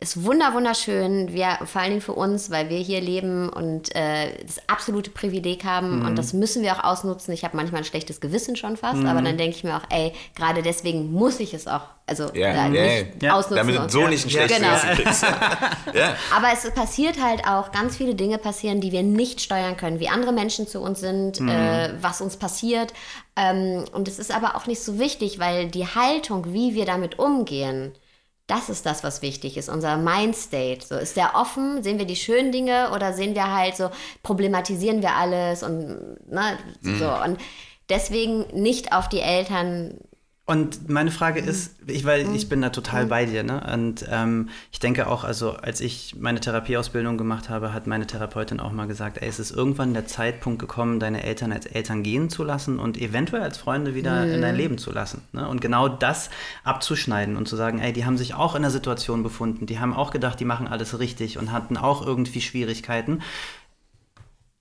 ist 0.01 0.25
wunder 0.25 0.55
wunderschön. 0.55 1.33
Wir, 1.35 1.59
vor 1.67 1.83
allen 1.83 1.91
Dingen 1.91 2.01
für 2.01 2.15
uns, 2.15 2.51
weil 2.51 2.71
wir 2.71 2.79
hier 2.79 3.03
leben 3.03 3.51
und 3.51 3.95
äh, 3.95 4.33
das 4.43 4.67
absolute 4.67 5.11
Privileg 5.11 5.65
haben 5.65 6.01
mhm. 6.01 6.07
und 6.07 6.17
das 6.17 6.33
müssen 6.33 6.63
wir 6.63 6.73
auch 6.75 6.85
ausnutzen. 6.85 7.35
Ich 7.35 7.45
habe 7.45 7.55
manchmal 7.55 7.83
ein 7.83 7.85
schlechtes 7.85 8.23
Gewissen 8.23 8.57
schon 8.57 8.79
fast, 8.79 9.01
mhm. 9.01 9.07
aber 9.07 9.21
dann 9.21 9.37
denke 9.37 9.57
ich 9.57 9.63
mir 9.63 9.77
auch, 9.77 9.85
ey, 9.91 10.15
gerade 10.35 10.63
deswegen 10.63 11.13
muss 11.13 11.39
ich 11.39 11.53
es 11.53 11.67
auch, 11.67 11.83
also 12.07 12.25
ja, 12.33 12.55
da 12.55 12.69
ja, 12.69 13.03
nicht 13.03 13.23
ja. 13.23 13.35
ausnutzen. 13.35 13.57
Damit 13.67 13.77
du 13.77 13.89
so 13.91 14.09
nicht 14.09 14.25
ein 14.25 14.31
schlechtes 14.31 14.57
genau. 14.57 14.71
Gewissen 14.71 15.05
kriegst. 15.05 15.23
ja. 15.95 16.17
Aber 16.35 16.49
es 16.51 16.71
passiert 16.71 17.23
halt 17.23 17.47
auch, 17.47 17.71
ganz 17.71 17.99
viele 17.99 18.15
Dinge 18.15 18.39
passieren, 18.39 18.81
die 18.81 18.93
wir 18.93 19.03
nicht 19.03 19.43
steuern 19.43 19.77
können, 19.77 20.01
wie 20.01 20.09
andere 20.09 20.33
Menschen 20.33 20.67
zu 20.67 20.81
uns 20.81 21.01
sind, 21.01 21.41
mhm. 21.41 21.49
äh, 21.51 21.91
was 22.01 22.23
uns 22.23 22.39
passiert. 22.39 22.95
Ähm, 23.37 23.85
und 23.93 24.09
es 24.09 24.19
ist 24.19 24.35
aber 24.35 24.57
auch 24.57 24.67
nicht 24.67 24.83
so 24.83 24.99
wichtig, 24.99 25.39
weil 25.39 25.69
die 25.69 25.87
Haltung, 25.87 26.55
wie 26.55 26.75
wir 26.75 26.87
damit 26.87 27.19
umgehen, 27.19 27.93
das 28.51 28.69
ist 28.69 28.85
das, 28.85 29.05
was 29.05 29.23
wichtig 29.23 29.57
ist, 29.57 29.69
unser 29.69 29.97
Mindstate. 29.97 30.81
So, 30.85 30.97
ist 30.97 31.17
der 31.17 31.37
offen? 31.37 31.83
Sehen 31.83 31.99
wir 31.99 32.05
die 32.05 32.17
schönen 32.17 32.51
Dinge 32.51 32.91
oder 32.93 33.13
sehen 33.13 33.35
wir 33.35 33.53
halt 33.53 33.77
so, 33.77 33.91
problematisieren 34.23 35.03
wir 35.03 35.15
alles 35.15 35.63
und 35.63 36.29
ne, 36.29 36.59
mhm. 36.81 36.99
so. 36.99 37.09
Und 37.09 37.39
deswegen 37.89 38.47
nicht 38.53 38.93
auf 38.93 39.09
die 39.09 39.21
Eltern 39.21 39.99
und 40.51 40.89
meine 40.89 41.13
Frage 41.13 41.43
mhm. 41.43 41.49
ist, 41.49 41.77
ich, 41.87 42.05
weil 42.05 42.35
ich 42.35 42.49
bin 42.49 42.61
da 42.61 42.71
total 42.71 43.05
mhm. 43.05 43.09
bei 43.09 43.25
dir, 43.25 43.45
ne? 43.45 43.65
Und 43.73 44.05
ähm, 44.11 44.49
ich 44.73 44.81
denke 44.81 45.07
auch, 45.07 45.23
also 45.23 45.53
als 45.53 45.81
ich 45.81 46.17
meine 46.19 46.41
Therapieausbildung 46.41 47.17
gemacht 47.17 47.49
habe, 47.49 47.73
hat 47.73 47.87
meine 47.87 48.05
Therapeutin 48.05 48.59
auch 48.59 48.73
mal 48.73 48.89
gesagt, 48.89 49.19
ey, 49.19 49.29
es 49.29 49.39
ist 49.39 49.53
irgendwann 49.53 49.95
der 49.95 50.07
Zeitpunkt 50.07 50.59
gekommen, 50.59 50.99
deine 50.99 51.23
Eltern 51.23 51.53
als 51.53 51.67
Eltern 51.67 52.03
gehen 52.03 52.31
zu 52.31 52.43
lassen 52.43 52.81
und 52.81 52.99
eventuell 53.01 53.43
als 53.43 53.59
Freunde 53.59 53.95
wieder 53.95 54.27
mhm. 54.27 54.33
in 54.33 54.43
dein 54.43 54.57
Leben 54.57 54.77
zu 54.77 54.91
lassen. 54.91 55.23
Ne? 55.31 55.49
Und 55.49 55.61
genau 55.61 55.87
das 55.87 56.31
abzuschneiden 56.65 57.37
und 57.37 57.47
zu 57.47 57.55
sagen, 57.55 57.79
ey, 57.79 57.93
die 57.93 58.05
haben 58.05 58.19
sich 58.19 58.35
auch 58.35 58.57
in 58.57 58.63
der 58.63 58.73
Situation 58.73 59.23
befunden, 59.23 59.67
die 59.67 59.79
haben 59.79 59.95
auch 59.95 60.11
gedacht, 60.11 60.41
die 60.41 60.45
machen 60.45 60.67
alles 60.67 60.99
richtig 60.99 61.39
und 61.39 61.53
hatten 61.53 61.77
auch 61.77 62.05
irgendwie 62.05 62.41
Schwierigkeiten 62.41 63.21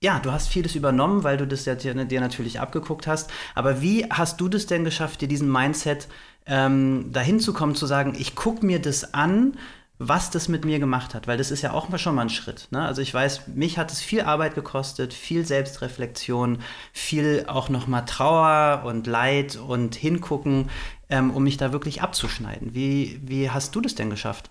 ja, 0.02 0.18
du 0.18 0.32
hast 0.32 0.48
vieles 0.48 0.74
übernommen, 0.74 1.24
weil 1.24 1.36
du 1.36 1.46
das 1.46 1.66
ja 1.66 1.74
dir, 1.74 1.94
dir, 2.06 2.20
natürlich 2.20 2.58
abgeguckt 2.58 3.06
hast. 3.06 3.30
Aber 3.54 3.82
wie 3.82 4.06
hast 4.06 4.40
du 4.40 4.48
das 4.48 4.66
denn 4.66 4.84
geschafft, 4.84 5.20
dir 5.20 5.28
diesen 5.28 5.52
Mindset 5.52 6.08
ähm, 6.46 7.12
dahin 7.12 7.38
zu 7.38 7.52
kommen, 7.52 7.74
zu 7.74 7.86
sagen, 7.86 8.16
ich 8.18 8.34
gucke 8.34 8.64
mir 8.64 8.80
das 8.80 9.12
an, 9.12 9.58
was 9.98 10.30
das 10.30 10.48
mit 10.48 10.64
mir 10.64 10.78
gemacht 10.78 11.14
hat? 11.14 11.28
Weil 11.28 11.36
das 11.36 11.50
ist 11.50 11.60
ja 11.60 11.72
auch 11.72 11.98
schon 11.98 12.14
mal 12.14 12.22
ein 12.22 12.30
Schritt. 12.30 12.68
Ne? 12.70 12.82
Also 12.82 13.02
ich 13.02 13.12
weiß, 13.12 13.48
mich 13.48 13.76
hat 13.76 13.92
es 13.92 14.00
viel 14.00 14.22
Arbeit 14.22 14.54
gekostet, 14.54 15.12
viel 15.12 15.44
Selbstreflexion, 15.44 16.62
viel 16.94 17.44
auch 17.46 17.68
nochmal 17.68 18.06
Trauer 18.06 18.84
und 18.86 19.06
Leid 19.06 19.56
und 19.56 19.96
Hingucken, 19.96 20.70
ähm, 21.10 21.30
um 21.30 21.42
mich 21.42 21.58
da 21.58 21.72
wirklich 21.72 22.00
abzuschneiden. 22.00 22.74
Wie, 22.74 23.20
wie 23.22 23.50
hast 23.50 23.74
du 23.74 23.82
das 23.82 23.94
denn 23.94 24.08
geschafft? 24.08 24.50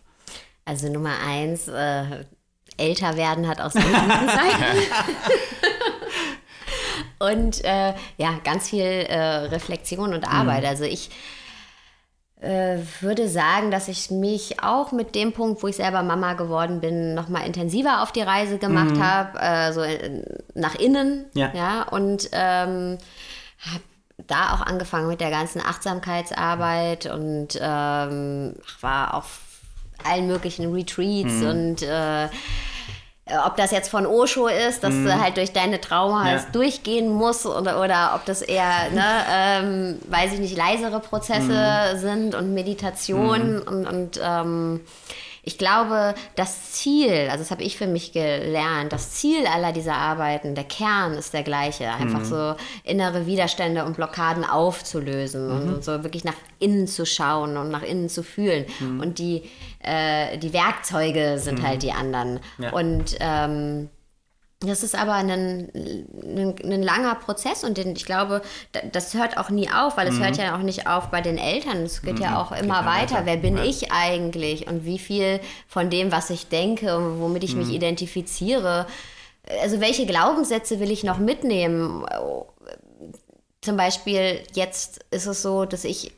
Also 0.65 0.91
Nummer 0.93 1.15
eins, 1.25 1.67
äh, 1.67 2.25
älter 2.79 3.17
werden 3.17 3.47
hat 3.47 3.61
auch 3.61 3.71
seine 3.71 3.85
guten 3.85 4.27
Seiten. 4.27 4.77
und 7.19 7.63
äh, 7.63 7.93
ja, 8.17 8.39
ganz 8.43 8.69
viel 8.69 8.83
äh, 8.83 9.19
Reflexion 9.19 10.13
und 10.13 10.25
Arbeit. 10.25 10.63
Mhm. 10.63 10.69
Also 10.69 10.83
ich 10.85 11.09
äh, 12.41 12.77
würde 13.01 13.27
sagen, 13.27 13.69
dass 13.69 13.89
ich 13.89 14.11
mich 14.11 14.63
auch 14.63 14.91
mit 14.93 15.13
dem 15.13 15.33
Punkt, 15.33 15.61
wo 15.61 15.67
ich 15.67 15.75
selber 15.75 16.03
Mama 16.03 16.33
geworden 16.33 16.79
bin, 16.79 17.13
noch 17.13 17.27
mal 17.27 17.45
intensiver 17.45 18.01
auf 18.01 18.13
die 18.13 18.21
Reise 18.21 18.57
gemacht 18.57 18.95
mhm. 18.95 19.03
habe, 19.03 19.39
äh, 19.39 19.73
so 19.73 19.81
nach 20.53 20.75
innen. 20.75 21.25
Ja. 21.33 21.51
ja 21.53 21.81
und 21.83 22.29
ähm, 22.31 22.97
habe 23.59 23.83
da 24.27 24.53
auch 24.53 24.61
angefangen 24.61 25.07
mit 25.07 25.21
der 25.21 25.31
ganzen 25.31 25.61
Achtsamkeitsarbeit 25.61 27.05
und 27.07 27.59
ähm, 27.61 28.55
war 28.81 29.13
auf 29.15 29.41
allen 30.03 30.27
möglichen 30.27 30.73
Retreats 30.73 31.33
mhm. 31.41 31.47
und 31.47 31.81
äh, 31.81 32.29
ob 33.45 33.55
das 33.55 33.71
jetzt 33.71 33.89
von 33.89 34.05
Osho 34.05 34.47
ist, 34.47 34.83
dass 34.83 34.93
mm. 34.93 35.05
du 35.05 35.21
halt 35.21 35.37
durch 35.37 35.51
deine 35.51 35.79
Traumas 35.79 36.43
ja. 36.43 36.51
durchgehen 36.51 37.09
musst 37.09 37.45
oder, 37.45 37.81
oder 37.81 38.13
ob 38.15 38.25
das 38.25 38.41
eher, 38.41 38.89
ne, 38.93 39.03
ähm, 39.31 39.99
weiß 40.07 40.33
ich 40.33 40.39
nicht, 40.39 40.57
leisere 40.57 40.99
Prozesse 40.99 41.95
mm. 41.95 41.97
sind 41.97 42.35
und 42.35 42.53
Meditation 42.53 43.57
mm. 43.57 43.67
und, 43.67 43.87
und 43.87 44.19
ähm, 44.23 44.81
ich 45.49 45.57
glaube, 45.57 46.13
das 46.35 46.73
Ziel, 46.73 47.27
also 47.29 47.39
das 47.39 47.49
habe 47.49 47.63
ich 47.63 47.77
für 47.77 47.87
mich 47.87 48.11
gelernt, 48.11 48.91
das 48.91 49.11
Ziel 49.13 49.47
aller 49.47 49.71
dieser 49.71 49.95
Arbeiten, 49.95 50.53
der 50.53 50.65
Kern 50.65 51.13
ist 51.13 51.33
der 51.33 51.43
gleiche. 51.43 51.89
Einfach 51.89 52.19
mhm. 52.19 52.25
so 52.25 52.55
innere 52.83 53.25
Widerstände 53.25 53.85
und 53.85 53.95
Blockaden 53.95 54.43
aufzulösen 54.43 55.47
mhm. 55.47 55.73
und 55.73 55.83
so 55.83 56.03
wirklich 56.03 56.23
nach 56.23 56.35
innen 56.59 56.87
zu 56.87 57.05
schauen 57.05 57.57
und 57.57 57.71
nach 57.71 57.83
innen 57.83 58.09
zu 58.09 58.21
fühlen. 58.21 58.65
Mhm. 58.79 58.99
Und 58.99 59.17
die, 59.17 59.43
äh, 59.89 60.38
die 60.38 60.54
Werkzeuge 60.54 61.39
sind 61.39 61.60
mhm. 61.60 61.67
halt 61.67 61.84
die 61.84 61.91
anderen. 61.91 62.39
Ja. 62.58 62.71
Und 62.71 63.17
ähm, 63.19 63.89
das 64.62 64.84
ist 64.84 64.93
aber 64.93 65.13
ein, 65.13 65.30
ein, 65.30 66.56
ein, 66.63 66.84
langer 66.84 67.15
Prozess 67.15 67.63
und 67.63 67.78
den, 67.78 67.95
ich 67.95 68.06
glaube, 68.06 68.41
das 68.91 69.13
hört 69.13 69.38
auch 69.38 69.49
nie 69.49 69.69
auf, 69.69 69.95
weil 69.95 70.08
es 70.08 70.15
mhm. 70.15 70.23
hört 70.25 70.38
ja 70.38 70.56
auch 70.56 70.62
nicht 70.62 70.86
auf 70.86 71.08
bei 71.08 71.21
den 71.21 71.38
Eltern. 71.38 71.84
Es 71.84 72.02
geht 72.02 72.15
mhm. 72.15 72.23
ja 72.23 72.41
auch 72.41 72.52
immer 72.52 72.86
weiter. 72.86 73.15
weiter. 73.15 73.25
Wer 73.25 73.38
bin 73.38 73.58
ja. 73.58 73.63
ich 73.63 73.91
eigentlich 73.91 74.67
und 74.67 74.84
wie 74.84 74.99
viel 74.99 75.39
von 75.67 75.89
dem, 75.89 76.12
was 76.12 76.30
ich 76.30 76.49
denke 76.49 76.97
und 76.97 77.21
womit 77.21 77.45
ich 77.45 77.54
mhm. 77.54 77.60
mich 77.60 77.69
identifiziere, 77.69 78.86
also 79.62 79.80
welche 79.80 80.06
Glaubenssätze 80.06 80.82
will 80.82 80.91
ich 80.91 81.06
noch 81.06 81.19
mitnehmen? 81.19 82.06
Zum 83.62 83.78
Beispiel 83.78 84.41
jetzt 84.54 85.06
ist 85.10 85.25
es 85.25 85.41
so, 85.41 85.63
dass 85.63 85.86
ich 85.86 86.12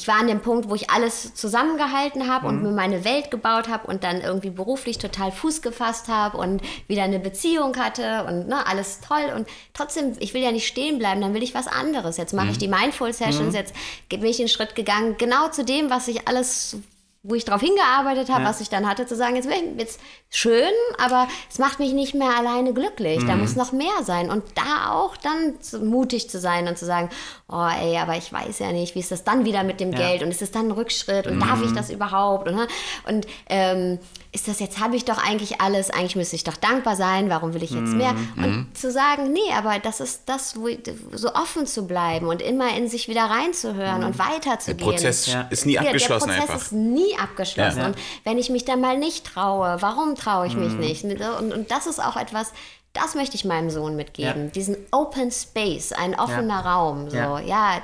ich 0.00 0.08
war 0.08 0.16
an 0.16 0.28
dem 0.28 0.40
Punkt, 0.40 0.70
wo 0.70 0.74
ich 0.74 0.88
alles 0.88 1.34
zusammengehalten 1.34 2.26
habe 2.26 2.48
mhm. 2.48 2.56
und 2.56 2.62
mir 2.62 2.70
meine 2.70 3.04
Welt 3.04 3.30
gebaut 3.30 3.68
habe 3.68 3.86
und 3.86 4.02
dann 4.02 4.22
irgendwie 4.22 4.48
beruflich 4.48 4.96
total 4.96 5.30
Fuß 5.30 5.60
gefasst 5.60 6.08
habe 6.08 6.38
und 6.38 6.62
wieder 6.88 7.02
eine 7.02 7.18
Beziehung 7.18 7.76
hatte 7.76 8.24
und 8.24 8.48
ne, 8.48 8.66
alles 8.66 9.00
toll. 9.00 9.30
Und 9.36 9.46
trotzdem, 9.74 10.16
ich 10.18 10.32
will 10.32 10.42
ja 10.42 10.52
nicht 10.52 10.66
stehen 10.66 10.98
bleiben, 10.98 11.20
dann 11.20 11.34
will 11.34 11.42
ich 11.42 11.54
was 11.54 11.66
anderes. 11.66 12.16
Jetzt 12.16 12.32
mache 12.32 12.46
mhm. 12.46 12.52
ich 12.52 12.58
die 12.58 12.68
Mindful 12.68 13.12
Sessions, 13.12 13.52
mhm. 13.52 13.54
jetzt 13.54 13.74
bin 14.08 14.24
ich 14.24 14.38
einen 14.38 14.48
Schritt 14.48 14.74
gegangen, 14.74 15.16
genau 15.18 15.48
zu 15.48 15.66
dem, 15.66 15.90
was 15.90 16.08
ich 16.08 16.26
alles 16.26 16.78
wo 17.22 17.34
ich 17.34 17.44
darauf 17.44 17.60
hingearbeitet 17.60 18.30
habe, 18.30 18.44
ja. 18.44 18.48
was 18.48 18.62
ich 18.62 18.70
dann 18.70 18.88
hatte, 18.88 19.06
zu 19.06 19.14
sagen, 19.14 19.36
jetzt, 19.36 19.48
jetzt 19.76 20.00
schön, 20.30 20.72
aber 20.96 21.28
es 21.50 21.58
macht 21.58 21.78
mich 21.78 21.92
nicht 21.92 22.14
mehr 22.14 22.34
alleine 22.34 22.72
glücklich. 22.72 23.20
Mhm. 23.20 23.26
Da 23.26 23.36
muss 23.36 23.56
noch 23.56 23.72
mehr 23.72 24.02
sein. 24.04 24.30
Und 24.30 24.42
da 24.54 24.92
auch 24.92 25.18
dann 25.18 25.60
zu, 25.60 25.80
mutig 25.80 26.30
zu 26.30 26.40
sein 26.40 26.66
und 26.66 26.78
zu 26.78 26.86
sagen, 26.86 27.10
oh 27.48 27.68
ey, 27.78 27.98
aber 27.98 28.16
ich 28.16 28.32
weiß 28.32 28.60
ja 28.60 28.72
nicht, 28.72 28.94
wie 28.94 29.00
ist 29.00 29.12
das 29.12 29.22
dann 29.22 29.44
wieder 29.44 29.64
mit 29.64 29.80
dem 29.80 29.92
ja. 29.92 29.98
Geld 29.98 30.22
und 30.22 30.30
ist 30.30 30.40
es 30.40 30.50
dann 30.50 30.68
ein 30.68 30.70
Rückschritt 30.70 31.26
und 31.26 31.36
mhm. 31.36 31.40
darf 31.40 31.62
ich 31.62 31.72
das 31.72 31.90
überhaupt? 31.90 32.48
Und, 32.48 32.54
ne? 32.54 32.66
und 33.06 33.26
ähm, 33.50 33.98
ist 34.32 34.46
das 34.46 34.60
jetzt, 34.60 34.78
habe 34.78 34.94
ich 34.94 35.04
doch 35.04 35.18
eigentlich 35.18 35.60
alles, 35.60 35.90
eigentlich 35.90 36.14
müsste 36.14 36.36
ich 36.36 36.44
doch 36.44 36.56
dankbar 36.56 36.94
sein, 36.94 37.30
warum 37.30 37.52
will 37.52 37.64
ich 37.64 37.72
jetzt 37.72 37.92
mehr? 37.92 38.14
Und 38.36 38.50
mhm. 38.50 38.74
zu 38.74 38.92
sagen, 38.92 39.32
nee, 39.32 39.52
aber 39.56 39.80
das 39.80 39.98
ist 39.98 40.22
das, 40.26 40.54
wo, 40.56 40.68
so 41.12 41.34
offen 41.34 41.66
zu 41.66 41.86
bleiben 41.88 42.28
und 42.28 42.40
immer 42.40 42.76
in 42.76 42.88
sich 42.88 43.08
wieder 43.08 43.24
reinzuhören 43.24 44.00
mhm. 44.00 44.06
und 44.06 44.18
weiterzugehen. 44.20 44.78
Der 44.78 44.84
Prozess 44.84 45.26
ja. 45.26 45.48
ist 45.50 45.66
nie 45.66 45.78
abgeschlossen 45.78 46.28
Der 46.28 46.36
Prozess 46.36 46.50
einfach. 46.50 46.64
ist 46.64 46.72
nie 46.72 47.18
abgeschlossen. 47.18 47.78
Ja. 47.80 47.86
Und 47.86 47.96
wenn 48.22 48.38
ich 48.38 48.50
mich 48.50 48.64
dann 48.64 48.80
mal 48.80 48.96
nicht 48.96 49.26
traue, 49.26 49.78
warum 49.80 50.14
traue 50.14 50.46
ich 50.46 50.54
mich 50.54 50.74
mhm. 50.74 50.78
nicht? 50.78 51.04
Und, 51.04 51.52
und 51.52 51.70
das 51.72 51.88
ist 51.88 52.00
auch 52.00 52.16
etwas, 52.16 52.52
das 52.92 53.14
möchte 53.14 53.36
ich 53.36 53.44
meinem 53.44 53.70
Sohn 53.70 53.94
mitgeben. 53.94 54.46
Ja. 54.46 54.50
Diesen 54.50 54.76
Open 54.90 55.30
Space, 55.30 55.92
ein 55.92 56.18
offener 56.18 56.62
ja. 56.64 56.74
Raum. 56.74 57.08
So, 57.08 57.16
ja, 57.16 57.38
ja 57.40 57.82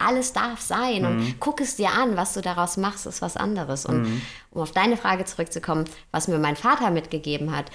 alles 0.00 0.32
darf 0.32 0.60
sein. 0.60 1.02
Mhm. 1.02 1.06
Und 1.06 1.40
guck 1.40 1.60
es 1.60 1.76
dir 1.76 1.90
an, 1.92 2.16
was 2.16 2.34
du 2.34 2.40
daraus 2.40 2.76
machst, 2.76 3.06
ist 3.06 3.22
was 3.22 3.36
anderes. 3.36 3.86
Und 3.86 4.02
mhm. 4.02 4.22
um 4.50 4.62
auf 4.62 4.72
deine 4.72 4.96
Frage 4.96 5.24
zurückzukommen, 5.24 5.84
was 6.10 6.26
mir 6.26 6.38
mein 6.38 6.56
Vater 6.56 6.90
mitgegeben 6.90 7.56
hat. 7.56 7.66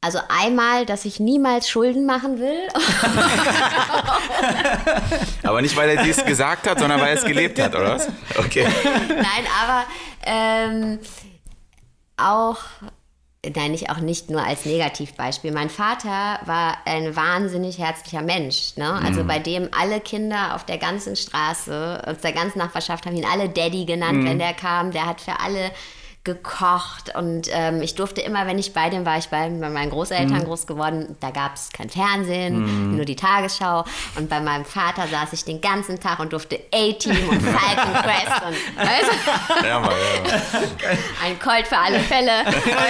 Also 0.00 0.20
einmal, 0.28 0.86
dass 0.86 1.04
ich 1.04 1.18
niemals 1.18 1.68
Schulden 1.68 2.06
machen 2.06 2.38
will. 2.38 2.68
aber 5.42 5.62
nicht, 5.62 5.76
weil 5.76 5.96
er 5.96 6.04
dies 6.04 6.24
gesagt 6.24 6.68
hat, 6.68 6.78
sondern 6.78 7.00
weil 7.00 7.08
er 7.08 7.14
es 7.14 7.24
gelebt 7.24 7.58
hat, 7.60 7.74
oder 7.74 7.96
was? 7.96 8.08
Okay. 8.38 8.68
Nein, 9.08 9.46
aber 9.60 9.84
ähm, 10.24 10.98
auch 12.16 12.58
nein, 13.54 13.74
ich 13.74 13.90
auch 13.90 13.98
nicht 13.98 14.30
nur 14.30 14.42
als 14.42 14.64
Negativbeispiel. 14.64 15.52
Mein 15.52 15.70
Vater 15.70 16.40
war 16.44 16.78
ein 16.84 17.14
wahnsinnig 17.14 17.78
herzlicher 17.78 18.22
Mensch. 18.22 18.76
Ne? 18.76 18.90
Also 19.04 19.22
mhm. 19.22 19.26
bei 19.26 19.38
dem 19.38 19.68
alle 19.78 20.00
Kinder 20.00 20.54
auf 20.54 20.64
der 20.64 20.78
ganzen 20.78 21.16
Straße, 21.16 22.02
aus 22.06 22.18
der 22.18 22.32
ganzen 22.32 22.58
Nachbarschaft 22.58 23.06
haben 23.06 23.16
ihn 23.16 23.24
alle 23.24 23.48
Daddy 23.48 23.84
genannt, 23.84 24.18
mhm. 24.18 24.26
wenn 24.26 24.38
der 24.38 24.54
kam. 24.54 24.90
Der 24.92 25.06
hat 25.06 25.20
für 25.20 25.40
alle 25.40 25.70
gekocht 26.26 27.14
und 27.14 27.48
ähm, 27.52 27.80
ich 27.80 27.94
durfte 27.94 28.20
immer, 28.20 28.46
wenn 28.48 28.58
ich 28.58 28.74
bei 28.74 28.90
dem 28.90 29.06
war, 29.06 29.16
ich 29.16 29.28
bei, 29.28 29.48
bei 29.48 29.70
meinen 29.70 29.90
Großeltern 29.90 30.38
mhm. 30.38 30.44
groß 30.44 30.66
geworden, 30.66 31.16
da 31.20 31.30
gab 31.30 31.54
es 31.54 31.70
kein 31.70 31.88
Fernsehen, 31.88 32.90
mhm. 32.90 32.96
nur 32.96 33.04
die 33.04 33.14
Tagesschau 33.14 33.84
und 34.16 34.28
bei 34.28 34.40
meinem 34.40 34.64
Vater 34.64 35.06
saß 35.06 35.32
ich 35.32 35.44
den 35.44 35.60
ganzen 35.60 36.00
Tag 36.00 36.18
und 36.18 36.32
durfte 36.32 36.58
A-Team 36.74 37.28
und 37.28 37.40
Falcon 37.40 37.94
Crest 38.02 38.42
und 38.44 38.76
weißt, 38.76 39.66
ja, 39.66 39.78
mal, 39.78 39.90
ja. 39.92 40.90
ein 41.24 41.38
Colt 41.38 41.68
für 41.68 41.78
alle 41.78 42.00
Fälle 42.00 42.26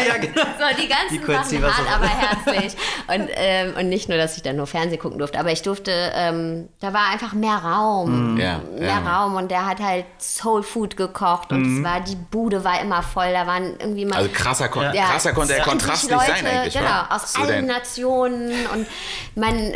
ja, 0.08 0.16
genau. 0.16 0.42
so 0.58 0.82
die 0.82 0.88
ganzen 0.88 1.50
die 1.50 1.60
Sachen 1.60 1.90
hart, 1.90 1.94
aber 1.94 2.08
herzlich 2.08 2.72
und, 3.06 3.28
ähm, 3.34 3.74
und 3.78 3.90
nicht 3.90 4.08
nur, 4.08 4.16
dass 4.16 4.38
ich 4.38 4.42
dann 4.42 4.56
nur 4.56 4.66
Fernsehen 4.66 4.98
gucken 4.98 5.18
durfte, 5.18 5.38
aber 5.38 5.52
ich 5.52 5.60
durfte, 5.60 5.92
ähm, 6.14 6.70
da 6.80 6.94
war 6.94 7.10
einfach 7.12 7.34
mehr 7.34 7.56
Raum, 7.56 8.30
mhm. 8.30 8.36
mehr 8.36 9.02
Raum 9.06 9.34
und 9.34 9.50
der 9.50 9.66
hat 9.66 9.80
halt 9.80 10.06
Soul 10.18 10.62
Food 10.62 10.96
gekocht 10.96 11.52
und 11.52 11.60
es 11.60 11.78
mhm. 11.80 11.84
war, 11.84 12.00
die 12.00 12.16
Bude 12.16 12.64
war 12.64 12.80
immer 12.80 13.02
voll 13.02 13.25
voll. 13.26 13.32
Da 13.34 13.46
waren 13.46 13.74
irgendwie 13.78 14.04
mal. 14.04 14.16
Also 14.16 14.30
krasser, 14.32 14.68
Kon 14.68 14.82
ja. 14.92 15.10
krasser 15.10 15.32
konnte 15.32 15.54
der 15.54 15.64
Kontrast 15.64 16.10
Leute, 16.10 16.16
nicht 16.16 16.36
sein, 16.38 16.46
eigentlich. 16.46 16.74
Genau, 16.74 16.86
wa? 16.86 17.08
aus 17.10 17.32
so 17.32 17.42
allen 17.42 17.66
Nationen. 17.66 18.66
Und 18.66 18.86
man 19.34 19.72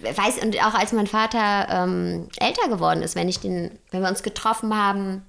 weiß, 0.00 0.38
und 0.42 0.56
auch 0.64 0.74
als 0.74 0.92
mein 0.92 1.06
Vater 1.06 1.68
ähm, 1.70 2.28
älter 2.38 2.68
geworden 2.68 3.02
ist, 3.02 3.16
wenn 3.16 3.28
ich 3.28 3.40
den, 3.40 3.78
wenn 3.90 4.02
wir 4.02 4.08
uns 4.08 4.22
getroffen 4.22 4.76
haben, 4.76 5.24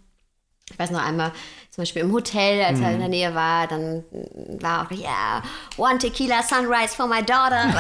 ich 0.72 0.80
weiß 0.80 0.92
noch 0.92 1.04
einmal, 1.04 1.32
zum 1.72 1.84
Beispiel 1.84 2.02
im 2.02 2.12
Hotel, 2.12 2.64
als 2.64 2.80
mhm. 2.80 2.84
er 2.84 2.92
in 2.92 3.00
der 3.00 3.08
Nähe 3.10 3.36
war, 3.36 3.68
dann 3.68 4.04
war 4.60 4.86
auch, 4.86 4.92
ja, 4.92 5.00
yeah, 5.00 5.44
one 5.78 5.98
tequila 5.98 6.44
sunrise 6.44 6.96
for 6.96 7.08
my 7.08 7.24
daughter. 7.24 7.62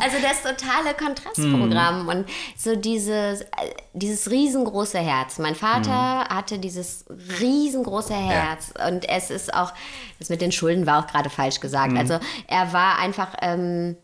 also 0.00 0.16
das 0.20 0.42
totale 0.42 0.94
Kontrastprogramm 0.94 2.02
mhm. 2.02 2.08
und 2.08 2.28
so 2.56 2.74
dieses, 2.74 3.44
dieses 3.92 4.30
riesengroße 4.30 4.98
Herz. 4.98 5.38
Mein 5.38 5.54
Vater 5.54 6.24
mhm. 6.24 6.28
hatte 6.34 6.58
dieses 6.58 7.04
riesengroße 7.40 8.14
Herz 8.14 8.72
ja. 8.76 8.88
und 8.88 9.08
es 9.08 9.30
ist 9.30 9.54
auch, 9.54 9.72
das 10.18 10.30
mit 10.30 10.40
den 10.40 10.52
Schulden 10.52 10.86
war 10.86 11.04
auch 11.04 11.06
gerade 11.06 11.30
falsch 11.30 11.60
gesagt. 11.60 11.92
Mhm. 11.92 11.98
Also 11.98 12.18
er 12.48 12.72
war 12.72 12.98
einfach, 12.98 13.34
ähm, 13.40 13.96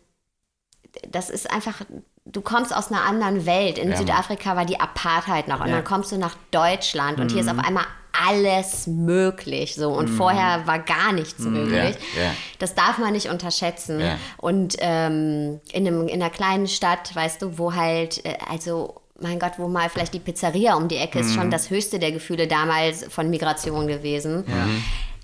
das 1.09 1.29
ist 1.29 1.51
einfach 1.51 1.81
du 2.25 2.41
kommst 2.41 2.75
aus 2.75 2.91
einer 2.91 3.03
anderen 3.03 3.45
Welt. 3.45 3.77
In 3.77 3.91
ja, 3.91 3.97
Südafrika 3.97 4.55
war 4.55 4.65
die 4.65 4.79
Apartheid 4.79 5.47
noch 5.47 5.59
und 5.61 5.67
ja. 5.67 5.75
dann 5.75 5.83
kommst 5.83 6.11
du 6.11 6.17
nach 6.17 6.35
Deutschland 6.51 7.19
und 7.19 7.31
hier 7.31 7.41
ist 7.41 7.47
auf 7.47 7.55
mhm. 7.55 7.65
einmal 7.65 7.85
alles 8.13 8.87
möglich 8.87 9.75
so 9.75 9.89
und 9.93 10.11
mm. 10.11 10.17
vorher 10.17 10.67
war 10.67 10.79
gar 10.79 11.13
nichts 11.13 11.39
mm, 11.39 11.53
möglich. 11.53 11.95
Yeah. 12.15 12.33
Das 12.59 12.75
darf 12.75 12.97
man 12.97 13.13
nicht 13.13 13.29
unterschätzen. 13.29 14.01
Und 14.37 14.75
ähm, 14.79 15.61
in, 15.71 15.87
einem, 15.87 16.07
in 16.07 16.21
einer 16.21 16.29
kleinen 16.29 16.67
Stadt, 16.67 17.15
weißt 17.15 17.41
du, 17.41 17.57
wo 17.57 17.73
halt, 17.73 18.23
äh, 18.25 18.35
also 18.49 19.01
mein 19.19 19.39
Gott, 19.39 19.53
wo 19.57 19.67
mal 19.67 19.89
vielleicht 19.89 20.13
die 20.13 20.19
Pizzeria 20.19 20.75
um 20.75 20.87
die 20.87 20.97
Ecke 20.97 21.19
ist, 21.19 21.33
schon 21.33 21.47
mhm. 21.47 21.51
das 21.51 21.69
höchste 21.69 21.99
der 21.99 22.11
Gefühle 22.11 22.47
damals 22.47 23.05
von 23.05 23.29
Migration 23.29 23.87
gewesen. 23.87 24.43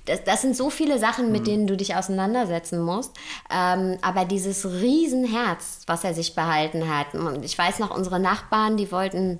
Das, 0.07 0.23
das 0.23 0.41
sind 0.41 0.55
so 0.55 0.69
viele 0.69 0.99
Sachen, 0.99 1.31
mit 1.31 1.41
mhm. 1.41 1.45
denen 1.45 1.67
du 1.67 1.77
dich 1.77 1.95
auseinandersetzen 1.95 2.79
musst. 2.81 3.15
Ähm, 3.51 3.97
aber 4.01 4.25
dieses 4.25 4.65
Riesenherz, 4.65 5.81
was 5.87 6.03
er 6.03 6.13
sich 6.13 6.35
behalten 6.35 6.89
hat. 6.93 7.13
Und 7.13 7.45
ich 7.45 7.57
weiß 7.57 7.79
noch, 7.79 7.95
unsere 7.95 8.19
Nachbarn, 8.19 8.77
die 8.77 8.91
wollten 8.91 9.39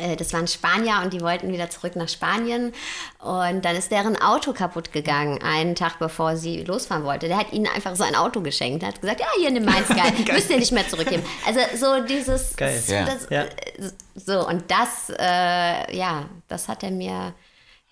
äh, 0.00 0.16
das 0.16 0.32
waren 0.32 0.48
Spanier 0.48 1.00
und 1.02 1.12
die 1.12 1.20
wollten 1.20 1.52
wieder 1.52 1.68
zurück 1.68 1.96
nach 1.96 2.08
Spanien. 2.08 2.72
Und 3.18 3.64
dann 3.64 3.76
ist 3.76 3.90
deren 3.90 4.20
Auto 4.20 4.52
kaputt 4.52 4.92
gegangen, 4.92 5.40
einen 5.42 5.74
Tag 5.74 5.98
bevor 5.98 6.36
sie 6.36 6.64
losfahren 6.64 7.04
wollte. 7.04 7.28
Der 7.28 7.36
hat 7.36 7.52
ihnen 7.52 7.66
einfach 7.66 7.94
so 7.96 8.04
ein 8.04 8.14
Auto 8.14 8.40
geschenkt. 8.40 8.84
Hat 8.84 9.00
gesagt, 9.00 9.20
ja, 9.20 9.26
hier 9.38 9.50
nimm 9.50 9.64
meins, 9.64 9.88
geil. 9.88 10.12
Müsst 10.32 10.50
ihr 10.50 10.58
nicht 10.58 10.72
mehr 10.72 10.88
zurückgeben. 10.88 11.22
Also 11.46 11.60
so 11.76 12.04
dieses... 12.04 12.56
Geil. 12.56 12.82
Das, 12.88 13.28
ja. 13.30 13.44
So, 14.14 14.46
und 14.46 14.64
das, 14.70 15.12
äh, 15.18 15.96
ja, 15.96 16.26
das 16.48 16.68
hat 16.68 16.82
er 16.82 16.90
mir 16.90 17.34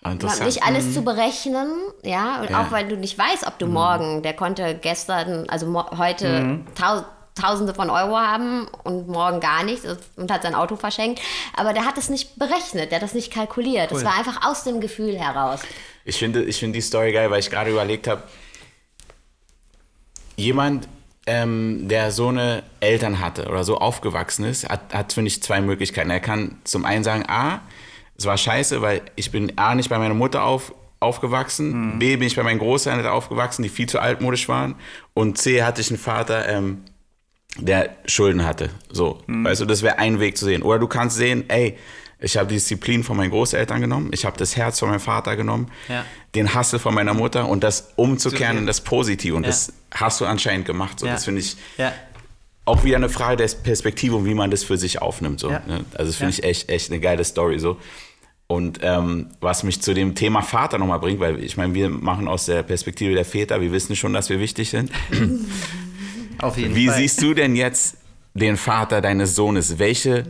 nicht 0.03 0.63
alles 0.63 0.85
mhm. 0.85 0.93
zu 0.93 1.03
berechnen, 1.03 1.69
ja, 2.03 2.41
und 2.41 2.49
ja. 2.49 2.61
auch 2.61 2.71
weil 2.71 2.87
du 2.87 2.97
nicht 2.97 3.17
weißt, 3.17 3.45
ob 3.45 3.59
du 3.59 3.67
mhm. 3.67 3.73
morgen, 3.73 4.23
der 4.23 4.33
konnte 4.33 4.75
gestern, 4.75 5.47
also 5.49 5.85
heute 5.97 6.41
mhm. 6.41 6.65
Tausende 7.33 7.73
von 7.73 7.89
Euro 7.89 8.17
haben 8.17 8.67
und 8.83 9.07
morgen 9.07 9.39
gar 9.39 9.63
nichts 9.63 9.85
und 10.17 10.29
hat 10.29 10.43
sein 10.43 10.53
Auto 10.53 10.75
verschenkt. 10.75 11.21
Aber 11.55 11.71
der 11.71 11.85
hat 11.85 11.97
es 11.97 12.09
nicht 12.09 12.37
berechnet, 12.37 12.91
der 12.91 12.97
hat 12.97 13.03
das 13.03 13.13
nicht 13.13 13.31
kalkuliert. 13.31 13.91
Es 13.91 14.03
war 14.03 14.17
einfach 14.17 14.45
aus 14.45 14.65
dem 14.65 14.81
Gefühl 14.81 15.17
heraus. 15.17 15.61
Ich 16.03 16.17
finde, 16.17 16.43
ich 16.43 16.59
finde 16.59 16.77
die 16.77 16.81
Story 16.81 17.13
geil, 17.13 17.31
weil 17.31 17.39
ich 17.39 17.49
gerade 17.49 17.71
überlegt 17.71 18.07
habe, 18.07 18.23
jemand, 20.35 20.89
ähm, 21.25 21.87
der 21.87 22.11
so 22.11 22.27
eine 22.27 22.63
Eltern 22.81 23.19
hatte 23.19 23.47
oder 23.47 23.63
so 23.63 23.77
aufgewachsen 23.77 24.43
ist, 24.43 24.67
hat, 24.67 24.93
hat 24.93 25.13
finde 25.13 25.29
ich, 25.29 25.41
zwei 25.41 25.61
Möglichkeiten. 25.61 26.09
Er 26.09 26.19
kann 26.19 26.59
zum 26.65 26.83
einen 26.83 27.05
sagen, 27.05 27.23
A, 27.29 27.61
es 28.17 28.25
war 28.25 28.37
scheiße, 28.37 28.81
weil 28.81 29.01
ich 29.15 29.31
bin 29.31 29.57
A, 29.57 29.75
nicht 29.75 29.89
bei 29.89 29.97
meiner 29.97 30.13
Mutter 30.13 30.43
auf, 30.43 30.73
aufgewachsen, 30.99 31.95
mhm. 31.95 31.99
B, 31.99 32.15
bin 32.15 32.27
ich 32.27 32.35
bei 32.35 32.43
meinen 32.43 32.59
Großeltern 32.59 33.05
aufgewachsen, 33.07 33.63
die 33.63 33.69
viel 33.69 33.87
zu 33.87 33.99
altmodisch 33.99 34.47
waren 34.47 34.75
und 35.13 35.37
C, 35.37 35.63
hatte 35.63 35.81
ich 35.81 35.89
einen 35.89 35.99
Vater, 35.99 36.47
ähm, 36.47 36.83
der 37.57 37.89
Schulden 38.05 38.45
hatte. 38.45 38.69
So, 38.89 39.21
mhm. 39.27 39.43
weißt 39.43 39.61
du, 39.61 39.65
das 39.65 39.81
wäre 39.81 39.97
ein 39.97 40.19
Weg 40.19 40.37
zu 40.37 40.45
sehen. 40.45 40.61
Oder 40.61 40.79
du 40.79 40.87
kannst 40.87 41.17
sehen, 41.17 41.49
ey, 41.49 41.77
ich 42.19 42.37
habe 42.37 42.47
die 42.47 42.55
Disziplin 42.55 43.03
von 43.03 43.17
meinen 43.17 43.31
Großeltern 43.31 43.81
genommen, 43.81 44.11
ich 44.13 44.25
habe 44.25 44.37
das 44.37 44.55
Herz 44.55 44.79
von 44.79 44.89
meinem 44.89 44.99
Vater 44.99 45.35
genommen, 45.35 45.71
ja. 45.89 46.05
den 46.35 46.53
Hassel 46.53 46.77
von 46.77 46.93
meiner 46.93 47.15
Mutter 47.15 47.49
und 47.49 47.63
das 47.63 47.93
umzukehren 47.95 48.59
in 48.59 48.67
das 48.67 48.81
Positive. 48.81 49.35
Und 49.35 49.43
ja. 49.43 49.49
das 49.49 49.73
hast 49.91 50.21
du 50.21 50.25
anscheinend 50.25 50.67
gemacht. 50.67 50.99
So, 50.99 51.07
ja. 51.07 51.13
Das 51.13 51.25
finde 51.25 51.41
ich 51.41 51.57
auch 52.71 52.85
wieder 52.85 52.95
eine 52.95 53.09
Frage 53.09 53.35
der 53.35 53.49
Perspektive 53.63 54.15
und 54.15 54.25
wie 54.25 54.33
man 54.33 54.49
das 54.49 54.63
für 54.63 54.77
sich 54.77 55.01
aufnimmt. 55.01 55.41
So, 55.41 55.49
ne? 55.49 55.83
Also 55.93 56.09
das 56.09 56.15
finde 56.15 56.31
ich 56.31 56.43
echt, 56.43 56.69
echt 56.69 56.89
eine 56.89 57.01
geile 57.01 57.25
Story. 57.25 57.59
So. 57.59 57.77
Und 58.47 58.79
ähm, 58.81 59.27
was 59.41 59.63
mich 59.63 59.81
zu 59.81 59.93
dem 59.93 60.15
Thema 60.15 60.41
Vater 60.41 60.77
nochmal 60.77 60.99
bringt, 60.99 61.19
weil 61.19 61.43
ich 61.43 61.57
meine, 61.57 61.73
wir 61.73 61.89
machen 61.89 62.29
aus 62.29 62.45
der 62.45 62.63
Perspektive 62.63 63.13
der 63.13 63.25
Väter, 63.25 63.59
wir 63.59 63.73
wissen 63.73 63.95
schon, 63.95 64.13
dass 64.13 64.29
wir 64.29 64.39
wichtig 64.39 64.69
sind. 64.69 64.89
Auf 66.39 66.57
jeden 66.57 66.75
Wie 66.75 66.87
Fall. 66.87 66.97
siehst 66.97 67.21
du 67.21 67.33
denn 67.33 67.55
jetzt 67.55 67.97
den 68.33 68.55
Vater 68.55 69.01
deines 69.01 69.35
Sohnes? 69.35 69.77
Welche 69.77 70.25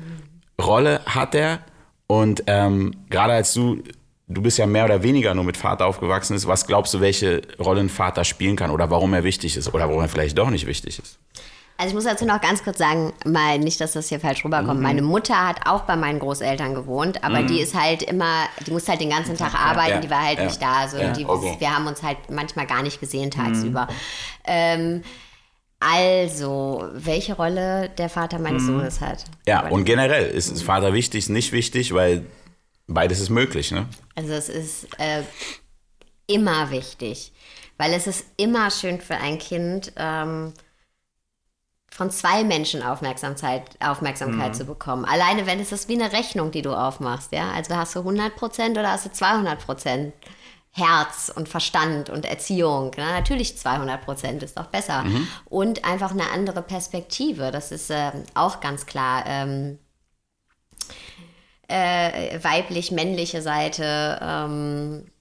Rolle 0.60 1.02
hat 1.06 1.36
er? 1.36 1.60
Und 2.08 2.44
ähm, 2.48 2.96
gerade 3.10 3.34
als 3.34 3.54
du, 3.54 3.84
du 4.28 4.42
bist 4.42 4.58
ja 4.58 4.66
mehr 4.66 4.86
oder 4.86 5.04
weniger 5.04 5.34
nur 5.36 5.44
mit 5.44 5.58
Vater 5.58 5.86
aufgewachsen 5.86 6.36
ist, 6.36 6.48
was 6.48 6.66
glaubst 6.66 6.94
du, 6.94 7.02
welche 7.02 7.44
Rolle 7.60 7.82
ein 7.82 7.90
Vater 7.90 8.24
spielen 8.24 8.56
kann 8.56 8.72
oder 8.72 8.90
warum 8.90 9.14
er 9.14 9.24
wichtig 9.24 9.58
ist 9.58 9.74
oder 9.74 9.88
warum 9.88 10.02
er 10.02 10.10
vielleicht 10.10 10.38
doch 10.38 10.50
nicht 10.50 10.66
wichtig 10.66 11.00
ist? 11.00 11.20
Also 11.82 11.90
ich 11.90 11.96
muss 11.96 12.04
dazu 12.04 12.26
noch 12.26 12.40
ganz 12.42 12.64
kurz 12.64 12.78
sagen, 12.78 13.12
mal 13.26 13.58
nicht, 13.58 13.82
dass 13.82 13.94
das 13.94 14.08
hier 14.08 14.20
falsch 14.20 14.46
rüberkommt. 14.46 14.78
Mhm. 14.78 14.84
Meine 14.84 15.02
Mutter 15.02 15.48
hat 15.48 15.66
auch 15.66 15.82
bei 15.82 15.96
meinen 15.96 16.20
Großeltern 16.20 16.76
gewohnt, 16.76 17.24
aber 17.24 17.40
mhm. 17.40 17.48
die 17.48 17.60
ist 17.60 17.74
halt 17.74 18.04
immer, 18.04 18.44
die 18.68 18.70
muss 18.70 18.88
halt 18.88 19.02
den 19.02 19.10
ganzen 19.10 19.36
Tag 19.36 19.56
arbeiten, 19.56 19.94
ja, 19.94 20.00
die 20.00 20.10
war 20.12 20.22
halt 20.24 20.38
ja, 20.38 20.46
nicht 20.46 20.62
da. 20.62 20.82
Also 20.82 20.98
ja, 20.98 21.12
die, 21.12 21.26
okay. 21.26 21.56
wir 21.58 21.76
haben 21.76 21.88
uns 21.88 22.04
halt 22.04 22.18
manchmal 22.30 22.68
gar 22.68 22.84
nicht 22.84 23.00
gesehen 23.00 23.32
tagsüber. 23.32 23.86
Mhm. 23.86 23.96
Ähm, 24.46 25.04
also, 25.80 26.88
welche 26.94 27.34
Rolle 27.34 27.90
der 27.98 28.10
Vater 28.10 28.38
meines 28.38 28.62
mhm. 28.62 28.78
Sohnes 28.78 29.02
hat. 29.02 29.26
Ja, 29.48 29.68
und 29.68 29.84
generell 29.84 30.30
ist 30.30 30.52
es 30.52 30.62
Vater 30.62 30.94
wichtig, 30.94 31.30
nicht 31.30 31.52
wichtig, 31.52 31.96
weil 31.96 32.28
beides 32.86 33.20
ist 33.20 33.32
möglich, 33.32 33.72
ne? 33.72 33.88
Also 34.16 34.34
es 34.34 34.50
ist 34.50 34.88
äh, 35.00 35.24
immer 36.28 36.70
wichtig, 36.70 37.32
weil 37.78 37.92
es 37.94 38.06
ist 38.06 38.24
immer 38.38 38.70
schön 38.70 39.02
für 39.02 39.16
ein 39.16 39.40
Kind, 39.40 39.94
ähm, 39.96 40.54
von 41.94 42.10
zwei 42.10 42.44
Menschen 42.44 42.82
Aufmerksamkeit, 42.82 43.64
Aufmerksamkeit 43.80 44.50
mhm. 44.50 44.54
zu 44.54 44.66
bekommen. 44.66 45.06
Alleine 45.06 45.46
wenn 45.46 45.60
es 45.60 45.72
ist 45.72 45.90
wie 45.90 46.02
eine 46.02 46.14
Rechnung, 46.14 46.52
die 46.52 46.62
du 46.62 46.74
aufmachst, 46.74 47.32
ja. 47.34 47.52
Also 47.52 47.76
hast 47.76 47.96
du 47.96 48.00
100 48.00 48.36
Prozent 48.36 48.78
oder 48.78 48.92
hast 48.92 49.06
du 49.06 49.12
200 49.12 49.60
Prozent 49.60 50.14
Herz 50.74 51.30
und 51.36 51.50
Verstand 51.50 52.10
und 52.10 52.26
Erziehung. 52.26 52.92
Na, 52.96 53.12
natürlich 53.12 53.58
200 53.58 54.06
Prozent 54.06 54.42
ist 54.42 54.58
doch 54.58 54.68
besser. 54.68 55.04
Mhm. 55.04 55.28
Und 55.46 55.84
einfach 55.84 56.12
eine 56.12 56.30
andere 56.32 56.62
Perspektive. 56.62 57.52
Das 57.52 57.74
ist 57.74 57.90
äh, 57.90 58.12
auch 58.36 58.62
ganz 58.62 58.86
klar. 58.86 59.24
Ähm, 59.28 59.80
äh, 61.68 62.42
weiblich-männliche 62.42 63.42
Seite. 63.42 64.20
Ähm, 64.22 65.12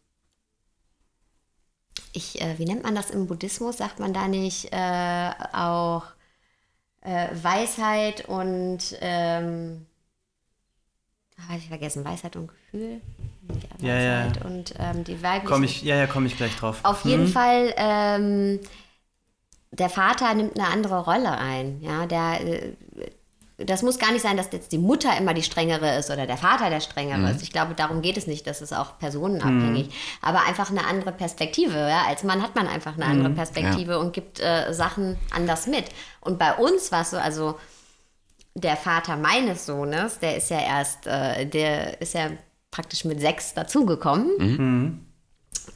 ich, 2.12 2.40
äh, 2.40 2.58
wie 2.58 2.64
nennt 2.64 2.84
man 2.84 2.94
das 2.94 3.10
im 3.10 3.26
Buddhismus? 3.26 3.78
Sagt 3.78 3.98
man 3.98 4.12
da 4.12 4.28
nicht 4.28 4.72
äh, 4.72 5.30
auch 5.52 6.04
äh, 7.02 7.28
Weisheit 7.42 8.28
und 8.28 8.96
ähm, 9.00 9.86
habe 11.48 11.58
ich 11.58 11.68
vergessen, 11.68 12.04
Weisheit 12.04 12.36
und 12.36 12.48
Gefühl. 12.48 13.00
Ja, 13.78 13.98
ja. 13.98 14.32
Und 14.44 14.74
ähm, 14.78 15.04
die 15.04 15.22
weibliche. 15.22 15.52
Komm 15.52 15.64
ich, 15.64 15.82
ja, 15.82 15.96
ja, 15.96 16.06
komme 16.06 16.26
ich 16.26 16.36
gleich 16.36 16.54
drauf. 16.56 16.80
Auf 16.82 17.04
jeden 17.04 17.24
mhm. 17.24 17.28
Fall, 17.28 17.74
ähm, 17.76 18.60
der 19.72 19.88
Vater 19.88 20.34
nimmt 20.34 20.58
eine 20.58 20.68
andere 20.68 21.00
Rolle 21.04 21.36
ein. 21.38 21.80
Ja, 21.80 22.06
der, 22.06 22.40
äh, 22.46 22.72
das 23.64 23.82
muss 23.82 23.98
gar 23.98 24.12
nicht 24.12 24.22
sein, 24.22 24.36
dass 24.36 24.48
jetzt 24.52 24.72
die 24.72 24.78
Mutter 24.78 25.16
immer 25.18 25.34
die 25.34 25.42
strengere 25.42 25.98
ist 25.98 26.10
oder 26.10 26.26
der 26.26 26.36
Vater 26.36 26.70
der 26.70 26.80
strengere 26.80 27.18
mhm. 27.18 27.26
ist. 27.26 27.42
Ich 27.42 27.52
glaube, 27.52 27.74
darum 27.74 28.02
geht 28.02 28.16
es 28.16 28.26
nicht. 28.26 28.46
Das 28.46 28.62
ist 28.62 28.72
auch 28.72 28.98
personenabhängig. 28.98 29.88
Mhm. 29.88 29.92
Aber 30.22 30.46
einfach 30.46 30.70
eine 30.70 30.86
andere 30.86 31.12
Perspektive. 31.12 31.76
Ja? 31.76 32.04
Als 32.06 32.24
Mann 32.24 32.42
hat 32.42 32.54
man 32.54 32.66
einfach 32.66 32.94
eine 32.94 33.06
andere 33.06 33.30
mhm. 33.30 33.34
Perspektive 33.34 33.92
ja. 33.92 33.98
und 33.98 34.12
gibt 34.12 34.40
äh, 34.40 34.72
Sachen 34.72 35.16
anders 35.30 35.66
mit. 35.66 35.84
Und 36.20 36.38
bei 36.38 36.54
uns 36.54 36.90
war 36.92 37.02
es 37.02 37.10
so, 37.10 37.18
also 37.18 37.58
der 38.54 38.76
Vater 38.76 39.16
meines 39.16 39.66
Sohnes, 39.66 40.18
der 40.18 40.36
ist 40.36 40.50
ja 40.50 40.60
erst, 40.60 41.06
äh, 41.06 41.46
der 41.46 42.00
ist 42.00 42.14
ja 42.14 42.30
praktisch 42.70 43.04
mit 43.04 43.20
sechs 43.20 43.54
dazugekommen. 43.54 44.30
Mhm. 44.38 45.06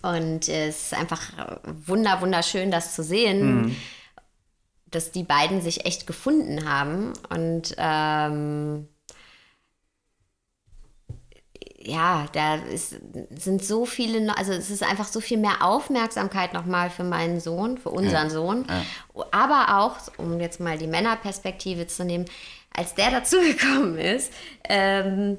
Und 0.03 0.49
es 0.49 0.93
ist 0.93 0.95
einfach 0.95 1.21
wunder, 1.87 2.21
wunderschön, 2.21 2.71
das 2.71 2.95
zu 2.95 3.03
sehen, 3.03 3.63
mhm. 3.63 3.77
Dass 4.95 5.11
die 5.11 5.25
beiden 5.25 5.61
sich 5.61 5.85
echt 5.85 6.07
gefunden 6.07 6.69
haben. 6.69 7.13
Und 7.31 7.75
ähm, 7.79 8.89
ja, 11.79 12.27
da 12.33 12.57
ist, 12.57 12.97
sind 13.37 13.65
so 13.65 13.85
viele, 13.85 14.37
also 14.37 14.53
es 14.53 14.71
ist 14.71 14.83
einfach 14.83 15.07
so 15.07 15.21
viel 15.21 15.39
mehr 15.39 15.63
Aufmerksamkeit 15.63 16.55
nochmal 16.55 16.91
für 16.91 17.05
meinen 17.05 17.41
Sohn, 17.41 17.79
für 17.79 17.91
unseren 17.91 18.29
ja. 18.29 18.31
Sohn. 18.31 18.67
Ja. 18.69 19.25
Aber 19.33 19.79
auch, 19.81 19.97
um 20.19 20.41
jetzt 20.41 20.61
mal 20.61 20.79
die 20.79 20.87
Männerperspektive 20.87 21.87
zu 21.87 22.05
nehmen, 22.05 22.25
als 22.75 22.95
der 22.95 23.11
dazugekommen 23.11 23.99
ist, 23.99 24.33
ähm, 24.69 25.39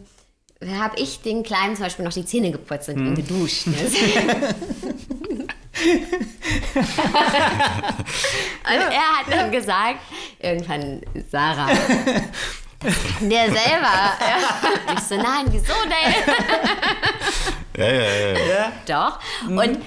habe 0.65 0.99
ich 0.99 1.21
den 1.21 1.43
Kleinen 1.43 1.75
zum 1.75 1.83
Beispiel 1.83 2.05
noch 2.05 2.13
die 2.13 2.25
Zähne 2.25 2.51
geputzt 2.51 2.89
und 2.89 2.95
hm. 2.95 3.15
geduscht. 3.15 3.67
Ne? 3.67 3.75
und 6.75 6.81
er 8.63 9.19
hat 9.19 9.29
dann 9.29 9.51
gesagt, 9.51 9.99
irgendwann, 10.39 11.01
Sarah, 11.29 11.67
das 12.79 12.93
kann 13.19 13.29
der 13.29 13.45
selber. 13.45 14.13
Ich 14.93 14.99
so, 15.01 15.15
nein, 15.17 15.45
wieso 15.49 15.73
denn? 15.83 16.13
ja, 17.77 17.85
ja, 17.85 18.01
ja. 18.01 18.37
ja. 18.47 18.71
Doch. 18.85 19.19
Und 19.49 19.79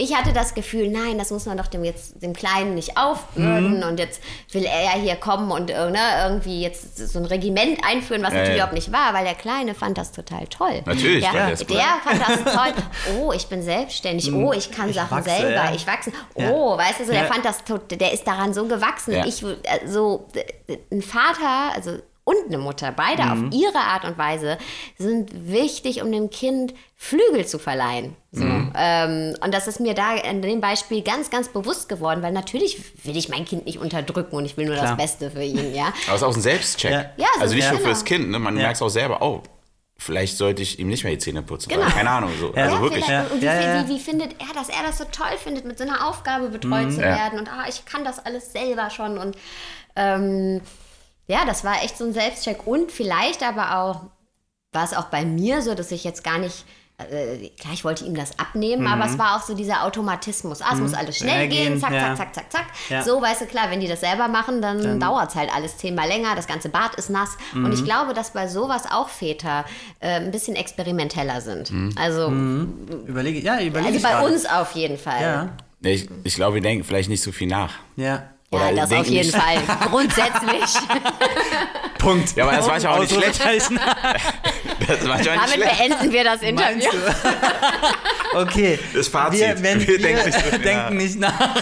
ich 0.00 0.16
hatte 0.16 0.32
das 0.32 0.54
Gefühl, 0.54 0.88
nein, 0.88 1.18
das 1.18 1.30
muss 1.30 1.44
man 1.44 1.58
doch 1.58 1.66
dem 1.66 1.84
jetzt 1.84 2.22
dem 2.22 2.32
Kleinen 2.32 2.74
nicht 2.74 2.96
aufbürden 2.96 3.78
mhm. 3.78 3.82
und 3.82 3.98
jetzt 3.98 4.22
will 4.52 4.64
er 4.64 4.82
ja 4.82 4.92
hier 4.92 5.16
kommen 5.16 5.50
und 5.50 5.70
äh, 5.70 5.90
ne, 5.90 5.98
irgendwie 6.24 6.62
jetzt 6.62 6.96
so 6.96 7.18
ein 7.18 7.26
Regiment 7.26 7.78
einführen, 7.84 8.22
was 8.22 8.32
ja, 8.32 8.38
natürlich 8.38 8.58
ja. 8.58 8.68
auch 8.68 8.72
nicht 8.72 8.92
war, 8.92 9.12
weil 9.12 9.24
der 9.24 9.34
Kleine 9.34 9.74
fand 9.74 9.98
das 9.98 10.12
total 10.12 10.46
toll. 10.46 10.80
Natürlich, 10.86 11.22
ja, 11.22 11.32
fand 11.32 11.70
der 11.70 12.00
fand 12.02 12.20
das 12.20 12.54
toll. 12.54 12.72
Oh, 13.18 13.32
ich 13.32 13.46
bin 13.48 13.62
selbstständig. 13.62 14.30
Mhm. 14.30 14.44
Oh, 14.44 14.52
ich 14.54 14.70
kann 14.70 14.88
ich 14.88 14.96
Sachen 14.96 15.18
wachse, 15.18 15.30
selber. 15.30 15.72
Ich 15.74 15.86
wachse. 15.86 16.12
Oh, 16.34 16.78
weißt 16.78 17.00
du, 17.00 17.04
so, 17.04 17.12
der 17.12 17.26
fand 17.26 17.44
das, 17.44 17.58
der 17.90 18.12
ist 18.12 18.26
daran 18.26 18.54
so 18.54 18.66
gewachsen. 18.66 19.12
Ich 19.26 19.42
äh, 19.42 19.86
so 19.86 20.28
ein 20.90 21.02
Vater, 21.02 21.74
also 21.74 21.98
und 22.24 22.46
eine 22.46 22.58
Mutter, 22.58 22.92
beide 22.92 23.22
mhm. 23.22 23.30
auf 23.30 23.54
ihre 23.54 23.78
Art 23.78 24.04
und 24.04 24.18
Weise, 24.18 24.58
sind 24.98 25.50
wichtig, 25.50 26.02
um 26.02 26.12
dem 26.12 26.30
Kind 26.30 26.74
Flügel 26.96 27.46
zu 27.46 27.58
verleihen. 27.58 28.14
So. 28.30 28.44
Mhm. 28.44 28.72
Ähm, 28.76 29.36
und 29.42 29.54
das 29.54 29.66
ist 29.66 29.80
mir 29.80 29.94
da 29.94 30.14
in 30.14 30.42
dem 30.42 30.60
Beispiel 30.60 31.02
ganz, 31.02 31.30
ganz 31.30 31.48
bewusst 31.48 31.88
geworden, 31.88 32.22
weil 32.22 32.32
natürlich 32.32 33.04
will 33.04 33.16
ich 33.16 33.28
mein 33.28 33.44
Kind 33.44 33.64
nicht 33.64 33.78
unterdrücken 33.78 34.36
und 34.36 34.44
ich 34.44 34.56
will 34.56 34.66
nur 34.66 34.76
Klar. 34.76 34.88
das 34.88 34.96
Beste 34.96 35.30
für 35.30 35.42
ihn, 35.42 35.74
ja. 35.74 35.86
Aber 36.06 36.16
es 36.16 36.22
ist 36.22 36.22
auch 36.22 36.34
ein 36.34 36.42
Selbstcheck. 36.42 36.92
Ja. 36.92 37.10
Ja, 37.16 37.26
so 37.36 37.40
also 37.40 37.54
nicht 37.54 37.68
nur 37.70 37.78
genau. 37.78 37.88
fürs 37.88 38.04
Kind, 38.04 38.30
ne? 38.30 38.38
man 38.38 38.54
ja. 38.56 38.62
merkt 38.62 38.76
es 38.76 38.82
auch 38.82 38.90
selber, 38.90 39.22
oh, 39.22 39.42
vielleicht 40.00 40.36
sollte 40.36 40.62
ich 40.62 40.78
ihm 40.78 40.88
nicht 40.88 41.04
mehr 41.04 41.12
die 41.12 41.18
Zähne 41.18 41.42
putzen. 41.42 41.68
Genau. 41.68 41.86
keine 41.86 42.10
Ahnung. 42.10 42.30
So. 42.38 42.52
Ja, 42.54 42.64
also 42.64 42.80
wirklich. 42.80 43.06
Ja. 43.06 43.24
Und 43.24 43.40
wie, 43.40 43.46
wie, 43.46 43.94
wie, 43.94 43.98
findet 43.98 44.32
er 44.40 44.54
das? 44.54 44.68
Er 44.68 44.82
das 44.86 44.98
so 44.98 45.04
toll 45.04 45.36
findet, 45.42 45.64
mit 45.64 45.78
so 45.78 45.84
einer 45.84 46.08
Aufgabe 46.08 46.48
betreut 46.48 46.86
mhm. 46.86 46.92
zu 46.92 46.98
werden 46.98 47.38
und 47.38 47.48
ah, 47.48 47.64
ich 47.68 47.84
kann 47.84 48.04
das 48.04 48.18
alles 48.24 48.52
selber 48.52 48.90
schon 48.90 49.18
und 49.18 49.36
ähm, 49.96 50.60
ja, 51.30 51.44
das 51.44 51.64
war 51.64 51.82
echt 51.82 51.96
so 51.96 52.04
ein 52.04 52.12
Selbstcheck. 52.12 52.66
Und 52.66 52.90
vielleicht 52.90 53.42
aber 53.42 53.78
auch, 53.78 54.02
war 54.72 54.84
es 54.84 54.94
auch 54.94 55.06
bei 55.06 55.24
mir 55.24 55.62
so, 55.62 55.74
dass 55.74 55.92
ich 55.92 56.02
jetzt 56.04 56.24
gar 56.24 56.38
nicht 56.38 56.64
äh, 57.10 57.48
klar, 57.58 57.72
ich 57.72 57.84
wollte 57.84 58.04
ihm 58.04 58.14
das 58.14 58.38
abnehmen, 58.38 58.82
mhm. 58.82 58.88
aber 58.88 59.06
es 59.06 59.16
war 59.16 59.36
auch 59.36 59.42
so 59.42 59.54
dieser 59.54 59.84
Automatismus. 59.84 60.60
Ah, 60.60 60.70
es 60.72 60.76
mhm. 60.76 60.82
muss 60.82 60.94
alles 60.94 61.16
schnell 61.16 61.48
gehen, 61.48 61.78
zack, 61.78 61.92
ja. 61.92 62.14
zack, 62.14 62.34
zack, 62.34 62.34
zack, 62.34 62.52
zack. 62.52 62.66
Ja. 62.88 63.02
So, 63.02 63.22
weißt 63.22 63.42
du, 63.42 63.46
klar, 63.46 63.70
wenn 63.70 63.80
die 63.80 63.88
das 63.88 64.00
selber 64.00 64.28
machen, 64.28 64.60
dann, 64.60 64.82
dann 64.82 65.00
dauert 65.00 65.30
es 65.30 65.34
halt 65.36 65.54
alles 65.54 65.78
zehnmal 65.78 66.08
länger, 66.08 66.34
das 66.34 66.46
ganze 66.46 66.68
Bad 66.68 66.96
ist 66.96 67.10
nass. 67.10 67.38
Mhm. 67.54 67.64
Und 67.64 67.72
ich 67.72 67.84
glaube, 67.84 68.12
dass 68.12 68.32
bei 68.32 68.48
sowas 68.48 68.84
auch 68.90 69.08
Väter 69.08 69.64
äh, 70.00 70.16
ein 70.16 70.30
bisschen 70.30 70.56
experimenteller 70.56 71.40
sind. 71.40 71.70
Mhm. 71.70 71.94
Also, 71.96 72.28
mhm. 72.28 73.04
überlege, 73.06 73.40
ja, 73.40 73.60
überlege 73.62 73.94
Also 73.94 74.02
bei 74.02 74.10
gerade. 74.10 74.26
uns 74.26 74.46
auf 74.46 74.72
jeden 74.72 74.98
Fall. 74.98 75.22
Ja. 75.22 75.48
Ich, 75.82 76.08
ich 76.24 76.34
glaube, 76.34 76.56
wir 76.56 76.62
denken 76.62 76.84
vielleicht 76.84 77.08
nicht 77.08 77.22
so 77.22 77.32
viel 77.32 77.46
nach. 77.46 77.72
Ja. 77.96 78.24
Oder 78.52 78.70
ja, 78.70 78.74
das 78.74 78.92
auf 78.92 79.06
jeden 79.06 79.30
Fall. 79.30 79.58
Grundsätzlich. 79.88 80.82
Punkt. 81.98 82.34
Ja, 82.34 82.44
aber 82.44 82.56
das 82.56 82.66
war 82.66 82.78
ja 82.78 82.90
auch 82.90 82.98
nicht 82.98 83.14
schlecht. 83.14 83.40
das 84.88 85.08
war 85.08 85.18
schon 85.18 85.34
Damit 85.34 85.50
schlecht. 85.50 85.78
beenden 85.78 86.12
wir 86.12 86.24
das 86.24 86.42
Interview. 86.42 86.90
okay. 88.34 88.80
Das 88.92 89.06
Fazit. 89.06 89.40
Wir, 89.40 89.62
wenn 89.62 89.80
wir, 89.80 89.86
wir 89.86 89.98
denken, 90.00 90.24
nicht, 90.26 90.64
denken 90.64 90.96
nicht 90.96 91.20
nach. 91.20 91.54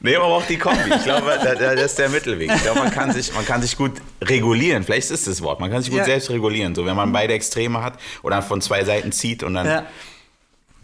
Nee, 0.00 0.16
aber 0.16 0.26
auch 0.26 0.44
die 0.44 0.58
Kombi. 0.58 0.94
Ich 0.94 1.04
glaube, 1.04 1.38
das 1.42 1.92
ist 1.92 1.98
der 1.98 2.10
Mittelweg. 2.10 2.52
Ich 2.54 2.62
glaube, 2.62 2.80
man 2.80 2.90
kann 2.90 3.12
sich, 3.12 3.32
man 3.32 3.46
kann 3.46 3.62
sich 3.62 3.74
gut 3.74 3.92
regulieren. 4.20 4.84
Vielleicht 4.84 5.10
ist 5.10 5.26
das 5.26 5.40
Wort. 5.40 5.60
Man 5.60 5.70
kann 5.70 5.80
sich 5.80 5.90
gut 5.90 6.00
ja. 6.00 6.04
selbst 6.04 6.28
regulieren. 6.28 6.74
So, 6.74 6.84
wenn 6.84 6.94
man 6.96 7.10
beide 7.10 7.32
Extreme 7.32 7.82
hat 7.82 7.94
oder 8.22 8.42
von 8.42 8.60
zwei 8.60 8.84
Seiten 8.84 9.12
zieht 9.12 9.42
und 9.42 9.54
dann. 9.54 9.66
Ja 9.66 9.86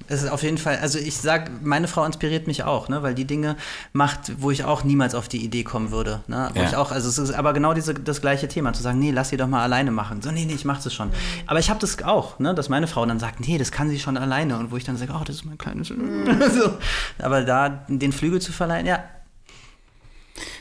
es 0.08 0.22
ist 0.22 0.30
auf 0.30 0.42
jeden 0.42 0.58
Fall, 0.58 0.78
also 0.78 0.98
ich 0.98 1.16
sag, 1.16 1.62
meine 1.62 1.88
Frau 1.88 2.04
inspiriert 2.04 2.46
mich 2.46 2.64
auch, 2.64 2.88
ne, 2.88 3.02
weil 3.02 3.14
die 3.14 3.24
Dinge 3.24 3.56
macht, 3.92 4.40
wo 4.40 4.50
ich 4.50 4.64
auch 4.64 4.84
niemals 4.84 5.14
auf 5.14 5.28
die 5.28 5.42
Idee 5.42 5.64
kommen 5.64 5.90
würde. 5.90 6.20
Ne? 6.26 6.50
Wo 6.52 6.60
ja. 6.60 6.68
ich 6.68 6.76
auch, 6.76 6.92
also 6.92 7.08
es 7.08 7.18
ist 7.18 7.32
aber 7.32 7.52
genau 7.52 7.72
diese, 7.72 7.94
das 7.94 8.20
gleiche 8.20 8.46
Thema, 8.48 8.72
zu 8.72 8.82
sagen, 8.82 8.98
nee, 8.98 9.10
lass 9.10 9.30
sie 9.30 9.36
doch 9.36 9.46
mal 9.46 9.62
alleine 9.62 9.90
machen. 9.90 10.20
So, 10.20 10.30
nee, 10.30 10.44
nee, 10.44 10.54
ich 10.54 10.64
mach 10.64 10.82
das 10.82 10.92
schon. 10.92 11.10
Aber 11.46 11.58
ich 11.58 11.70
habe 11.70 11.80
das 11.80 12.02
auch, 12.02 12.38
ne, 12.38 12.54
dass 12.54 12.68
meine 12.68 12.86
Frau 12.86 13.06
dann 13.06 13.18
sagt, 13.18 13.40
nee, 13.40 13.56
das 13.56 13.72
kann 13.72 13.88
sie 13.88 13.98
schon 13.98 14.16
alleine. 14.16 14.58
Und 14.58 14.70
wo 14.70 14.76
ich 14.76 14.84
dann 14.84 14.96
sage, 14.96 15.12
oh, 15.14 15.24
das 15.24 15.36
ist 15.36 15.44
mein 15.44 15.58
kleines. 15.58 15.90
Mhm. 15.90 16.42
so. 16.50 16.76
Aber 17.18 17.42
da 17.42 17.84
den 17.88 18.12
Flügel 18.12 18.40
zu 18.40 18.52
verleihen, 18.52 18.86
ja. 18.86 19.04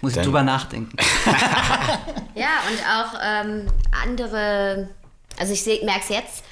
Muss 0.01 0.13
dann. 0.13 0.21
ich 0.21 0.25
drüber 0.25 0.43
nachdenken. 0.43 0.95
ja, 2.35 2.59
und 2.69 2.79
auch 2.87 3.19
ähm, 3.21 3.67
andere, 4.03 4.89
also 5.37 5.51
ich 5.51 5.65
merke 5.83 6.01
es 6.01 6.09
jetzt, 6.09 6.43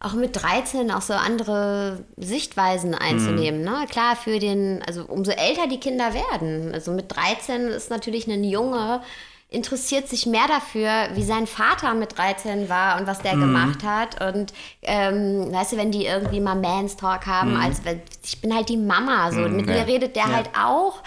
auch 0.00 0.14
mit 0.14 0.42
13 0.42 0.90
auch 0.90 1.02
so 1.02 1.12
andere 1.12 2.04
Sichtweisen 2.16 2.94
einzunehmen. 2.94 3.60
Mhm. 3.60 3.66
Ne? 3.66 3.86
Klar, 3.88 4.16
für 4.16 4.38
den, 4.38 4.82
also 4.86 5.04
umso 5.04 5.30
älter 5.30 5.66
die 5.66 5.78
Kinder 5.78 6.14
werden. 6.14 6.72
Also 6.72 6.90
mit 6.90 7.14
13 7.14 7.68
ist 7.68 7.90
natürlich 7.90 8.26
ein 8.26 8.42
Junge, 8.42 9.02
interessiert 9.50 10.08
sich 10.08 10.24
mehr 10.24 10.46
dafür, 10.48 11.14
wie 11.14 11.22
sein 11.22 11.46
Vater 11.46 11.92
mit 11.92 12.16
13 12.16 12.70
war 12.70 12.98
und 12.98 13.06
was 13.06 13.20
der 13.20 13.36
mhm. 13.36 13.40
gemacht 13.40 13.84
hat. 13.84 14.26
Und 14.26 14.54
ähm, 14.82 15.52
weißt 15.52 15.72
du, 15.72 15.76
wenn 15.76 15.92
die 15.92 16.06
irgendwie 16.06 16.40
mal 16.40 16.54
Mans 16.54 16.96
Talk 16.96 17.26
haben, 17.26 17.54
mhm. 17.54 17.60
als 17.60 17.82
ich 18.24 18.40
bin 18.40 18.54
halt 18.54 18.70
die 18.70 18.78
Mama. 18.78 19.30
So. 19.32 19.40
Mhm, 19.40 19.56
mit 19.56 19.66
ja. 19.66 19.74
mir 19.74 19.86
redet 19.86 20.16
der 20.16 20.28
ja. 20.28 20.32
halt 20.32 20.50
auch 20.58 21.02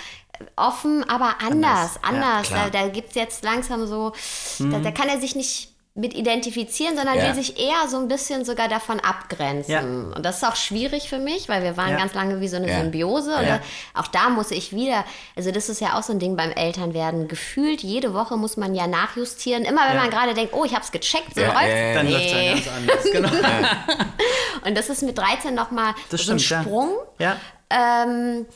offen, 0.55 1.03
aber 1.09 1.35
anders. 1.41 1.97
Anders. 2.03 2.03
anders. 2.03 2.49
Ja, 2.49 2.69
da 2.69 2.81
da 2.83 2.87
gibt 2.89 3.09
es 3.09 3.15
jetzt 3.15 3.43
langsam 3.43 3.87
so, 3.87 4.11
da, 4.59 4.79
da 4.79 4.89
mhm. 4.89 4.93
kann 4.93 5.09
er 5.09 5.19
sich 5.19 5.35
nicht 5.35 5.72
mit 5.95 6.15
identifizieren, 6.15 6.95
sondern 6.95 7.17
ja. 7.17 7.27
will 7.27 7.35
sich 7.35 7.59
eher 7.59 7.87
so 7.87 7.99
ein 7.99 8.07
bisschen 8.07 8.45
sogar 8.45 8.67
davon 8.67 8.99
abgrenzen. 8.99 9.71
Ja. 9.71 9.81
Und 9.81 10.25
das 10.25 10.37
ist 10.37 10.43
auch 10.43 10.55
schwierig 10.55 11.07
für 11.07 11.19
mich, 11.19 11.49
weil 11.49 11.61
wir 11.61 11.77
waren 11.77 11.91
ja. 11.91 11.97
ganz 11.97 12.15
lange 12.15 12.41
wie 12.41 12.47
so 12.47 12.55
eine 12.55 12.67
Symbiose. 12.67 13.35
Und 13.35 13.59
auch 13.93 14.07
da 14.07 14.29
muss 14.29 14.49
ich 14.49 14.73
wieder, 14.73 15.05
also 15.35 15.51
das 15.51 15.69
ist 15.69 15.81
ja 15.81 15.95
auch 15.95 16.01
so 16.01 16.11
ein 16.11 16.17
Ding 16.17 16.35
beim 16.35 16.49
Elternwerden, 16.49 17.27
gefühlt 17.27 17.83
jede 17.83 18.15
Woche 18.15 18.37
muss 18.37 18.57
man 18.57 18.73
ja 18.73 18.87
nachjustieren. 18.87 19.65
Immer 19.65 19.87
wenn 19.87 19.97
man 19.97 20.09
gerade 20.09 20.33
denkt, 20.33 20.53
oh, 20.55 20.65
ich 20.65 20.73
habe 20.73 20.83
es 20.83 20.91
gecheckt, 20.91 21.35
so 21.35 21.41
läuft 21.41 21.55
Dann 21.57 22.09
läuft 22.09 22.25
es 22.25 22.31
ja 22.31 22.53
ganz 22.53 22.67
anders. 22.67 23.03
Genau. 23.11 23.29
Und 24.65 24.75
das 24.75 24.89
ist 24.89 25.03
mit 25.03 25.15
13 25.15 25.53
nochmal 25.53 25.93
so 26.09 26.31
ein 26.31 26.39
Sprung. 26.39 26.89
Ja. 27.19 27.37
Ähm, 27.69 28.47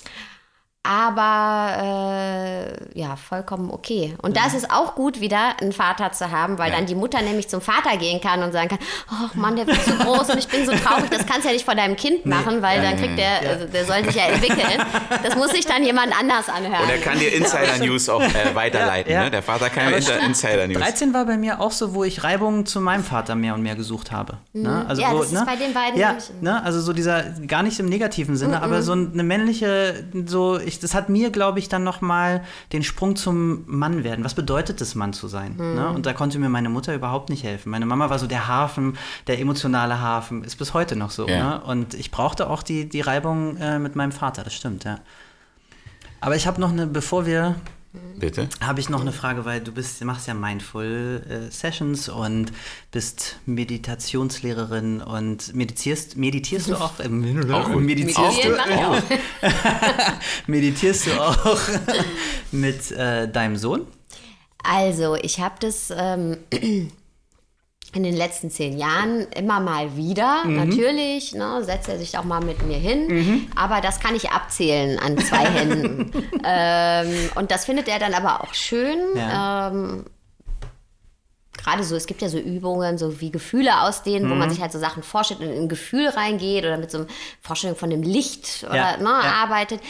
aber 0.84 1.78
äh, 1.82 2.98
ja, 2.98 3.18
vollkommen 3.18 3.70
okay. 3.72 4.16
Und 4.22 4.32
mhm. 4.32 4.34
da 4.36 4.48
ist 4.48 4.56
es 4.56 4.70
auch 4.70 4.96
gut, 4.96 5.20
wieder 5.20 5.60
einen 5.60 5.74
Vater 5.74 6.14
zu 6.14 6.32
haben, 6.32 6.58
weil 6.58 6.72
ja. 6.72 6.78
dann 6.78 6.86
die 6.86 6.96
Mutter 6.96 7.22
nämlich 7.22 7.50
zum 7.50 7.60
Vater 7.60 7.98
gehen 7.98 8.22
kann 8.22 8.42
und 8.42 8.54
sagen 8.54 8.70
kann, 8.70 8.80
oh 9.12 9.30
Mann, 9.38 9.58
der 9.58 9.68
wird 9.68 9.84
zu 9.84 9.98
groß 9.98 10.30
und 10.30 10.38
ich 10.38 10.48
bin 10.48 10.66
so 10.66 10.72
traurig, 10.72 11.10
das 11.10 11.26
kannst 11.26 11.44
du 11.44 11.50
ja 11.50 11.54
nicht 11.54 11.66
vor 11.66 11.76
deinem 11.76 11.98
Kind 11.98 12.26
machen, 12.26 12.58
nee. 12.58 12.62
weil 12.62 12.82
ja. 12.82 12.92
dann 12.92 13.00
kriegt 13.00 13.18
der, 13.18 13.50
also 13.50 13.66
der 13.66 13.86
soll 13.86 14.06
sich 14.06 14.16
ja 14.16 14.24
entwickeln. 14.28 14.82
Das 15.24 15.36
muss 15.36 15.52
sich 15.52 15.66
dann 15.66 15.84
jemand 15.84 16.18
anders 16.18 16.48
anhören. 16.48 16.84
Und 16.84 16.90
er 16.90 17.00
kann 17.00 17.20
dir 17.20 17.34
Insider-News 17.34 18.08
auch 18.08 18.22
äh, 18.22 18.34
weiterleiten. 18.56 19.14
Ne? 19.14 19.30
Der 19.30 19.44
Vater 19.44 19.70
kann 19.70 19.92
ja 19.92 19.98
Insider-News. 19.98 20.80
13 20.80 21.14
war 21.14 21.26
bei 21.26 21.38
mir 21.38 21.60
auch 21.60 21.72
so, 21.72 21.94
wo 21.94 22.06
ich 22.06 22.24
Reibungen 22.24 22.66
zu 22.66 22.80
meinem 22.80 23.04
Vater 23.04 23.36
mehr 23.36 23.56
und 23.56 23.62
mehr 23.62 23.76
gesucht 23.76 24.12
habe. 24.12 24.38
Mhm. 24.54 24.62
Ne? 24.62 24.86
Also 24.88 25.02
ja, 25.02 25.12
wo, 25.12 25.20
das 25.20 25.32
ne? 25.32 25.40
ist 25.40 25.46
bei 25.46 25.56
den 25.58 25.74
beiden 25.74 26.00
ja, 26.00 26.18
ne? 26.40 26.64
Also 26.64 26.80
so 26.80 26.94
dieser, 26.94 27.24
gar 27.46 27.64
nicht 27.64 27.80
im 27.80 27.88
negativen 27.88 28.38
Sinne, 28.38 28.58
mhm. 28.58 28.64
aber 28.64 28.82
so 28.82 28.94
eine 28.94 29.24
männliche, 29.24 30.06
so, 30.26 30.58
ich, 30.58 30.77
das 30.80 30.94
hat 30.94 31.10
mir, 31.10 31.30
glaube 31.30 31.60
ich, 31.60 31.70
dann 31.70 31.84
nochmal 31.84 32.44
den 32.74 32.84
Sprung 32.84 33.16
zum 33.16 33.64
Mann 33.68 34.04
werden. 34.04 34.24
Was 34.24 34.34
bedeutet 34.34 34.82
es, 34.82 34.96
Mann 34.96 35.14
zu 35.14 35.28
sein? 35.28 35.54
Mhm. 35.54 35.76
Ne? 35.76 35.90
Und 35.90 36.06
da 36.06 36.14
konnte 36.14 36.40
mir 36.40 36.50
meine 36.50 36.70
Mutter 36.70 36.94
überhaupt 36.94 37.30
nicht 37.30 37.44
helfen. 37.44 37.70
Meine 37.70 37.86
Mama 37.86 38.10
war 38.10 38.20
so 38.20 38.28
der 38.28 38.48
Hafen, 38.48 38.98
der 39.28 39.40
emotionale 39.40 40.00
Hafen, 40.00 40.44
ist 40.44 40.58
bis 40.58 40.74
heute 40.74 40.96
noch 40.96 41.12
so. 41.12 41.28
Ja. 41.28 41.58
Ne? 41.58 41.62
Und 41.62 41.94
ich 41.94 42.12
brauchte 42.12 42.50
auch 42.50 42.64
die, 42.64 42.88
die 42.88 43.02
Reibung 43.02 43.58
äh, 43.58 43.80
mit 43.80 43.96
meinem 43.96 44.12
Vater, 44.12 44.44
das 44.44 44.54
stimmt, 44.54 44.84
ja. 44.84 45.00
Aber 46.20 46.36
ich 46.36 46.48
habe 46.48 46.60
noch 46.60 46.72
eine, 46.72 46.88
bevor 46.88 47.26
wir 47.26 47.56
Bitte? 48.18 48.50
Habe 48.62 48.80
ich 48.80 48.90
noch 48.90 49.02
eine 49.02 49.12
Frage, 49.12 49.46
weil 49.46 49.62
du 49.62 49.72
bist, 49.72 50.04
machst 50.04 50.28
ja 50.28 50.34
Mindful 50.34 51.24
äh, 51.30 51.52
Sessions 51.52 52.10
und 52.10 52.52
bist 52.92 53.38
Meditationslehrerin 53.46 55.02
und 55.02 55.54
meditierst, 55.54 56.18
meditierst 56.18 56.70
du 56.70 56.76
auch? 56.82 57.00
Äh, 57.00 57.52
auch 57.52 57.70
meditierst, 57.76 58.44
du, 58.44 58.60
auch. 58.60 59.02
meditierst 60.48 61.08
du 61.08 61.12
auch 61.22 61.60
mit 62.52 62.92
äh, 62.92 63.28
deinem 63.28 63.58
Sohn? 63.58 63.86
Also, 64.64 65.16
ich 65.16 65.40
habe 65.40 65.56
das 65.60 65.94
ähm, 65.96 66.38
in 67.98 68.04
den 68.04 68.16
letzten 68.16 68.52
zehn 68.52 68.78
Jahren 68.78 69.28
immer 69.36 69.60
mal 69.60 69.98
wieder. 69.98 70.46
Mhm. 70.46 70.70
Natürlich 70.70 71.34
ne, 71.34 71.64
setzt 71.64 71.90
er 71.90 71.98
sich 71.98 72.18
auch 72.18 72.24
mal 72.24 72.42
mit 72.42 72.64
mir 72.64 72.78
hin, 72.78 73.08
mhm. 73.08 73.48
aber 73.56 73.82
das 73.82 74.00
kann 74.00 74.16
ich 74.16 74.30
abzählen 74.30 75.00
an 75.00 75.18
zwei 75.18 75.46
Händen. 75.46 76.12
ähm, 76.46 77.30
und 77.36 77.50
das 77.52 77.66
findet 77.66 77.88
er 77.88 78.00
dann 78.00 78.14
aber 78.14 78.44
auch 78.44 78.54
schön. 78.54 79.00
Ja. 79.16 79.70
Ähm, 79.70 80.06
Gerade 81.58 81.84
so, 81.84 81.96
es 81.96 82.06
gibt 82.06 82.22
ja 82.22 82.30
so 82.30 82.38
Übungen, 82.38 83.00
so 83.00 83.20
wie 83.20 83.32
Gefühle 83.32 83.82
ausdehnen, 83.82 84.28
mhm. 84.28 84.32
wo 84.32 84.36
man 84.36 84.48
mhm. 84.48 84.54
sich 84.54 84.62
halt 84.62 84.72
so 84.72 84.80
Sachen 84.80 85.02
vorstellt 85.02 85.42
und 85.42 85.48
in 85.48 85.64
ein 85.64 85.70
Gefühl 85.70 86.08
reingeht 86.08 86.64
oder 86.64 86.78
mit 86.78 86.92
so 86.92 87.00
einer 87.00 87.08
Vorstellung 87.42 87.76
von 87.76 87.90
dem 87.90 88.04
Licht 88.04 88.64
oder 88.64 88.76
ja. 88.76 88.98
Ne, 88.98 89.06
ja. 89.06 89.44
arbeitet 89.44 89.82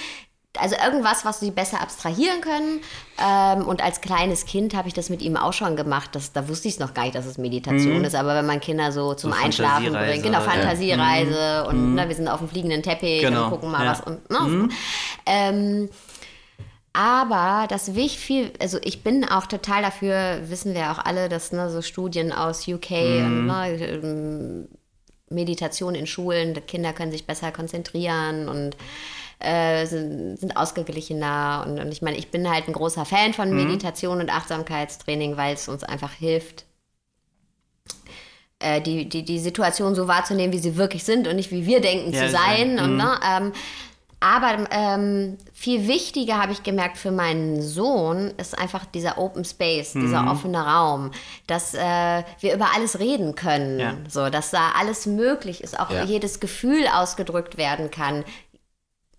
also 0.59 0.75
irgendwas, 0.83 1.25
was 1.25 1.39
sie 1.39 1.51
besser 1.51 1.81
abstrahieren 1.81 2.41
können. 2.41 2.81
Ähm, 3.19 3.67
und 3.67 3.83
als 3.83 4.01
kleines 4.01 4.45
Kind 4.45 4.75
habe 4.75 4.87
ich 4.87 4.93
das 4.93 5.09
mit 5.09 5.21
ihm 5.21 5.37
auch 5.37 5.53
schon 5.53 5.75
gemacht. 5.75 6.11
Das, 6.13 6.33
da 6.33 6.47
wusste 6.47 6.67
ich 6.67 6.75
es 6.75 6.79
noch 6.79 6.93
gar 6.93 7.03
nicht, 7.03 7.15
dass 7.15 7.25
es 7.25 7.37
Meditation 7.37 7.99
mhm. 7.99 8.05
ist. 8.05 8.15
Aber 8.15 8.35
wenn 8.35 8.45
man 8.45 8.59
Kinder 8.59 8.91
so 8.91 9.13
zum 9.13 9.31
so 9.31 9.37
Einschlafen 9.37 9.93
bringt, 9.93 10.23
genau, 10.23 10.41
Fantasiereise 10.41 11.39
ja. 11.39 11.63
Mhm. 11.63 11.69
und 11.69 11.89
mhm. 11.89 11.95
ne, 11.95 12.07
wir 12.07 12.15
sind 12.15 12.27
auf 12.27 12.39
dem 12.39 12.49
fliegenden 12.49 12.83
Teppich 12.83 13.21
genau. 13.21 13.45
und 13.45 13.49
gucken 13.51 13.71
mal 13.71 13.85
ja. 13.85 13.91
was. 13.91 14.01
Und, 14.01 14.29
ne, 14.29 14.39
mhm. 14.39 14.71
ähm, 15.25 15.89
aber 16.93 17.67
das 17.67 17.93
wichtig 17.93 18.19
viel, 18.19 18.53
also 18.59 18.79
ich 18.83 19.03
bin 19.03 19.23
auch 19.23 19.45
total 19.45 19.83
dafür, 19.83 20.39
wissen 20.47 20.73
wir 20.73 20.91
auch 20.91 20.97
alle, 20.97 21.29
dass 21.29 21.51
ne, 21.51 21.69
so 21.69 21.81
Studien 21.81 22.31
aus 22.31 22.67
UK 22.67 22.91
und 22.91 23.41
mhm. 23.41 23.45
ne, 23.45 23.69
ähm, 23.69 24.67
Meditation 25.29 25.93
in 25.93 26.07
Schulen, 26.07 26.65
Kinder 26.65 26.93
können 26.93 27.11
sich 27.11 27.27
besser 27.27 27.51
konzentrieren 27.51 28.47
und 28.47 28.77
äh, 29.39 29.85
sind, 29.85 30.37
sind, 30.39 30.57
ausgeglichener. 30.57 31.65
Und, 31.67 31.79
und, 31.79 31.91
ich 31.91 32.01
meine, 32.01 32.17
ich 32.17 32.31
bin 32.31 32.49
halt 32.49 32.67
ein 32.67 32.73
großer 32.73 33.05
Fan 33.05 33.33
von 33.33 33.49
mhm. 33.49 33.57
Meditation 33.57 34.19
und 34.19 34.29
Achtsamkeitstraining, 34.29 35.37
weil 35.37 35.53
es 35.53 35.67
uns 35.67 35.83
einfach 35.83 36.11
hilft, 36.11 36.65
äh, 38.59 38.81
die, 38.81 39.07
die, 39.07 39.23
die 39.23 39.39
Situation 39.39 39.93
so 39.93 40.07
wahrzunehmen, 40.07 40.53
wie 40.53 40.59
sie 40.59 40.77
wirklich 40.77 41.03
sind 41.03 41.27
und 41.27 41.35
nicht 41.35 41.51
wie 41.51 41.65
wir 41.65 41.81
denken 41.81 42.13
ja, 42.13 42.23
zu 42.23 42.29
sein. 42.31 42.73
Mhm. 42.73 42.79
Und, 42.79 42.97
ne, 42.97 43.19
ähm, 43.29 43.51
aber 44.19 44.65
ähm, 44.71 45.37
viel 45.53 45.87
wichtiger 45.87 46.41
habe 46.41 46.51
ich 46.51 46.63
gemerkt 46.63 46.97
für 46.97 47.11
meinen 47.11 47.61
Sohn 47.61 48.33
ist 48.37 48.57
einfach 48.57 48.85
dieser 48.85 49.19
Open 49.19 49.45
Space, 49.45 49.93
mhm. 49.93 50.01
dieser 50.01 50.31
offene 50.31 50.65
Raum, 50.65 51.11
dass 51.45 51.75
äh, 51.75 52.23
wir 52.39 52.55
über 52.55 52.69
alles 52.75 52.97
reden 52.97 53.35
können, 53.35 53.79
ja. 53.79 53.93
so, 54.09 54.29
dass 54.31 54.49
da 54.49 54.71
alles 54.79 55.05
möglich 55.05 55.61
ist, 55.63 55.79
auch 55.79 55.91
ja. 55.91 56.03
jedes 56.03 56.39
Gefühl 56.39 56.87
ausgedrückt 56.91 57.57
werden 57.57 57.91
kann, 57.91 58.23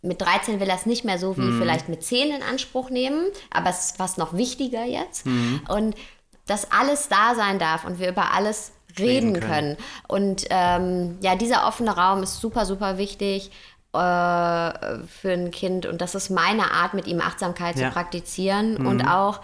mit 0.03 0.21
13 0.21 0.61
will 0.61 0.69
er 0.69 0.77
es 0.77 0.87
nicht 0.87 1.05
mehr 1.05 1.19
so 1.19 1.37
wie 1.37 1.43
mhm. 1.43 1.59
vielleicht 1.61 1.89
mit 1.89 2.03
10 2.05 2.37
in 2.37 2.43
Anspruch 2.43 2.91
nehmen, 2.91 3.27
aber 3.51 3.71
es 3.71 3.87
ist 3.87 3.97
fast 3.97 4.19
noch 4.19 4.35
wichtiger 4.35 4.85
jetzt. 4.85 5.27
Mhm. 5.27 5.63
Und 5.69 5.97
dass 6.47 6.71
alles 6.71 7.09
da 7.09 7.35
sein 7.35 7.59
darf 7.59 7.85
und 7.85 7.99
wir 7.99 8.09
über 8.09 8.33
alles 8.33 8.73
reden, 8.99 9.35
reden 9.37 9.41
können. 9.41 9.51
können. 9.51 9.77
Und 10.07 10.45
ähm, 10.51 11.19
ja, 11.21 11.37
dieser 11.37 11.67
offene 11.67 11.91
Raum 11.91 12.23
ist 12.23 12.41
super, 12.41 12.65
super 12.65 12.97
wichtig 12.97 13.51
äh, 13.93 13.99
für 13.99 15.33
ein 15.33 15.51
Kind. 15.51 15.87
Und 15.87 16.01
das 16.01 16.15
ist 16.15 16.31
meine 16.31 16.71
Art, 16.71 16.95
mit 16.95 17.07
ihm 17.07 17.21
Achtsamkeit 17.21 17.77
ja. 17.77 17.89
zu 17.89 17.95
praktizieren 17.95 18.79
mhm. 18.79 18.87
und 18.87 19.07
auch 19.07 19.41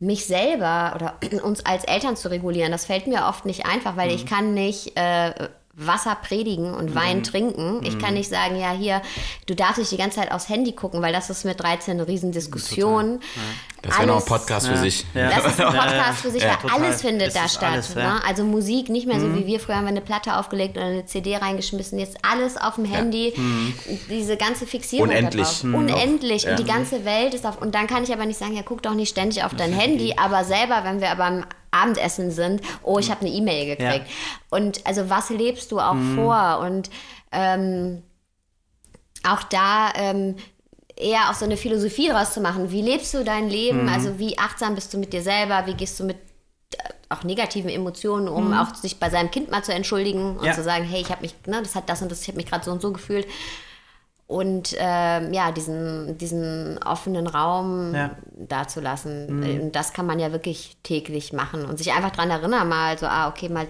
mich 0.00 0.26
selber 0.26 0.92
oder 0.94 1.14
uns 1.44 1.64
als 1.64 1.84
Eltern 1.84 2.16
zu 2.16 2.30
regulieren. 2.30 2.72
Das 2.72 2.84
fällt 2.84 3.06
mir 3.06 3.26
oft 3.26 3.44
nicht 3.44 3.66
einfach, 3.66 3.96
weil 3.96 4.10
ich 4.10 4.24
mhm. 4.24 4.28
kann 4.28 4.54
nicht 4.54 4.96
äh, 4.96 5.48
Wasser 5.78 6.16
predigen 6.16 6.74
und 6.74 6.94
Wein 6.94 7.18
mhm. 7.18 7.22
trinken. 7.22 7.80
Ich 7.84 7.98
kann 7.98 8.10
mhm. 8.10 8.18
nicht 8.18 8.28
sagen, 8.28 8.58
ja, 8.58 8.72
hier, 8.72 9.00
du 9.46 9.54
darfst 9.54 9.78
nicht 9.78 9.92
die 9.92 9.96
ganze 9.96 10.18
Zeit 10.18 10.32
aufs 10.32 10.48
Handy 10.48 10.72
gucken, 10.72 11.00
weil 11.02 11.12
das 11.12 11.30
ist 11.30 11.44
mit 11.44 11.60
13 11.60 11.94
eine 11.94 12.08
Riesendiskussion. 12.08 13.20
Ja. 13.20 13.42
Das 13.82 13.96
wäre 13.96 14.08
noch 14.08 14.20
ein 14.20 14.26
Podcast 14.26 14.66
ja. 14.66 14.72
für 14.72 14.78
sich. 14.80 15.06
Ja. 15.14 15.30
Das 15.30 15.52
ist 15.52 15.60
ein 15.60 15.72
Podcast 15.72 16.20
für 16.20 16.30
sich, 16.32 16.42
weil 16.42 16.70
alles 16.72 17.00
findet 17.00 17.36
da 17.36 17.48
statt. 17.48 17.72
Alles, 17.72 17.94
ne? 17.94 18.20
Also 18.26 18.42
Musik, 18.42 18.88
nicht 18.88 19.06
mehr 19.06 19.20
so 19.20 19.26
mhm. 19.26 19.38
wie 19.38 19.46
wir 19.46 19.60
früher 19.60 19.76
haben 19.76 19.84
wir 19.84 19.90
eine 19.90 20.00
Platte 20.00 20.36
aufgelegt 20.36 20.76
oder 20.76 20.86
eine 20.86 21.06
CD 21.06 21.36
reingeschmissen. 21.36 21.96
Jetzt 21.98 22.18
alles 22.22 22.56
auf 22.56 22.74
dem 22.74 22.84
Handy. 22.84 23.32
Mhm. 23.36 23.74
Diese 24.10 24.36
ganze 24.36 24.66
Fixierung 24.66 25.08
Unendlich. 25.08 25.62
Mhm. 25.62 25.74
Unendlich. 25.76 26.48
Und 26.48 26.58
die 26.58 26.64
ganze 26.64 27.04
Welt 27.04 27.34
ist 27.34 27.46
auf. 27.46 27.62
Und 27.62 27.76
dann 27.76 27.86
kann 27.86 28.02
ich 28.02 28.12
aber 28.12 28.26
nicht 28.26 28.38
sagen, 28.38 28.56
ja, 28.56 28.62
guck 28.64 28.82
doch 28.82 28.94
nicht 28.94 29.10
ständig 29.10 29.44
auf 29.44 29.54
dein 29.54 29.72
Handy, 29.72 30.14
aber 30.16 30.42
selber, 30.42 30.82
wenn 30.82 31.00
wir 31.00 31.14
beim 31.14 31.44
Abendessen 31.70 32.30
sind, 32.30 32.62
oh, 32.82 32.98
ich 32.98 33.10
habe 33.10 33.22
eine 33.22 33.30
E-Mail 33.30 33.76
gekriegt. 33.76 34.06
Ja. 34.06 34.48
Und 34.50 34.86
also 34.86 35.10
was 35.10 35.30
lebst 35.30 35.72
du 35.72 35.80
auch 35.80 35.94
mhm. 35.94 36.16
vor? 36.16 36.60
Und 36.60 36.90
ähm, 37.32 38.02
auch 39.24 39.42
da 39.44 39.92
ähm, 39.94 40.36
eher 40.96 41.30
auch 41.30 41.34
so 41.34 41.44
eine 41.44 41.56
Philosophie 41.56 42.08
draus 42.08 42.34
zu 42.34 42.40
machen. 42.40 42.70
Wie 42.70 42.82
lebst 42.82 43.14
du 43.14 43.24
dein 43.24 43.48
Leben? 43.48 43.84
Mhm. 43.84 43.88
Also 43.88 44.18
wie 44.18 44.38
achtsam 44.38 44.74
bist 44.74 44.92
du 44.92 44.98
mit 44.98 45.12
dir 45.12 45.22
selber? 45.22 45.66
Wie 45.66 45.74
gehst 45.74 45.98
du 46.00 46.04
mit 46.04 46.16
äh, 46.76 46.82
auch 47.08 47.22
negativen 47.22 47.70
Emotionen, 47.70 48.28
um 48.28 48.48
mhm. 48.48 48.54
auch 48.54 48.74
sich 48.74 48.98
bei 48.98 49.10
seinem 49.10 49.30
Kind 49.30 49.50
mal 49.50 49.62
zu 49.62 49.72
entschuldigen 49.72 50.36
und 50.36 50.44
ja. 50.44 50.52
zu 50.52 50.62
sagen, 50.62 50.84
hey, 50.84 51.00
ich 51.00 51.10
habe 51.10 51.22
mich, 51.22 51.34
ne, 51.46 51.62
das 51.62 51.74
hat 51.74 51.88
das 51.88 52.02
und 52.02 52.10
das, 52.10 52.22
ich 52.22 52.28
habe 52.28 52.36
mich 52.36 52.46
gerade 52.46 52.64
so 52.64 52.70
und 52.70 52.82
so 52.82 52.92
gefühlt 52.92 53.26
und 54.28 54.74
äh, 54.74 55.32
ja, 55.32 55.50
diesen, 55.52 56.18
diesen 56.18 56.78
offenen 56.84 57.26
Raum 57.26 57.94
ja. 57.94 58.10
dazulassen. 58.36 59.40
Mhm. 59.40 59.72
Das 59.72 59.94
kann 59.94 60.04
man 60.04 60.18
ja 60.20 60.32
wirklich 60.32 60.76
täglich 60.82 61.32
machen 61.32 61.64
und 61.64 61.78
sich 61.78 61.92
einfach 61.92 62.10
daran 62.10 62.30
erinnern, 62.30 62.68
mal 62.68 62.98
so, 62.98 63.06
ah, 63.06 63.28
okay, 63.28 63.48
mal, 63.48 63.66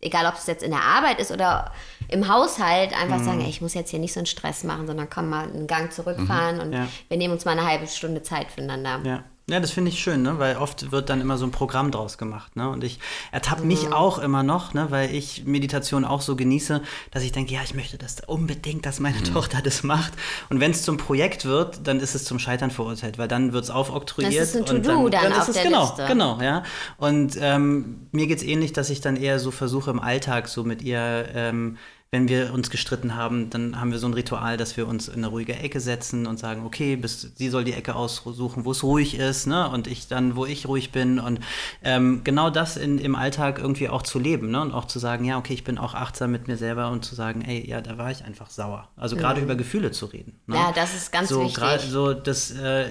egal 0.00 0.24
ob 0.24 0.36
es 0.36 0.46
jetzt 0.46 0.62
in 0.62 0.70
der 0.70 0.80
Arbeit 0.82 1.20
ist 1.20 1.30
oder 1.30 1.70
im 2.08 2.32
Haushalt, 2.32 2.98
einfach 2.98 3.18
mhm. 3.18 3.24
sagen, 3.24 3.40
ey, 3.42 3.50
ich 3.50 3.60
muss 3.60 3.74
jetzt 3.74 3.90
hier 3.90 3.98
nicht 3.98 4.14
so 4.14 4.20
einen 4.20 4.26
Stress 4.26 4.64
machen, 4.64 4.86
sondern 4.86 5.10
komm 5.10 5.28
mal 5.28 5.44
einen 5.44 5.66
Gang 5.66 5.92
zurückfahren 5.92 6.56
mhm. 6.56 6.62
und 6.62 6.72
ja. 6.72 6.88
wir 7.08 7.18
nehmen 7.18 7.34
uns 7.34 7.44
mal 7.44 7.52
eine 7.52 7.66
halbe 7.66 7.86
Stunde 7.86 8.22
Zeit 8.22 8.50
füreinander. 8.50 9.00
Ja. 9.04 9.24
Ja, 9.50 9.60
das 9.60 9.70
finde 9.72 9.90
ich 9.90 10.00
schön, 10.00 10.22
ne? 10.22 10.38
weil 10.38 10.56
oft 10.56 10.92
wird 10.92 11.10
dann 11.10 11.20
immer 11.20 11.36
so 11.36 11.44
ein 11.44 11.50
Programm 11.50 11.90
draus 11.90 12.18
gemacht. 12.18 12.54
Ne? 12.56 12.68
Und 12.68 12.84
ich 12.84 13.00
ertappe 13.32 13.64
mich 13.64 13.86
mhm. 13.86 13.92
auch 13.92 14.18
immer 14.18 14.42
noch, 14.42 14.74
ne? 14.74 14.86
weil 14.90 15.14
ich 15.14 15.44
Meditation 15.44 16.04
auch 16.04 16.20
so 16.20 16.36
genieße, 16.36 16.82
dass 17.10 17.22
ich 17.22 17.32
denke, 17.32 17.54
ja, 17.54 17.60
ich 17.64 17.74
möchte 17.74 17.98
das 17.98 18.16
unbedingt, 18.26 18.86
dass 18.86 19.00
meine 19.00 19.18
mhm. 19.18 19.24
Tochter 19.24 19.60
das 19.62 19.82
macht. 19.82 20.12
Und 20.50 20.60
wenn 20.60 20.70
es 20.70 20.82
zum 20.82 20.96
Projekt 20.96 21.44
wird, 21.44 21.86
dann 21.86 22.00
ist 22.00 22.14
es 22.14 22.24
zum 22.24 22.38
Scheitern 22.38 22.70
verurteilt, 22.70 23.18
weil 23.18 23.28
dann 23.28 23.52
wird 23.52 23.64
es 23.64 23.70
aufoktroyiert. 23.70 24.40
Das 24.40 24.54
ist 24.54 24.56
ein 24.56 24.66
To-Do 24.66 25.08
dann, 25.08 25.10
dann, 25.10 25.32
dann 25.32 25.42
ist 25.42 25.48
es, 25.48 25.62
genau, 25.62 25.86
Liste. 25.86 26.06
genau, 26.06 26.40
ja. 26.40 26.62
Und 26.96 27.36
ähm, 27.40 28.06
mir 28.12 28.26
geht 28.26 28.38
es 28.38 28.44
ähnlich, 28.44 28.72
dass 28.72 28.90
ich 28.90 29.00
dann 29.00 29.16
eher 29.16 29.38
so 29.38 29.50
versuche 29.50 29.90
im 29.90 30.00
Alltag 30.00 30.48
so 30.48 30.64
mit 30.64 30.82
ihr 30.82 31.28
ähm, 31.34 31.76
wenn 32.12 32.28
wir 32.28 32.52
uns 32.52 32.70
gestritten 32.70 33.14
haben, 33.14 33.50
dann 33.50 33.80
haben 33.80 33.92
wir 33.92 34.00
so 34.00 34.08
ein 34.08 34.14
Ritual, 34.14 34.56
dass 34.56 34.76
wir 34.76 34.88
uns 34.88 35.06
in 35.06 35.18
eine 35.18 35.28
ruhige 35.28 35.54
Ecke 35.54 35.78
setzen 35.78 36.26
und 36.26 36.40
sagen, 36.40 36.66
okay, 36.66 36.96
bis, 36.96 37.30
sie 37.36 37.48
soll 37.48 37.62
die 37.62 37.72
Ecke 37.72 37.94
aussuchen, 37.94 38.64
wo 38.64 38.72
es 38.72 38.82
ruhig 38.82 39.16
ist, 39.16 39.46
ne? 39.46 39.68
Und 39.68 39.86
ich 39.86 40.08
dann, 40.08 40.34
wo 40.34 40.44
ich 40.44 40.66
ruhig 40.66 40.90
bin. 40.90 41.20
Und 41.20 41.38
ähm, 41.84 42.22
genau 42.24 42.50
das 42.50 42.76
in, 42.76 42.98
im 42.98 43.14
Alltag 43.14 43.60
irgendwie 43.60 43.88
auch 43.88 44.02
zu 44.02 44.18
leben, 44.18 44.50
ne? 44.50 44.60
Und 44.60 44.72
auch 44.72 44.86
zu 44.86 44.98
sagen, 44.98 45.24
ja, 45.24 45.38
okay, 45.38 45.54
ich 45.54 45.62
bin 45.62 45.78
auch 45.78 45.94
achtsam 45.94 46.32
mit 46.32 46.48
mir 46.48 46.56
selber 46.56 46.90
und 46.90 47.04
zu 47.04 47.14
sagen, 47.14 47.42
ey, 47.42 47.64
ja, 47.68 47.80
da 47.80 47.96
war 47.96 48.10
ich 48.10 48.24
einfach 48.24 48.50
sauer. 48.50 48.88
Also 48.96 49.14
gerade 49.14 49.38
mhm. 49.38 49.46
über 49.46 49.54
Gefühle 49.54 49.92
zu 49.92 50.06
reden. 50.06 50.34
Ne? 50.48 50.56
Ja, 50.56 50.72
das 50.72 50.96
ist 50.96 51.12
ganz 51.12 51.28
so, 51.28 51.44
wichtig. 51.44 51.90
So, 51.90 52.12
das, 52.12 52.50
äh, 52.50 52.88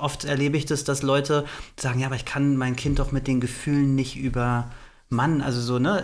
oft 0.00 0.24
erlebe 0.24 0.56
ich 0.56 0.66
das, 0.66 0.82
dass 0.82 1.02
Leute 1.02 1.44
sagen, 1.78 2.00
ja, 2.00 2.08
aber 2.08 2.16
ich 2.16 2.24
kann 2.24 2.56
mein 2.56 2.74
Kind 2.74 2.98
doch 2.98 3.12
mit 3.12 3.28
den 3.28 3.40
Gefühlen 3.40 3.94
nicht 3.94 4.16
über 4.16 4.72
Mann, 5.08 5.40
also 5.40 5.60
so, 5.60 5.78
ne? 5.78 6.02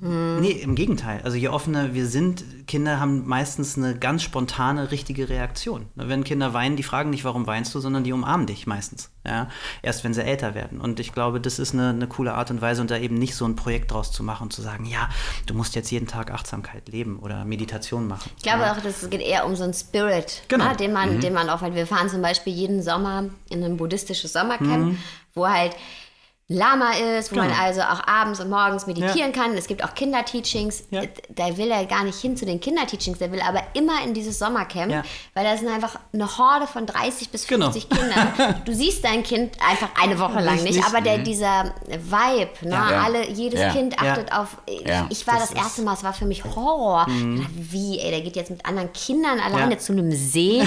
Mhm. 0.00 0.38
Nee, 0.40 0.52
im 0.52 0.74
Gegenteil. 0.74 1.20
Also 1.22 1.36
je 1.36 1.48
offener 1.48 1.92
wir 1.92 2.06
sind, 2.06 2.66
Kinder 2.66 2.98
haben 2.98 3.26
meistens 3.26 3.76
eine 3.76 3.94
ganz 3.94 4.22
spontane, 4.22 4.90
richtige 4.90 5.28
Reaktion. 5.28 5.86
Wenn 5.96 6.24
Kinder 6.24 6.54
weinen, 6.54 6.76
die 6.76 6.82
fragen 6.82 7.10
nicht, 7.10 7.24
warum 7.24 7.46
weinst 7.46 7.74
du, 7.74 7.80
sondern 7.80 8.04
die 8.04 8.12
umarmen 8.12 8.46
dich 8.46 8.66
meistens. 8.66 9.10
Ja? 9.26 9.50
Erst 9.82 10.02
wenn 10.02 10.14
sie 10.14 10.24
älter 10.24 10.54
werden. 10.54 10.80
Und 10.80 10.98
ich 10.98 11.12
glaube, 11.12 11.42
das 11.42 11.58
ist 11.58 11.74
eine, 11.74 11.90
eine 11.90 12.06
coole 12.06 12.32
Art 12.32 12.50
und 12.50 12.62
Weise, 12.62 12.80
und 12.80 12.90
da 12.90 12.96
eben 12.96 13.16
nicht 13.18 13.34
so 13.34 13.44
ein 13.44 13.54
Projekt 13.54 13.92
draus 13.92 14.12
zu 14.12 14.22
machen 14.22 14.44
und 14.44 14.52
zu 14.54 14.62
sagen, 14.62 14.86
ja, 14.86 15.10
du 15.44 15.52
musst 15.52 15.74
jetzt 15.74 15.90
jeden 15.90 16.06
Tag 16.06 16.30
Achtsamkeit 16.30 16.88
leben 16.88 17.18
oder 17.18 17.44
Meditation 17.44 18.06
machen. 18.08 18.30
Ich 18.38 18.44
glaube 18.44 18.62
ja. 18.62 18.72
auch, 18.72 18.80
das 18.80 19.10
geht 19.10 19.20
eher 19.20 19.44
um 19.44 19.56
so 19.56 19.64
einen 19.64 19.74
Spirit, 19.74 20.44
genau. 20.48 20.64
ja, 20.64 20.74
den 20.74 20.94
man, 20.94 21.16
mhm. 21.16 21.20
den 21.20 21.34
man 21.34 21.50
aufhält. 21.50 21.74
Wir 21.74 21.86
fahren 21.86 22.08
zum 22.08 22.22
Beispiel 22.22 22.54
jeden 22.54 22.82
Sommer 22.82 23.24
in 23.50 23.62
ein 23.62 23.76
buddhistisches 23.76 24.32
Sommercamp, 24.32 24.92
mhm. 24.92 24.98
wo 25.34 25.46
halt 25.46 25.76
Lama 26.50 26.92
ist, 26.92 27.30
wo 27.30 27.34
genau. 27.34 27.48
man 27.48 27.58
also 27.60 27.82
auch 27.82 28.06
abends 28.06 28.40
und 28.40 28.48
morgens 28.48 28.86
meditieren 28.86 29.32
ja. 29.34 29.42
kann. 29.42 29.54
Es 29.54 29.66
gibt 29.66 29.84
auch 29.84 29.94
Kinderteachings. 29.94 30.84
Ja. 30.90 31.02
Da 31.28 31.58
will 31.58 31.70
er 31.70 31.84
gar 31.84 32.04
nicht 32.04 32.18
hin 32.18 32.38
zu 32.38 32.46
den 32.46 32.58
Kinderteachings, 32.58 33.18
der 33.18 33.30
will 33.32 33.42
aber 33.42 33.62
immer 33.74 34.02
in 34.02 34.14
dieses 34.14 34.38
Sommercamp, 34.38 34.90
ja. 34.90 35.02
weil 35.34 35.44
da 35.44 35.54
sind 35.58 35.68
einfach 35.68 35.98
eine 36.10 36.38
Horde 36.38 36.66
von 36.66 36.86
30 36.86 37.28
bis 37.28 37.44
50 37.44 37.88
genau. 37.88 38.00
Kindern. 38.00 38.54
Du 38.64 38.74
siehst 38.74 39.04
dein 39.04 39.22
Kind 39.22 39.56
einfach 39.66 39.90
eine 40.00 40.18
Woche 40.18 40.40
lang 40.40 40.62
nicht, 40.62 40.76
nicht 40.76 40.86
aber 40.86 41.00
der, 41.00 41.18
dieser 41.18 41.74
Vibe, 41.86 42.68
ne? 42.68 42.76
Alle, 42.76 43.28
jedes 43.28 43.72
Kind 43.72 44.00
achtet 44.00 44.32
auf. 44.32 44.58
Ich, 44.66 44.82
ich 45.10 45.26
war 45.26 45.34
das, 45.34 45.50
das 45.50 45.52
erste 45.52 45.82
Mal, 45.82 45.94
es 45.94 46.04
war 46.04 46.12
für 46.12 46.24
mich 46.24 46.44
Horror. 46.44 47.08
Mhm. 47.08 47.46
Wie, 47.54 47.98
ey, 47.98 48.10
der 48.10 48.20
geht 48.22 48.36
jetzt 48.36 48.50
mit 48.50 48.64
anderen 48.64 48.92
Kindern 48.92 49.38
alleine 49.38 49.78
zu 49.78 49.92
einem 49.92 50.10
See. 50.12 50.62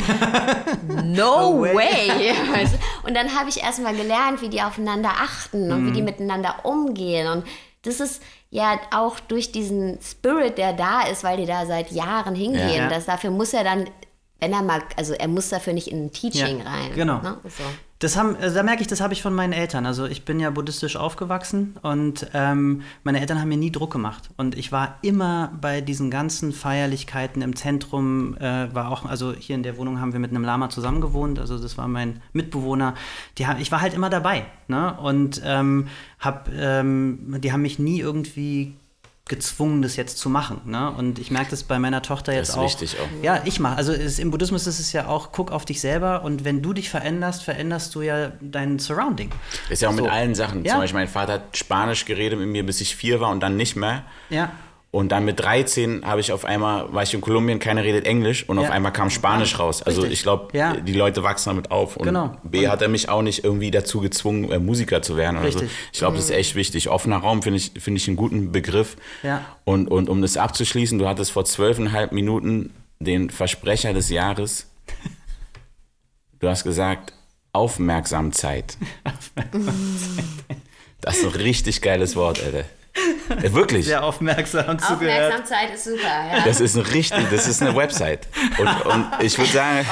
no, 0.88 1.54
no 1.54 1.62
way. 1.62 1.76
way. 1.76 2.66
und 3.04 3.16
dann 3.16 3.36
habe 3.36 3.50
ich 3.50 3.62
erst 3.62 3.82
mal 3.82 3.96
gelernt, 3.96 4.42
wie 4.42 4.50
die 4.50 4.62
aufeinander 4.62 5.10
achten 5.10 5.71
und 5.74 5.88
wie 5.88 5.92
die 5.92 6.02
mhm. 6.02 6.06
miteinander 6.06 6.64
umgehen. 6.64 7.28
Und 7.28 7.46
das 7.84 8.00
ist 8.00 8.22
ja 8.50 8.80
auch 8.94 9.20
durch 9.20 9.52
diesen 9.52 10.00
Spirit, 10.02 10.58
der 10.58 10.74
da 10.74 11.02
ist, 11.04 11.24
weil 11.24 11.38
die 11.38 11.46
da 11.46 11.66
seit 11.66 11.92
Jahren 11.92 12.36
hingehen. 12.36 12.76
Ja. 12.76 12.90
Das, 12.90 13.06
dafür 13.06 13.32
muss 13.32 13.54
er 13.54 13.64
dann, 13.64 13.90
wenn 14.40 14.54
er 14.54 14.62
mal, 14.62 14.82
also 14.98 15.14
er 15.14 15.28
muss 15.28 15.50
dafür 15.50 15.74
nicht 15.74 15.88
in 15.88 16.06
ein 16.06 16.12
Teaching 16.12 16.60
ja, 16.60 16.66
rein. 16.66 16.92
Genau. 16.96 17.22
Ne? 17.22 17.38
So. 17.46 17.64
Das 18.02 18.18
haben, 18.18 18.36
also 18.36 18.56
da 18.56 18.64
merke 18.64 18.82
ich, 18.82 18.88
das 18.88 19.00
habe 19.00 19.14
ich 19.14 19.22
von 19.22 19.32
meinen 19.32 19.54
Eltern. 19.54 19.86
Also 19.86 20.08
ich 20.08 20.26
bin 20.26 20.40
ja 20.40 20.50
buddhistisch 20.50 20.96
aufgewachsen 20.96 21.76
und 21.84 22.26
ähm, 22.34 22.82
meine 23.04 23.20
Eltern 23.20 23.40
haben 23.40 23.50
mir 23.50 23.58
nie 23.58 23.72
Druck 23.72 23.92
gemacht. 23.92 24.32
Und 24.38 24.58
ich 24.58 24.72
war 24.72 24.98
immer 25.04 25.56
bei 25.62 25.82
diesen 25.82 26.10
ganzen 26.10 26.52
Feierlichkeiten 26.52 27.44
im 27.44 27.56
Zentrum, 27.56 28.36
äh, 28.38 28.74
war 28.74 28.90
auch, 28.90 29.06
also 29.06 29.34
hier 29.34 29.56
in 29.56 29.62
der 29.62 29.78
Wohnung 29.78 30.02
haben 30.02 30.14
wir 30.14 30.20
mit 30.20 30.32
einem 30.32 30.44
Lama 30.44 30.72
zusammen 30.72 31.00
gewohnt, 31.00 31.38
also 31.38 31.60
das 31.60 31.78
war 31.78 31.88
mein 31.88 32.24
Mitbewohner. 32.34 32.96
Die, 33.38 33.46
ich 33.60 33.72
war 33.72 33.82
halt 33.82 33.94
immer 33.94 34.10
dabei. 34.10 34.46
Ne? 34.68 34.98
Und 35.00 35.40
ähm, 35.46 35.88
hab, 36.20 36.50
ähm, 36.58 37.36
die 37.40 37.52
haben 37.54 37.62
mich 37.62 37.78
nie 37.78 38.00
irgendwie 38.00 38.74
gezwungen, 39.32 39.82
das 39.82 39.96
jetzt 39.96 40.18
zu 40.18 40.30
machen. 40.30 40.62
Ne? 40.66 40.92
Und 40.92 41.18
ich 41.18 41.32
merke 41.32 41.50
das 41.52 41.64
bei 41.64 41.80
meiner 41.80 42.02
Tochter 42.02 42.34
jetzt 42.34 42.52
auch. 42.56 42.64
Das 42.64 42.76
ist 42.76 42.82
wichtig 42.82 43.00
auch. 43.00 43.24
Ja, 43.24 43.42
ich 43.46 43.60
mache. 43.60 43.78
Also 43.78 43.94
es, 43.94 44.20
im 44.20 44.30
Buddhismus 44.30 44.68
ist 44.68 44.80
es 44.80 44.92
ja 44.92 45.08
auch, 45.08 45.32
guck 45.32 45.52
auf 45.52 45.64
dich 45.64 45.80
selber 45.80 46.24
und 46.24 46.44
wenn 46.44 46.62
du 46.62 46.74
dich 46.74 46.90
veränderst, 46.90 47.42
veränderst 47.44 47.96
du 47.96 48.02
ja 48.02 48.34
dein 48.42 48.78
Surrounding. 48.78 49.32
Das 49.64 49.72
ist 49.72 49.82
ja 49.82 49.90
auch 49.90 49.94
so. 49.94 50.04
mit 50.04 50.12
allen 50.12 50.36
Sachen. 50.36 50.66
Ja. 50.66 50.74
Zum 50.74 50.82
Beispiel 50.82 51.00
mein 51.00 51.08
Vater 51.08 51.34
hat 51.34 51.58
Spanisch 51.58 52.04
geredet 52.06 52.38
mit 52.38 52.50
mir, 52.50 52.66
bis 52.66 52.82
ich 52.82 52.96
vier 52.96 53.22
war 53.22 53.30
und 53.30 53.40
dann 53.40 53.56
nicht 53.56 53.78
mehr. 53.78 54.04
Ja. 54.30 54.52
Und 54.92 55.14
dann 55.14 55.24
mit 55.24 55.40
13 55.40 56.06
habe 56.06 56.20
ich 56.20 56.34
auf 56.34 56.44
einmal, 56.44 56.94
war 56.94 57.02
ich 57.02 57.14
in 57.14 57.22
Kolumbien, 57.22 57.60
keiner 57.60 57.82
redet 57.82 58.06
Englisch 58.06 58.48
und 58.50 58.58
ja. 58.58 58.64
auf 58.64 58.70
einmal 58.70 58.92
kam 58.92 59.10
Spanisch 59.10 59.58
raus. 59.58 59.82
Also 59.82 60.02
Richtig. 60.02 60.20
ich 60.20 60.24
glaube, 60.24 60.50
ja. 60.52 60.76
die 60.76 60.92
Leute 60.92 61.24
wachsen 61.24 61.50
damit 61.50 61.72
auf. 61.72 61.96
Und 61.96 62.08
genau. 62.08 62.36
B 62.44 62.68
hat 62.68 62.82
er 62.82 62.90
mich 62.90 63.08
auch 63.08 63.22
nicht 63.22 63.46
irgendwie 63.46 63.72
dazu 63.72 64.02
gezwungen, 64.02 64.52
äh, 64.52 64.60
Musiker 64.60 65.02
zu 65.02 65.16
werden. 65.16 65.38
Richtig. 65.38 65.70
So. 65.70 65.76
Ich 65.94 66.00
glaube, 66.00 66.18
das 66.18 66.26
ist 66.26 66.32
echt 66.32 66.56
wichtig. 66.56 66.90
Offener 66.90 67.18
Raum 67.18 67.42
finde 67.42 67.58
ich, 67.58 67.72
find 67.80 67.96
ich 67.96 68.10
einen 68.10 68.18
guten 68.18 68.52
Begriff. 68.52 68.98
Ja. 69.24 69.46
Und, 69.64 69.88
und 69.90 70.10
um 70.10 70.22
das 70.22 70.36
abzuschließen, 70.36 71.00
du 71.00 71.08
hattest 71.08 71.32
vor 71.32 71.46
zwölfeinhalb 71.46 72.12
Minuten 72.12 72.74
den 73.00 73.30
Versprecher 73.30 73.94
des 73.94 74.10
Jahres. 74.10 74.68
Du 76.40 76.50
hast 76.50 76.66
gesagt, 76.66 77.14
Aufmerksamkeit. 77.54 78.78
Aufmerksamkeit. 79.06 80.58
Das 81.00 81.18
ist 81.18 81.26
ein 81.26 81.42
richtig 81.42 81.82
geiles 81.82 82.18
Wort, 82.18 82.44
Alter. 82.44 82.66
Ja, 83.42 83.54
wirklich. 83.54 83.86
Sehr 83.86 84.04
aufmerksam 84.04 84.80
zugehört. 84.80 85.34
Aufmerksamkeit 85.34 85.74
ist 85.74 85.84
super, 85.84 86.02
ja. 86.04 86.44
Das 86.46 86.60
ist 86.60 86.76
ein 86.76 86.82
richtig, 86.82 87.30
das 87.30 87.48
ist 87.48 87.62
eine 87.62 87.76
Website. 87.76 88.28
Und, 88.58 88.86
und 88.86 89.08
ich 89.22 89.38
würde 89.38 89.52
sagen, 89.52 89.86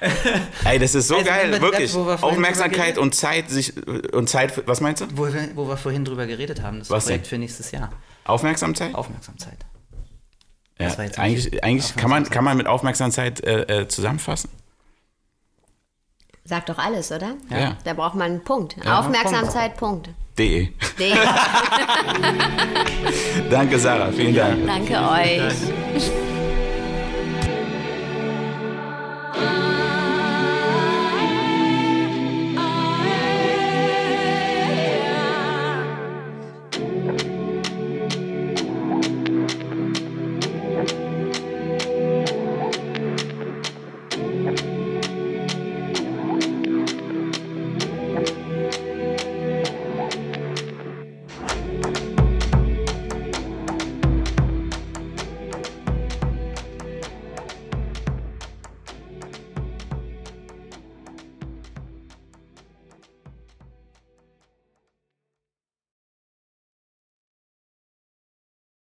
ey, 0.64 0.78
das 0.78 0.94
ist 0.94 1.08
so 1.08 1.16
also 1.16 1.26
geil, 1.26 1.60
wirklich. 1.60 1.92
Das, 1.92 2.22
Aufmerksamkeit 2.22 2.98
und 2.98 3.14
Zeit, 3.14 3.50
sich, 3.50 3.74
und 4.12 4.28
Zeit, 4.28 4.66
was 4.66 4.80
meinst 4.80 5.02
du? 5.02 5.06
Wo 5.14 5.26
wir, 5.26 5.48
wo 5.54 5.68
wir 5.68 5.76
vorhin 5.76 6.04
drüber 6.04 6.26
geredet 6.26 6.62
haben, 6.62 6.80
das 6.80 6.90
was 6.90 7.04
Projekt 7.04 7.26
denn? 7.26 7.30
für 7.30 7.38
nächstes 7.38 7.70
Jahr. 7.70 7.90
Aufmerksamkeit? 8.24 8.94
Aufmerksamkeit. 8.94 9.58
Ja, 10.78 10.88
eigentlich 11.16 11.62
eigentlich 11.62 11.94
kann, 11.96 12.10
man, 12.10 12.24
kann 12.28 12.44
man 12.44 12.56
mit 12.56 12.66
Aufmerksamkeit 12.66 13.44
äh, 13.44 13.82
äh, 13.82 13.88
zusammenfassen. 13.88 14.50
Sagt 16.44 16.68
doch 16.68 16.78
alles, 16.78 17.12
oder? 17.12 17.34
Ja. 17.50 17.76
Da 17.84 17.94
braucht 17.94 18.16
man 18.16 18.32
einen 18.32 18.44
Punkt. 18.44 18.76
Ja, 18.84 18.98
Aufmerksamkeit, 18.98 19.76
Punkt. 19.76 20.08
De. 20.34 20.68
De. 20.96 21.12
Danke, 23.50 23.78
Sarah. 23.78 24.12
Vielen 24.12 24.34
Dank. 24.34 24.66
Danke 24.66 24.94
euch. 24.94 26.31